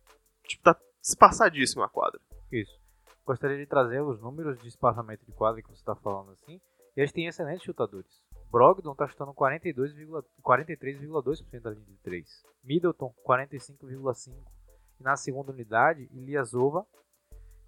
tipo, 0.46 0.62
tá 0.62 0.74
espaçadíssimo 1.02 1.82
a 1.82 1.88
quadra. 1.88 2.18
Isso 2.50 2.87
gostaria 3.28 3.58
de 3.58 3.66
trazer 3.66 4.00
os 4.00 4.18
números 4.20 4.58
de 4.58 4.68
espaçamento 4.68 5.26
de 5.26 5.32
quadra 5.32 5.60
que 5.60 5.68
você 5.68 5.80
está 5.80 5.94
falando 5.94 6.30
assim. 6.30 6.58
E 6.96 7.00
eles 7.00 7.12
têm 7.12 7.26
excelentes 7.26 7.62
chutadores. 7.62 8.24
Brogdon 8.50 8.92
está 8.92 9.06
chutando 9.06 9.34
43,2% 9.34 11.60
da 11.60 11.70
linha 11.70 11.84
de 11.84 11.98
3. 11.98 12.42
Middleton, 12.64 13.12
45,5%. 13.26 14.32
E 14.98 15.02
na 15.02 15.14
segunda 15.14 15.52
unidade, 15.52 16.08
Iliasova 16.10 16.86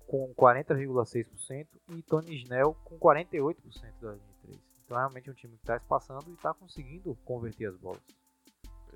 com 0.07 0.33
40,6% 0.35 1.69
e 1.91 2.03
Tony 2.03 2.37
Snell 2.37 2.75
com 2.83 2.99
48% 2.99 4.01
da 4.01 4.13
linha 4.13 4.27
de 4.27 4.35
3. 4.43 4.59
Então 4.85 4.97
é 4.97 5.01
realmente 5.01 5.31
um 5.31 5.35
time 5.35 5.57
que 5.57 5.63
está 5.63 5.77
espaçando 5.77 6.31
e 6.31 6.33
está 6.33 6.55
conseguindo 6.55 7.15
converter 7.25 7.67
as 7.67 7.77
bolas. 7.77 8.01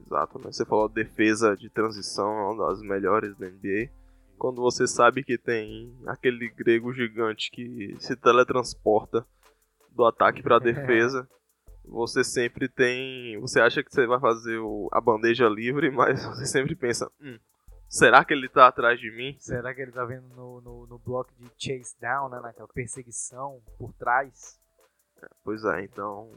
Exato, 0.05 0.39
né? 0.39 0.51
Você 0.51 0.65
falou 0.65 0.89
defesa 0.89 1.57
de 1.57 1.71
transição, 1.71 2.27
é 2.27 2.53
uma 2.53 2.67
das 2.67 2.81
melhores 2.81 3.37
da 3.37 3.49
NBA. 3.49 3.93
Quando 4.45 4.61
você 4.61 4.87
sabe 4.87 5.25
que 5.25 5.39
tem 5.39 5.99
aquele 6.07 6.51
grego 6.51 6.93
gigante 6.93 7.51
que 7.51 7.97
se 7.99 8.15
teletransporta 8.15 9.27
do 9.91 10.05
ataque 10.05 10.43
para 10.43 10.57
a 10.57 10.61
defesa, 10.61 11.27
você 11.83 12.23
sempre 12.23 12.69
tem. 12.69 13.41
Você 13.41 13.59
acha 13.59 13.83
que 13.83 13.91
você 13.91 14.07
vai 14.07 14.21
fazer 14.21 14.59
o, 14.59 14.91
a 14.93 15.01
bandeja 15.01 15.49
livre, 15.49 15.89
mas 15.97 16.23
você 16.27 16.45
sempre 16.45 16.77
pensa: 16.77 17.11
hum, 17.23 17.39
será 17.89 18.23
que 18.23 18.35
ele 18.35 18.47
tá 18.51 18.67
atrás 18.67 19.01
de 19.01 19.11
mim? 19.17 19.35
Será 19.39 19.75
que 19.75 19.81
ele 19.81 19.93
tá 19.93 20.05
vindo 20.05 20.29
no, 20.37 20.61
no, 20.61 20.87
no 20.89 20.99
bloco 20.99 21.33
de 21.39 21.51
chase 21.57 21.99
down, 21.99 22.29
né? 22.29 22.39
Naquela 22.39 22.69
perseguição 22.69 23.63
por 23.79 23.95
trás? 23.95 24.61
Pois 25.43 25.65
é, 25.65 25.85
então. 25.85 26.31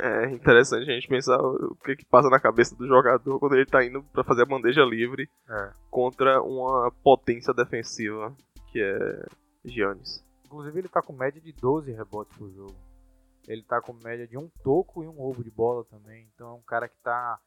É 0.00 0.30
interessante 0.30 0.90
a 0.90 0.94
gente 0.94 1.08
pensar 1.08 1.38
o 1.40 1.74
que, 1.84 1.96
que 1.96 2.04
passa 2.06 2.30
na 2.30 2.40
cabeça 2.40 2.74
do 2.76 2.86
jogador 2.86 3.38
quando 3.38 3.54
ele 3.56 3.66
tá 3.66 3.84
indo 3.84 4.02
para 4.04 4.24
fazer 4.24 4.42
a 4.42 4.46
bandeja 4.46 4.82
livre 4.84 5.28
É. 5.48 5.72
contra 5.90 6.40
uma 6.42 6.90
potência 7.02 7.52
defensiva 7.52 8.34
que 8.70 8.80
é 8.80 9.26
Giannis. 9.64 10.24
Inclusive, 10.46 10.78
ele 10.78 10.88
tá 10.88 11.02
com 11.02 11.12
média 11.12 11.40
de 11.40 11.52
12 11.52 11.92
rebotes 11.92 12.36
por 12.38 12.50
jogo. 12.50 12.74
Ele 13.48 13.62
tá 13.64 13.80
com 13.82 13.92
média 13.92 14.26
de 14.26 14.38
um 14.38 14.48
toco 14.62 15.02
e 15.02 15.08
um 15.08 15.12
roubo 15.16 15.42
de 15.42 15.50
bola 15.50 15.84
também. 15.84 16.26
Então 16.34 16.50
é 16.50 16.54
um 16.54 16.62
cara 16.62 16.88
que 16.88 16.96
tá, 17.02 17.38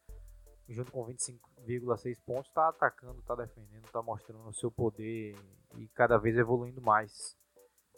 junto 0.70 0.92
com 0.92 1.06
25,6 1.06 2.18
pontos, 2.26 2.52
tá 2.52 2.68
atacando, 2.70 3.22
tá 3.24 3.34
defendendo, 3.36 3.90
tá 3.92 4.02
mostrando 4.04 4.48
o 4.48 4.54
seu 4.54 4.70
poder 4.70 5.36
e 5.78 5.88
cada 5.96 6.18
vez 6.18 6.38
evoluindo 6.38 6.82
mais 6.82 7.36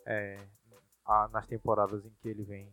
é, 0.05 0.37
a- 1.05 1.27
nas 1.33 1.45
temporadas 1.47 2.05
em 2.05 2.11
que 2.21 2.29
ele 2.29 2.43
vem 2.43 2.71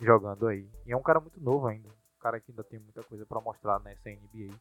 jogando 0.00 0.46
aí. 0.46 0.68
E 0.86 0.92
é 0.92 0.96
um 0.96 1.02
cara 1.02 1.20
muito 1.20 1.40
novo 1.40 1.66
ainda. 1.66 1.88
Um 1.88 2.20
cara 2.20 2.40
que 2.40 2.50
ainda 2.50 2.64
tem 2.64 2.78
muita 2.78 3.02
coisa 3.02 3.24
pra 3.26 3.40
mostrar 3.40 3.78
nessa 3.80 4.10
NBA. 4.10 4.54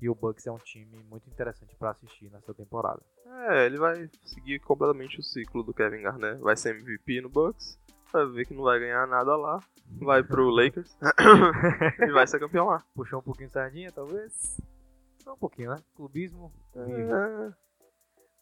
E 0.00 0.08
o 0.08 0.14
Bucks 0.14 0.46
é 0.46 0.52
um 0.52 0.58
time 0.58 1.02
muito 1.04 1.28
interessante 1.28 1.74
pra 1.76 1.90
assistir 1.90 2.30
nessa 2.30 2.54
temporada. 2.54 3.02
É, 3.50 3.66
ele 3.66 3.78
vai 3.78 4.08
seguir 4.22 4.60
completamente 4.60 5.18
o 5.18 5.22
ciclo 5.22 5.62
do 5.64 5.74
Kevin 5.74 6.02
Garnett. 6.02 6.40
Vai 6.40 6.56
ser 6.56 6.76
MVP 6.76 7.20
no 7.20 7.28
Bucks, 7.28 7.78
vai 8.12 8.26
ver 8.26 8.46
que 8.46 8.54
não 8.54 8.62
vai 8.62 8.78
ganhar 8.78 9.08
nada 9.08 9.36
lá, 9.36 9.58
vai 10.00 10.22
pro 10.22 10.50
Lakers 10.54 10.96
e 12.00 12.12
vai 12.12 12.26
ser 12.28 12.38
campeão 12.38 12.66
lá. 12.66 12.84
Puxou 12.94 13.18
um 13.18 13.22
pouquinho 13.22 13.48
de 13.48 13.54
sardinha, 13.54 13.90
talvez? 13.90 14.60
Só 15.24 15.34
um 15.34 15.38
pouquinho, 15.38 15.70
né? 15.70 15.82
Clubismo. 15.96 16.52
É, 16.76 17.52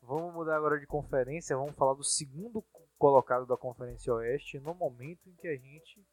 Vamos 0.03 0.33
mudar 0.35 0.57
agora 0.57 0.79
de 0.79 0.87
conferência. 0.87 1.57
Vamos 1.57 1.75
falar 1.75 1.95
do 1.95 2.05
segundo 2.05 2.63
colocado 2.99 3.47
da 3.47 3.57
Conferência 3.57 4.13
Oeste 4.15 4.59
no 4.61 4.75
momento 4.75 5.29
em 5.29 5.35
que 5.35 5.49
a 5.49 5.57
gente 5.57 6.05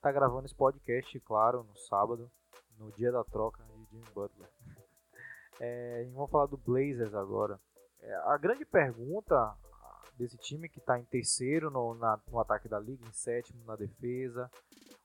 tá 0.00 0.10
gravando 0.12 0.46
esse 0.46 0.54
podcast, 0.54 1.18
claro, 1.20 1.62
no 1.64 1.76
sábado, 1.76 2.30
no 2.78 2.90
dia 2.92 3.10
da 3.10 3.24
troca 3.24 3.62
de 3.64 3.84
Jimmy 3.90 4.04
Butler. 4.14 4.48
É, 5.60 6.04
falar 6.28 6.46
do 6.46 6.56
Blazers 6.56 7.14
agora. 7.14 7.60
É, 8.00 8.12
a 8.24 8.36
grande 8.36 8.64
pergunta 8.64 9.56
desse 10.18 10.36
time 10.36 10.68
que 10.68 10.80
está 10.80 10.98
em 10.98 11.04
terceiro 11.04 11.70
no, 11.70 11.94
na- 11.94 12.20
no 12.28 12.40
ataque 12.40 12.68
da 12.68 12.78
liga, 12.80 13.06
em 13.06 13.12
sétimo 13.12 13.64
na 13.64 13.76
defesa, 13.76 14.50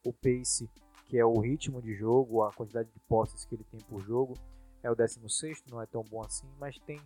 o 0.03 0.11
pace, 0.11 0.67
que 1.05 1.19
é 1.19 1.23
o 1.23 1.39
ritmo 1.39 1.80
de 1.82 1.93
jogo, 1.93 2.43
a 2.43 2.51
quantidade 2.51 2.89
de 2.91 2.99
posses 3.01 3.45
que 3.45 3.53
ele 3.53 3.63
tem 3.65 3.80
por 3.82 4.01
jogo, 4.01 4.34
é 4.82 4.89
o 4.89 4.95
16, 4.95 5.63
não 5.69 5.80
é 5.82 5.86
tão 5.86 6.03
bom 6.03 6.21
assim, 6.23 6.47
mas 6.57 6.80
tem 6.80 6.99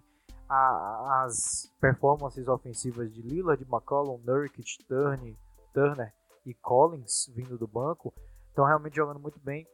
a- 0.53 1.23
as 1.25 1.71
performances 1.79 2.47
ofensivas 2.47 3.11
de 3.13 3.21
Lillard, 3.21 3.61
McCollum, 3.63 4.19
Nurkic, 4.23 4.85
Turner, 4.87 5.35
Turner 5.73 6.13
e 6.45 6.53
Collins 6.53 7.31
vindo 7.35 7.57
do 7.57 7.67
banco, 7.67 8.13
estão 8.49 8.65
realmente 8.65 8.95
jogando 8.95 9.19
muito 9.19 9.39
bem. 9.39 9.65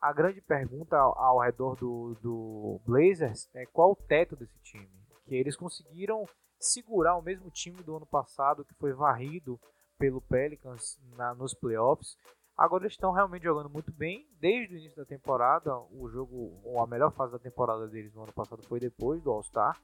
A 0.00 0.12
grande 0.12 0.40
pergunta 0.40 0.96
ao, 0.96 1.18
ao 1.18 1.40
redor 1.40 1.74
do, 1.76 2.14
do 2.22 2.80
Blazers 2.84 3.48
é 3.54 3.64
qual 3.66 3.92
o 3.92 3.96
teto 3.96 4.36
desse 4.36 4.58
time. 4.60 4.88
Que 5.24 5.34
eles 5.34 5.56
conseguiram 5.56 6.26
segurar 6.60 7.16
o 7.16 7.22
mesmo 7.22 7.50
time 7.50 7.82
do 7.82 7.96
ano 7.96 8.06
passado 8.06 8.64
que 8.64 8.74
foi 8.74 8.92
varrido 8.92 9.58
pelo 9.98 10.20
Pelicans 10.20 10.98
na, 11.16 11.34
nos 11.34 11.54
playoffs. 11.54 12.16
Agora 12.56 12.84
eles 12.84 12.92
estão 12.92 13.12
realmente 13.12 13.42
jogando 13.42 13.68
muito 13.68 13.92
bem 13.92 14.26
desde 14.40 14.74
o 14.74 14.78
início 14.78 14.96
da 14.96 15.04
temporada. 15.04 15.76
O 15.90 16.08
jogo, 16.08 16.60
ou 16.64 16.80
a 16.82 16.86
melhor 16.86 17.12
fase 17.12 17.32
da 17.32 17.38
temporada 17.38 17.86
deles 17.88 18.14
no 18.14 18.22
ano 18.22 18.32
passado 18.32 18.62
foi 18.68 18.78
depois 18.80 19.22
do 19.22 19.30
All-Star. 19.30 19.80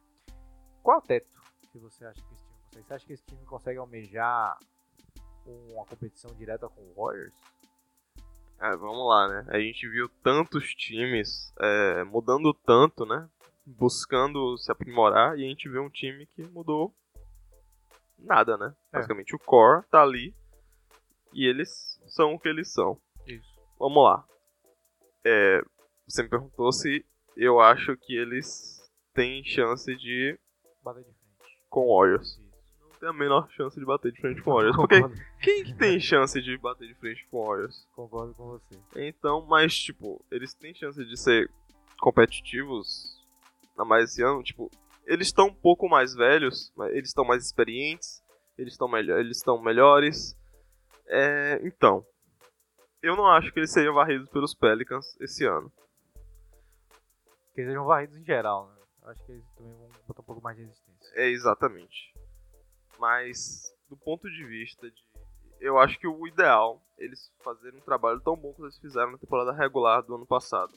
Qual 0.82 0.96
é 0.96 0.98
o 0.98 1.02
teto 1.02 1.40
que 1.70 1.78
você 1.78 2.04
acha 2.04 2.20
que 2.20 2.34
esse 2.34 2.44
time 2.44 2.56
consegue? 2.58 2.86
Você 2.86 2.94
acha 2.94 3.06
que 3.06 3.12
esse 3.12 3.24
time 3.24 3.44
consegue 3.46 3.78
almejar 3.78 4.58
uma 5.46 5.86
competição 5.86 6.34
direta 6.34 6.68
com 6.68 6.80
o 6.80 6.94
Warriors? 6.94 7.34
É, 8.60 8.76
vamos 8.76 9.08
lá, 9.08 9.28
né? 9.28 9.46
A 9.48 9.58
gente 9.58 9.88
viu 9.88 10.08
tantos 10.22 10.74
times 10.74 11.52
é, 11.60 12.04
mudando 12.04 12.52
tanto, 12.54 13.04
né? 13.04 13.28
Buscando 13.64 14.56
se 14.58 14.70
aprimorar 14.70 15.38
e 15.38 15.44
a 15.44 15.48
gente 15.48 15.68
vê 15.68 15.78
um 15.78 15.90
time 15.90 16.26
que 16.26 16.42
mudou 16.42 16.94
nada, 18.18 18.56
né? 18.56 18.74
É. 18.92 18.96
Basicamente 18.98 19.34
o 19.34 19.38
core 19.38 19.84
tá 19.88 20.02
ali 20.02 20.34
e 21.32 21.46
eles 21.46 22.00
são 22.06 22.34
o 22.34 22.38
que 22.38 22.48
eles 22.48 22.72
são. 22.72 23.00
Isso. 23.26 23.60
Vamos 23.78 24.04
lá. 24.04 24.24
É, 25.24 25.60
você 26.06 26.22
me 26.22 26.28
perguntou 26.28 26.72
se 26.72 27.04
eu 27.36 27.60
acho 27.60 27.96
que 27.96 28.16
eles 28.16 28.80
têm 29.14 29.44
chance 29.44 29.94
de 29.96 30.38
Bater 30.82 31.04
de 31.04 31.10
frente. 31.10 31.58
com 31.68 31.96
Warriors. 31.96 32.40
Não 32.80 32.98
tem 32.98 33.08
a 33.08 33.12
menor 33.12 33.48
chance 33.50 33.78
de 33.78 33.84
bater 33.86 34.12
de 34.12 34.20
frente 34.20 34.42
com 34.42 34.52
Warriors. 34.52 34.76
Porque 34.76 35.00
Concordo, 35.00 35.22
quem 35.42 35.64
que 35.64 35.74
tem 35.74 35.98
chance 36.00 36.40
de 36.40 36.56
bater 36.58 36.86
de 36.88 36.94
frente 36.94 37.26
com 37.30 37.44
Warriors? 37.44 37.88
concordo 37.94 38.34
com 38.34 38.46
você. 38.48 38.78
Então, 38.96 39.44
mas, 39.46 39.74
tipo, 39.76 40.24
eles 40.30 40.54
têm 40.54 40.74
chance 40.74 41.04
de 41.04 41.16
ser 41.16 41.50
competitivos 42.00 43.20
a 43.76 43.84
mais 43.84 44.10
esse 44.10 44.22
ano. 44.22 44.42
Tipo, 44.42 44.70
eles 45.06 45.28
estão 45.28 45.46
um 45.48 45.54
pouco 45.54 45.88
mais 45.88 46.14
velhos, 46.14 46.72
mas 46.76 46.92
eles 46.92 47.08
estão 47.08 47.24
mais 47.24 47.44
experientes, 47.44 48.22
eles 48.56 48.74
estão 48.74 48.88
melhor, 48.88 49.18
eles 49.18 49.36
estão 49.38 49.60
melhores. 49.60 50.36
É, 51.06 51.60
então, 51.64 52.04
eu 53.02 53.16
não 53.16 53.26
acho 53.26 53.52
que 53.52 53.58
eles 53.58 53.72
seriam 53.72 53.94
varridos 53.94 54.28
pelos 54.30 54.54
Pelicans 54.54 55.16
esse 55.20 55.44
ano. 55.44 55.72
Que 57.54 57.60
eles 57.60 57.70
sejam 57.70 57.84
varridos 57.84 58.16
em 58.16 58.24
geral, 58.24 58.68
né? 58.68 58.71
Acho 59.04 59.24
que 59.24 59.32
eles 59.32 59.44
também 59.56 59.74
vão 59.74 59.88
botar 60.06 60.22
um 60.22 60.24
pouco 60.24 60.42
mais 60.42 60.56
de 60.56 60.62
resistência. 60.64 61.12
É, 61.14 61.28
exatamente. 61.28 62.14
Mas, 62.98 63.74
do 63.88 63.96
ponto 63.96 64.30
de 64.30 64.44
vista 64.46 64.90
de. 64.90 65.02
Eu 65.60 65.78
acho 65.78 65.98
que 65.98 66.06
o 66.06 66.26
ideal 66.26 66.80
é 66.98 67.04
eles 67.04 67.32
fazerem 67.42 67.78
um 67.78 67.82
trabalho 67.82 68.20
tão 68.20 68.36
bom 68.36 68.52
quanto 68.52 68.64
eles 68.66 68.78
fizeram 68.78 69.12
na 69.12 69.18
temporada 69.18 69.52
regular 69.52 70.02
do 70.02 70.14
ano 70.14 70.26
passado. 70.26 70.72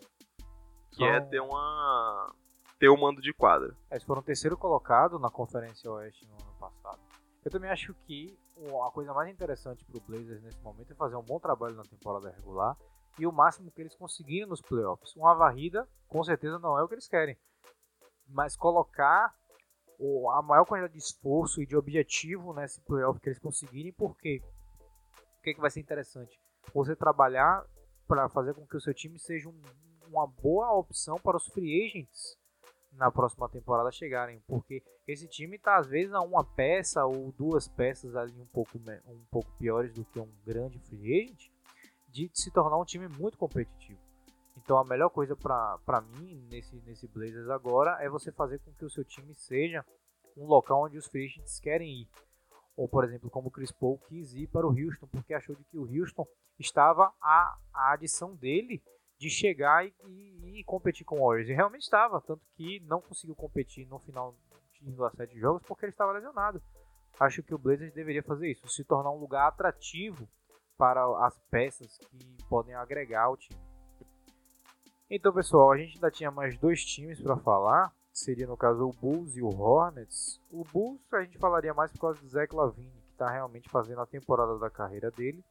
Que 0.92 1.04
é 1.04 1.20
São- 1.20 1.30
ter 1.30 1.40
uma. 1.40 2.36
ter 2.80 2.90
um 2.90 2.98
mando 2.98 3.22
de 3.22 3.34
quadra. 3.34 3.76
Eles 3.92 4.04
foram 4.04 4.22
terceiro 4.22 4.58
colocado 4.58 5.20
na 5.20 5.30
Conferência 5.30 5.92
Oeste 5.92 6.26
no 6.28 6.34
ano 6.34 6.54
passado. 6.60 7.00
Eu 7.44 7.52
também 7.52 7.70
acho 7.70 7.94
que 8.06 8.38
a 8.88 8.92
coisa 8.92 9.14
mais 9.14 9.30
interessante 9.30 9.86
pro 9.86 10.02
Blazers 10.02 10.42
nesse 10.42 10.60
momento 10.62 10.92
é 10.92 10.96
fazer 10.96 11.16
um 11.16 11.22
bom 11.24 11.40
trabalho 11.40 11.76
na 11.76 11.84
temporada 11.84 12.32
regular 12.32 12.76
e 13.20 13.28
o 13.28 13.32
máximo 13.32 13.72
que 13.72 13.82
eles 13.82 13.96
conseguirem 13.96 14.48
nos 14.48 14.62
playoffs. 14.62 15.16
Uma 15.16 15.36
varrida, 15.36 15.88
com 16.08 16.24
certeza, 16.24 16.58
não 16.58 16.78
é 16.78 16.84
o 16.84 16.88
que 16.88 16.96
eles 16.96 17.08
querem. 17.08 17.38
Mas 18.28 18.56
colocar 18.56 19.34
a 20.34 20.42
maior 20.42 20.66
quantidade 20.66 20.94
de 20.94 21.00
esforço 21.00 21.62
e 21.62 21.66
de 21.66 21.76
objetivo 21.76 22.54
nesse 22.54 22.82
playoff 22.82 23.20
que 23.20 23.30
eles 23.30 23.40
conseguirem, 23.40 23.94
porque 23.94 24.42
o 25.40 25.42
que, 25.44 25.54
que 25.54 25.62
vai 25.62 25.70
ser 25.70 25.80
interessante? 25.80 26.38
Você 26.74 26.96
trabalhar 26.96 27.66
para 28.08 28.28
fazer 28.30 28.54
com 28.54 28.66
que 28.68 28.76
o 28.76 28.82
seu 28.82 28.94
time 28.94 29.18
seja 29.20 29.48
um- 29.50 29.62
uma 30.08 30.28
boa 30.28 30.72
opção 30.74 31.20
para 31.20 31.38
os 31.38 31.48
free 31.48 31.86
agents 31.86 32.38
na 32.92 33.12
próxima 33.12 33.50
temporada 33.50 33.92
chegarem, 33.92 34.42
porque 34.48 34.84
esse 35.08 35.28
time 35.28 35.58
tá 35.60 35.78
às 35.78 35.88
vezes 35.88 36.14
a 36.14 36.22
uma 36.22 36.44
peça 36.44 37.06
ou 37.06 37.32
duas 37.34 37.68
peças 37.68 38.16
ali 38.16 38.40
um 38.40 38.46
pouco, 38.48 38.78
um 38.78 39.26
pouco 39.30 39.52
piores 39.58 39.94
do 39.94 40.06
que 40.06 40.20
um 40.20 40.32
grande 40.46 40.80
free 40.80 41.22
agent, 41.24 41.50
de 42.08 42.30
se 42.34 42.50
tornar 42.52 42.78
um 42.78 42.86
time 42.86 43.08
muito 43.08 43.38
competitivo. 43.38 44.00
Então 44.58 44.78
a 44.78 44.86
melhor 44.86 45.10
coisa 45.10 45.36
para 45.36 46.02
mim 46.02 46.48
nesse, 46.50 46.76
nesse 46.82 47.08
Blazers 47.08 47.50
agora 47.50 47.98
é 48.04 48.10
você 48.10 48.32
fazer 48.32 48.60
com 48.60 48.74
que 48.74 48.86
o 48.86 48.90
seu 48.90 49.04
time 49.04 49.34
seja 49.36 49.86
um 50.38 50.46
local 50.46 50.84
onde 50.86 50.98
os 50.98 51.08
free 51.08 51.26
agents 51.26 51.60
querem 51.60 52.02
ir. 52.02 52.10
Ou, 52.76 52.90
por 52.90 53.06
exemplo, 53.06 53.30
como 53.30 53.48
o 53.48 53.52
Chris 53.52 53.72
Paul 53.72 53.98
quis 54.08 54.34
ir 54.34 54.48
para 54.48 54.68
o 54.68 54.70
Houston, 54.72 55.08
porque 55.08 55.34
achou 55.34 55.56
de 55.56 55.64
que 55.66 55.78
o 55.78 55.84
Houston 55.90 56.26
estava 56.60 57.14
a, 57.22 57.58
a 57.74 57.94
adição 57.94 58.36
dele 58.36 58.84
de 59.18 59.30
chegar 59.30 59.86
e, 59.86 59.94
e- 60.08 60.60
e 60.60 60.64
competir 60.66 61.06
com 61.06 61.20
o 61.22 61.26
Warriors. 61.28 61.50
E 61.50 61.54
realmente 61.54 61.84
estava, 61.84 62.20
tanto 62.22 62.42
que 62.56 62.82
não 62.82 63.00
conseguiu 63.02 63.36
competir 63.36 63.88
no 63.88 64.00
final 64.00 64.36
indo 64.82 65.06
a 65.06 65.12
sete 65.12 65.40
jogos 65.40 65.64
porque 65.66 65.86
ele 65.86 65.92
estava 65.94 66.12
lesionado. 66.12 66.62
Acho 67.18 67.42
que 67.42 67.54
o 67.56 67.58
Blazers 67.58 67.94
deveria 67.94 68.22
fazer 68.24 68.52
isso, 68.52 68.68
se 68.68 68.84
tornar 68.84 69.12
um 69.12 69.20
lugar 69.20 69.48
atrativo 69.48 70.28
para 70.78 71.02
as 71.26 71.38
peças 71.50 71.98
que 71.98 72.38
podem 72.50 72.76
agregar 72.76 73.24
ao 73.24 73.38
time. 73.38 73.58
Então, 75.10 75.32
pessoal, 75.32 75.72
a 75.72 75.78
gente 75.78 75.96
ainda 75.96 76.10
tinha 76.10 76.32
mais 76.32 76.58
dois 76.58 76.84
times 76.84 77.22
para 77.22 77.38
falar. 77.38 77.94
seria 78.12 78.48
no 78.48 78.58
caso 78.58 78.88
o 78.88 78.94
Bulls 78.94 79.38
e 79.38 79.42
o 79.42 79.50
Hornets. 79.50 80.42
O 80.50 80.64
Bulls 80.64 81.00
a 81.14 81.22
gente 81.22 81.38
falaria 81.38 81.74
mais 81.76 81.92
por 81.92 82.00
causa 82.00 82.20
do 82.20 82.28
Zach 82.28 82.56
Lavine, 82.56 82.90
que 82.90 83.12
está 83.12 83.30
realmente 83.30 83.70
fazendo 83.70 84.02
a 84.02 84.06
temporada 84.08 84.58
da 84.58 84.70
carreira 84.70 85.12
dele, 85.12 85.44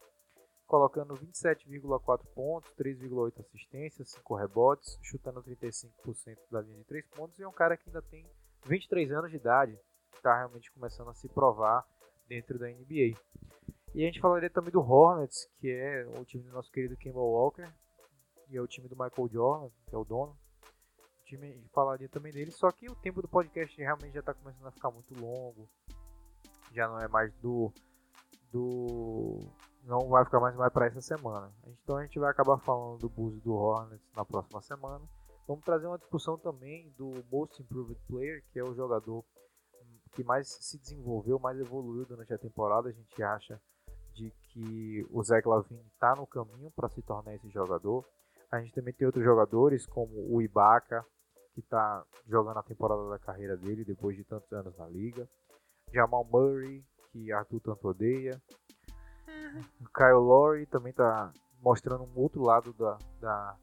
colocando 0.66 1.14
27,4 1.14 2.24
pontos, 2.34 2.72
3,8 2.74 3.40
assistências, 3.40 4.10
5 4.10 4.34
rebotes, 4.34 4.98
chutando 5.02 5.42
35% 5.42 5.90
da 6.50 6.60
linha 6.60 6.78
de 6.78 6.84
3 6.84 7.06
pontos, 7.10 7.38
e 7.38 7.42
é 7.42 7.48
um 7.48 7.52
cara 7.52 7.76
que 7.76 7.88
ainda 7.88 8.02
tem 8.02 8.26
23 8.66 9.12
anos 9.12 9.30
de 9.30 9.36
idade, 9.36 9.78
que 10.10 10.16
está 10.16 10.36
realmente 10.36 10.72
começando 10.72 11.10
a 11.10 11.14
se 11.14 11.28
provar 11.28 11.86
dentro 12.26 12.58
da 12.58 12.66
NBA. 12.66 13.16
E 13.94 14.02
a 14.02 14.06
gente 14.06 14.20
falaria 14.20 14.50
também 14.50 14.72
do 14.72 14.80
Hornets, 14.80 15.46
que 15.60 15.70
é 15.70 16.04
o 16.18 16.24
time 16.24 16.42
do 16.42 16.52
nosso 16.52 16.72
querido 16.72 16.96
Kemba 16.96 17.20
Walker, 17.20 17.70
e 18.54 18.56
é 18.56 18.60
o 18.60 18.68
time 18.68 18.88
do 18.88 18.96
Michael 18.96 19.28
Jordan, 19.28 19.70
que 19.86 19.94
é 19.94 19.98
o 19.98 20.04
dono. 20.04 20.32
O 20.32 21.24
time 21.24 21.60
falaria 21.72 22.08
também 22.08 22.32
dele, 22.32 22.52
só 22.52 22.70
que 22.70 22.88
o 22.88 22.94
tempo 22.94 23.20
do 23.20 23.28
podcast 23.28 23.76
realmente 23.76 24.14
já 24.14 24.20
está 24.20 24.32
começando 24.32 24.66
a 24.66 24.70
ficar 24.70 24.90
muito 24.90 25.12
longo. 25.18 25.68
Já 26.72 26.88
não 26.88 27.00
é 27.00 27.08
mais 27.08 27.32
do 27.34 27.72
do 28.52 29.40
não 29.82 30.08
vai 30.08 30.24
ficar 30.24 30.38
mais 30.38 30.54
mais 30.54 30.72
para 30.72 30.86
essa 30.86 31.00
semana. 31.00 31.52
Então 31.66 31.96
a 31.96 32.02
gente 32.02 32.18
vai 32.18 32.30
acabar 32.30 32.58
falando 32.58 32.98
do 32.98 33.08
Bulls 33.08 33.36
e 33.36 33.40
do 33.40 33.54
Hornets 33.54 34.06
na 34.14 34.24
próxima 34.24 34.60
semana. 34.62 35.04
Vamos 35.46 35.64
trazer 35.64 35.86
uma 35.86 35.98
discussão 35.98 36.38
também 36.38 36.90
do 36.96 37.12
Most 37.30 37.60
Improved 37.60 38.00
Player, 38.06 38.42
que 38.52 38.58
é 38.58 38.64
o 38.64 38.74
jogador 38.74 39.24
que 40.12 40.22
mais 40.22 40.48
se 40.48 40.78
desenvolveu, 40.78 41.38
mais 41.38 41.58
evoluiu 41.58 42.06
durante 42.06 42.32
a 42.32 42.38
temporada. 42.38 42.88
A 42.88 42.92
gente 42.92 43.22
acha 43.22 43.60
de 44.14 44.30
que 44.48 45.06
o 45.10 45.22
Zach 45.22 45.46
Lavine 45.46 45.84
está 45.92 46.14
no 46.14 46.26
caminho 46.26 46.70
para 46.70 46.88
se 46.88 47.02
tornar 47.02 47.34
esse 47.34 47.48
jogador. 47.50 48.04
A 48.54 48.60
gente 48.60 48.72
também 48.72 48.94
tem 48.94 49.04
outros 49.04 49.24
jogadores 49.24 49.84
como 49.84 50.12
o 50.32 50.40
Ibaka, 50.40 51.04
que 51.54 51.60
está 51.60 52.04
jogando 52.24 52.58
a 52.58 52.62
temporada 52.62 53.10
da 53.10 53.18
carreira 53.18 53.56
dele 53.56 53.84
depois 53.84 54.16
de 54.16 54.22
tantos 54.22 54.52
anos 54.52 54.76
na 54.76 54.86
liga. 54.86 55.28
Jamal 55.92 56.24
Murray, 56.24 56.84
que 57.10 57.32
Arthur 57.32 57.60
tanto 57.60 57.88
odeia. 57.88 58.40
O 59.80 59.92
Kyle 59.92 60.20
Lowry 60.20 60.66
também 60.66 60.90
está 60.90 61.32
mostrando 61.60 62.04
um 62.04 62.12
outro 62.14 62.42
lado 62.42 62.72
da, 62.74 62.96
da, 63.20 63.56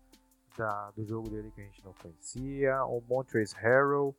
da, 0.58 0.92
do 0.92 1.06
jogo 1.06 1.30
dele 1.30 1.52
que 1.52 1.62
a 1.62 1.64
gente 1.64 1.86
não 1.86 1.94
conhecia. 1.94 2.84
O 2.84 3.00
Montrezl 3.00 3.56
Harrell. 3.56 4.14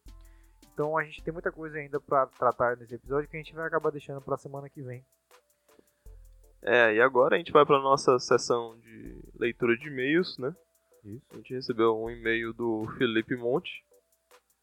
Então 0.72 0.96
a 0.96 1.04
gente 1.04 1.22
tem 1.22 1.34
muita 1.34 1.52
coisa 1.52 1.76
ainda 1.76 2.00
para 2.00 2.26
tratar 2.28 2.78
nesse 2.78 2.94
episódio 2.94 3.28
que 3.28 3.36
a 3.36 3.40
gente 3.40 3.54
vai 3.54 3.66
acabar 3.66 3.90
deixando 3.90 4.22
para 4.22 4.36
a 4.36 4.38
semana 4.38 4.70
que 4.70 4.80
vem. 4.80 5.04
É, 6.62 6.94
e 6.94 7.00
agora 7.02 7.34
a 7.34 7.38
gente 7.38 7.52
vai 7.52 7.66
para 7.66 7.78
nossa 7.82 8.18
sessão 8.18 8.78
de 8.78 9.20
leitura 9.34 9.76
de 9.76 9.88
e-mails, 9.88 10.38
né? 10.38 10.54
Isso. 11.04 11.26
A 11.32 11.36
gente 11.36 11.54
recebeu 11.54 12.00
um 12.00 12.10
e-mail 12.10 12.52
do 12.52 12.84
Felipe 12.98 13.36
Monte. 13.36 13.84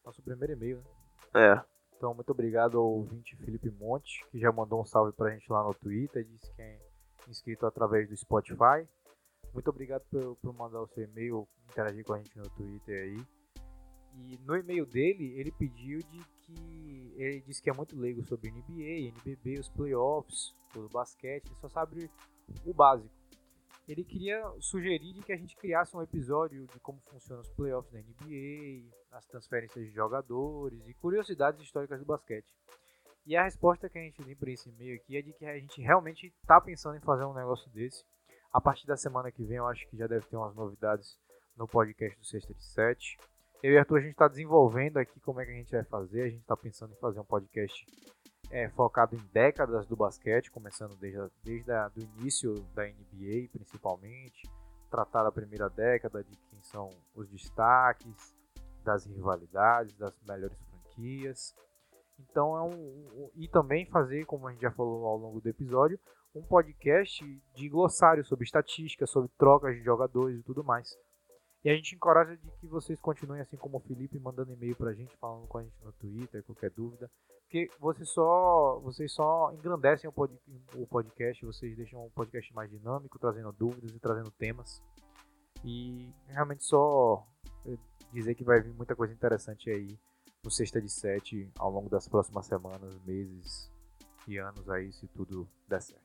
Nosso 0.04 0.22
primeiro 0.22 0.54
e-mail, 0.54 0.78
né? 1.34 1.54
É. 1.54 1.64
Então, 1.96 2.14
muito 2.14 2.30
obrigado 2.30 2.78
ao 2.78 2.86
ouvinte 2.86 3.36
Felipe 3.36 3.70
Monte, 3.70 4.24
que 4.30 4.38
já 4.38 4.50
mandou 4.50 4.80
um 4.80 4.86
salve 4.86 5.12
pra 5.12 5.30
gente 5.30 5.52
lá 5.52 5.62
no 5.62 5.74
Twitter, 5.74 6.24
disse 6.24 6.50
que 6.54 6.62
é 6.62 6.80
inscrito 7.28 7.66
através 7.66 8.08
do 8.08 8.16
Spotify. 8.16 8.88
Muito 9.52 9.68
obrigado 9.68 10.02
por, 10.10 10.36
por 10.36 10.54
mandar 10.54 10.80
o 10.80 10.88
seu 10.88 11.04
e-mail, 11.04 11.46
interagir 11.68 12.04
com 12.04 12.14
a 12.14 12.18
gente 12.18 12.38
no 12.38 12.48
Twitter 12.50 13.02
aí. 13.02 13.26
E 14.14 14.38
no 14.46 14.56
e-mail 14.56 14.86
dele, 14.86 15.38
ele 15.38 15.52
pediu 15.52 15.98
de 15.98 16.24
que. 16.40 17.14
Ele 17.16 17.42
disse 17.42 17.62
que 17.62 17.68
é 17.68 17.72
muito 17.72 17.98
leigo 17.98 18.24
sobre 18.24 18.50
NBA, 18.50 19.08
NBB, 19.08 19.60
os 19.60 19.68
playoffs, 19.68 20.56
o 20.74 20.88
basquete, 20.88 21.46
ele 21.46 21.60
só 21.60 21.68
sabe 21.68 22.10
o 22.64 22.72
básico. 22.72 23.19
Ele 23.90 24.04
queria 24.04 24.40
sugerir 24.60 25.20
que 25.24 25.32
a 25.32 25.36
gente 25.36 25.56
criasse 25.56 25.96
um 25.96 26.00
episódio 26.00 26.64
de 26.68 26.78
como 26.78 27.00
funcionam 27.10 27.42
os 27.42 27.50
playoffs 27.50 27.92
da 27.92 27.98
NBA, 27.98 28.88
as 29.10 29.26
transferências 29.26 29.84
de 29.84 29.90
jogadores 29.90 30.86
e 30.86 30.94
curiosidades 30.94 31.60
históricas 31.60 31.98
do 31.98 32.06
basquete. 32.06 32.46
E 33.26 33.34
a 33.34 33.42
resposta 33.42 33.88
que 33.88 33.98
a 33.98 34.00
gente 34.00 34.22
tem 34.22 34.36
para 34.36 34.52
esse 34.52 34.68
e-mail 34.68 34.94
aqui 34.94 35.16
é 35.16 35.22
de 35.22 35.32
que 35.32 35.44
a 35.44 35.58
gente 35.58 35.82
realmente 35.82 36.28
está 36.40 36.60
pensando 36.60 36.98
em 36.98 37.00
fazer 37.00 37.24
um 37.24 37.34
negócio 37.34 37.68
desse. 37.72 38.04
A 38.52 38.60
partir 38.60 38.86
da 38.86 38.96
semana 38.96 39.32
que 39.32 39.42
vem, 39.42 39.56
eu 39.56 39.66
acho 39.66 39.84
que 39.88 39.96
já 39.96 40.06
deve 40.06 40.24
ter 40.24 40.36
umas 40.36 40.54
novidades 40.54 41.18
no 41.56 41.66
podcast 41.66 42.16
do 42.16 42.24
Sexta 42.24 42.54
de 42.54 42.64
Sete. 42.64 43.18
Eu 43.60 43.72
e 43.72 43.78
Arthur, 43.78 43.98
a 43.98 44.02
gente 44.02 44.12
está 44.12 44.28
desenvolvendo 44.28 44.98
aqui 44.98 45.18
como 45.18 45.40
é 45.40 45.44
que 45.44 45.50
a 45.50 45.54
gente 45.54 45.72
vai 45.72 45.82
fazer. 45.82 46.22
A 46.22 46.28
gente 46.28 46.42
está 46.42 46.56
pensando 46.56 46.92
em 46.92 47.00
fazer 47.00 47.18
um 47.18 47.24
podcast 47.24 47.84
é, 48.50 48.68
focado 48.70 49.16
em 49.16 49.24
décadas 49.32 49.86
do 49.86 49.96
basquete, 49.96 50.50
começando 50.50 50.96
desde, 50.96 51.18
desde 51.42 51.72
do 51.94 52.00
início 52.00 52.54
da 52.74 52.84
NBA, 52.84 53.48
principalmente. 53.52 54.48
Tratar 54.90 55.24
a 55.24 55.32
primeira 55.32 55.70
década 55.70 56.24
de 56.24 56.36
quem 56.36 56.60
são 56.62 56.90
os 57.14 57.28
destaques, 57.28 58.34
das 58.84 59.06
rivalidades, 59.06 59.94
das 59.94 60.12
melhores 60.26 60.58
franquias. 60.62 61.54
Então 62.18 62.56
é 62.56 62.62
um, 62.62 63.30
e 63.36 63.48
também 63.48 63.86
fazer, 63.86 64.24
como 64.26 64.48
a 64.48 64.52
gente 64.52 64.62
já 64.62 64.70
falou 64.72 65.06
ao 65.06 65.16
longo 65.16 65.40
do 65.40 65.48
episódio, 65.48 65.98
um 66.34 66.42
podcast 66.42 67.24
de 67.54 67.68
glossário 67.68 68.24
sobre 68.24 68.44
estatística, 68.44 69.06
sobre 69.06 69.30
trocas 69.38 69.76
de 69.76 69.82
jogadores 69.82 70.38
e 70.38 70.42
tudo 70.42 70.64
mais. 70.64 70.96
E 71.62 71.70
a 71.70 71.74
gente 71.74 71.94
encoraja 71.94 72.36
de 72.36 72.50
que 72.52 72.66
vocês 72.66 72.98
continuem 73.00 73.40
assim 73.40 73.56
como 73.56 73.78
o 73.78 73.80
Felipe, 73.80 74.18
mandando 74.18 74.52
e-mail 74.52 74.74
pra 74.74 74.94
gente, 74.94 75.16
falando 75.18 75.46
com 75.46 75.58
a 75.58 75.62
gente 75.62 75.84
no 75.84 75.92
Twitter, 75.92 76.42
qualquer 76.44 76.70
dúvida. 76.70 77.10
Porque 77.50 77.68
vocês 77.80 78.08
só, 78.10 78.78
vocês 78.78 79.12
só 79.12 79.52
engrandecem 79.52 80.08
o, 80.08 80.12
pod, 80.12 80.32
o 80.76 80.86
podcast, 80.86 81.44
vocês 81.44 81.76
deixam 81.76 82.06
o 82.06 82.10
podcast 82.10 82.54
mais 82.54 82.70
dinâmico, 82.70 83.18
trazendo 83.18 83.50
dúvidas 83.50 83.90
e 83.90 83.98
trazendo 83.98 84.30
temas. 84.30 84.80
E 85.64 86.14
realmente 86.28 86.62
só 86.62 87.26
dizer 88.12 88.36
que 88.36 88.44
vai 88.44 88.60
vir 88.60 88.72
muita 88.72 88.94
coisa 88.94 89.12
interessante 89.12 89.68
aí 89.68 89.98
no 90.44 90.50
Sexta 90.50 90.80
de 90.80 90.88
Sete 90.88 91.50
ao 91.58 91.72
longo 91.72 91.90
das 91.90 92.08
próximas 92.08 92.46
semanas, 92.46 92.96
meses 93.04 93.68
e 94.28 94.38
anos 94.38 94.70
aí, 94.70 94.92
se 94.92 95.08
tudo 95.08 95.48
der 95.66 95.82
certo. 95.82 96.04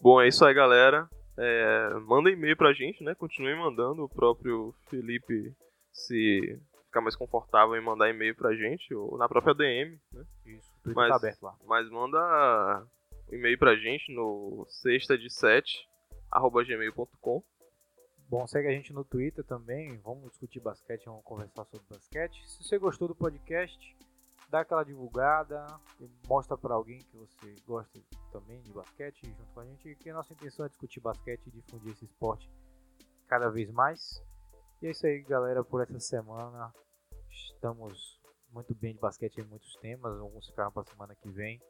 Bom, 0.00 0.20
é 0.20 0.28
isso 0.28 0.44
aí, 0.44 0.54
galera. 0.54 1.10
É, 1.36 1.90
manda 2.06 2.30
e-mail 2.30 2.56
pra 2.56 2.72
gente, 2.72 3.02
né? 3.02 3.16
Continue 3.16 3.56
mandando. 3.56 4.04
O 4.04 4.08
próprio 4.08 4.72
Felipe, 4.88 5.52
se 5.92 6.56
ficar 6.88 7.00
mais 7.00 7.14
confortável 7.14 7.76
em 7.76 7.84
mandar 7.84 8.10
e-mail 8.10 8.34
pra 8.34 8.54
gente, 8.54 8.92
ou 8.94 9.16
na 9.16 9.28
própria 9.28 9.54
DM, 9.54 10.00
né? 10.12 10.24
Isso, 10.44 10.72
tudo 10.82 10.94
mas, 10.94 11.08
tá 11.10 11.16
aberto 11.16 11.42
lá. 11.42 11.56
Mas 11.64 11.88
manda 11.90 12.86
e-mail 13.30 13.58
pra 13.58 13.76
gente 13.76 14.12
no 14.12 14.66
sexta 14.68 15.16
de 15.16 15.30
sete, 15.30 15.86
arroba 16.30 16.64
gmail.com. 16.64 17.42
Bom, 18.28 18.46
segue 18.46 18.68
a 18.68 18.72
gente 18.72 18.92
no 18.92 19.04
Twitter 19.04 19.44
também. 19.44 19.96
Vamos 19.98 20.30
discutir 20.30 20.60
basquete, 20.60 21.06
vamos 21.06 21.24
conversar 21.24 21.64
sobre 21.64 21.86
basquete. 21.88 22.46
Se 22.46 22.62
você 22.62 22.78
gostou 22.78 23.08
do 23.08 23.14
podcast, 23.14 23.96
dá 24.50 24.60
aquela 24.60 24.84
divulgada, 24.84 25.66
mostra 26.26 26.56
para 26.56 26.74
alguém 26.74 26.98
que 26.98 27.16
você 27.16 27.56
gosta 27.66 27.98
também 28.30 28.60
de 28.62 28.72
basquete 28.72 29.26
junto 29.26 29.52
com 29.54 29.60
a 29.60 29.64
gente, 29.64 29.94
que 29.96 30.10
a 30.10 30.14
nossa 30.14 30.32
intenção 30.32 30.66
é 30.66 30.68
discutir 30.68 31.00
basquete 31.00 31.46
e 31.46 31.50
difundir 31.50 31.92
esse 31.92 32.04
esporte 32.04 32.50
cada 33.26 33.50
vez 33.50 33.70
mais. 33.70 34.22
E 34.80 34.86
é 34.86 34.90
isso 34.90 35.04
aí, 35.06 35.20
galera, 35.22 35.64
por 35.64 35.82
essa 35.82 35.98
semana. 35.98 36.72
Estamos 37.30 38.20
muito 38.52 38.72
bem 38.76 38.94
de 38.94 39.00
basquete 39.00 39.38
em 39.38 39.44
muitos 39.44 39.74
temas, 39.76 40.18
alguns 40.20 40.46
ficaram 40.46 40.70
para 40.70 40.84
semana 40.84 41.16
que 41.16 41.28
vem, 41.28 41.60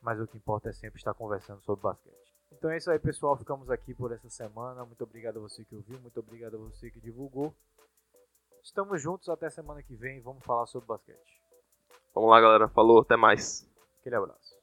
mas 0.00 0.18
o 0.18 0.26
que 0.26 0.38
importa 0.38 0.70
é 0.70 0.72
sempre 0.72 0.98
estar 0.98 1.12
conversando 1.12 1.62
sobre 1.62 1.82
basquete. 1.82 2.32
Então 2.50 2.70
é 2.70 2.78
isso 2.78 2.90
aí, 2.90 2.98
pessoal. 2.98 3.36
Ficamos 3.36 3.70
aqui 3.70 3.94
por 3.94 4.12
essa 4.12 4.30
semana. 4.30 4.84
Muito 4.84 5.04
obrigado 5.04 5.38
a 5.38 5.40
você 5.40 5.62
que 5.64 5.74
ouviu, 5.74 6.00
muito 6.00 6.20
obrigado 6.20 6.56
a 6.56 6.58
você 6.58 6.90
que 6.90 7.00
divulgou. 7.00 7.54
Estamos 8.62 9.02
juntos 9.02 9.28
até 9.28 9.50
semana 9.50 9.82
que 9.82 9.94
vem. 9.94 10.20
Vamos 10.22 10.42
falar 10.44 10.66
sobre 10.66 10.88
basquete. 10.88 11.42
Vamos 12.14 12.30
lá, 12.30 12.40
galera. 12.40 12.68
Falou, 12.68 13.00
até 13.00 13.16
mais. 13.16 13.68
Aquele 14.00 14.16
abraço. 14.16 14.61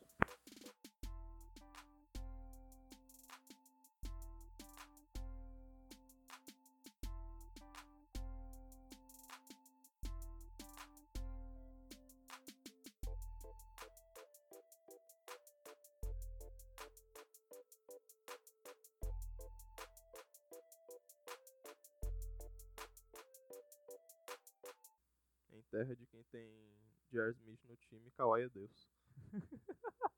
Kawhi 28.19 28.41
é 28.43 28.49
Deus. 28.49 28.89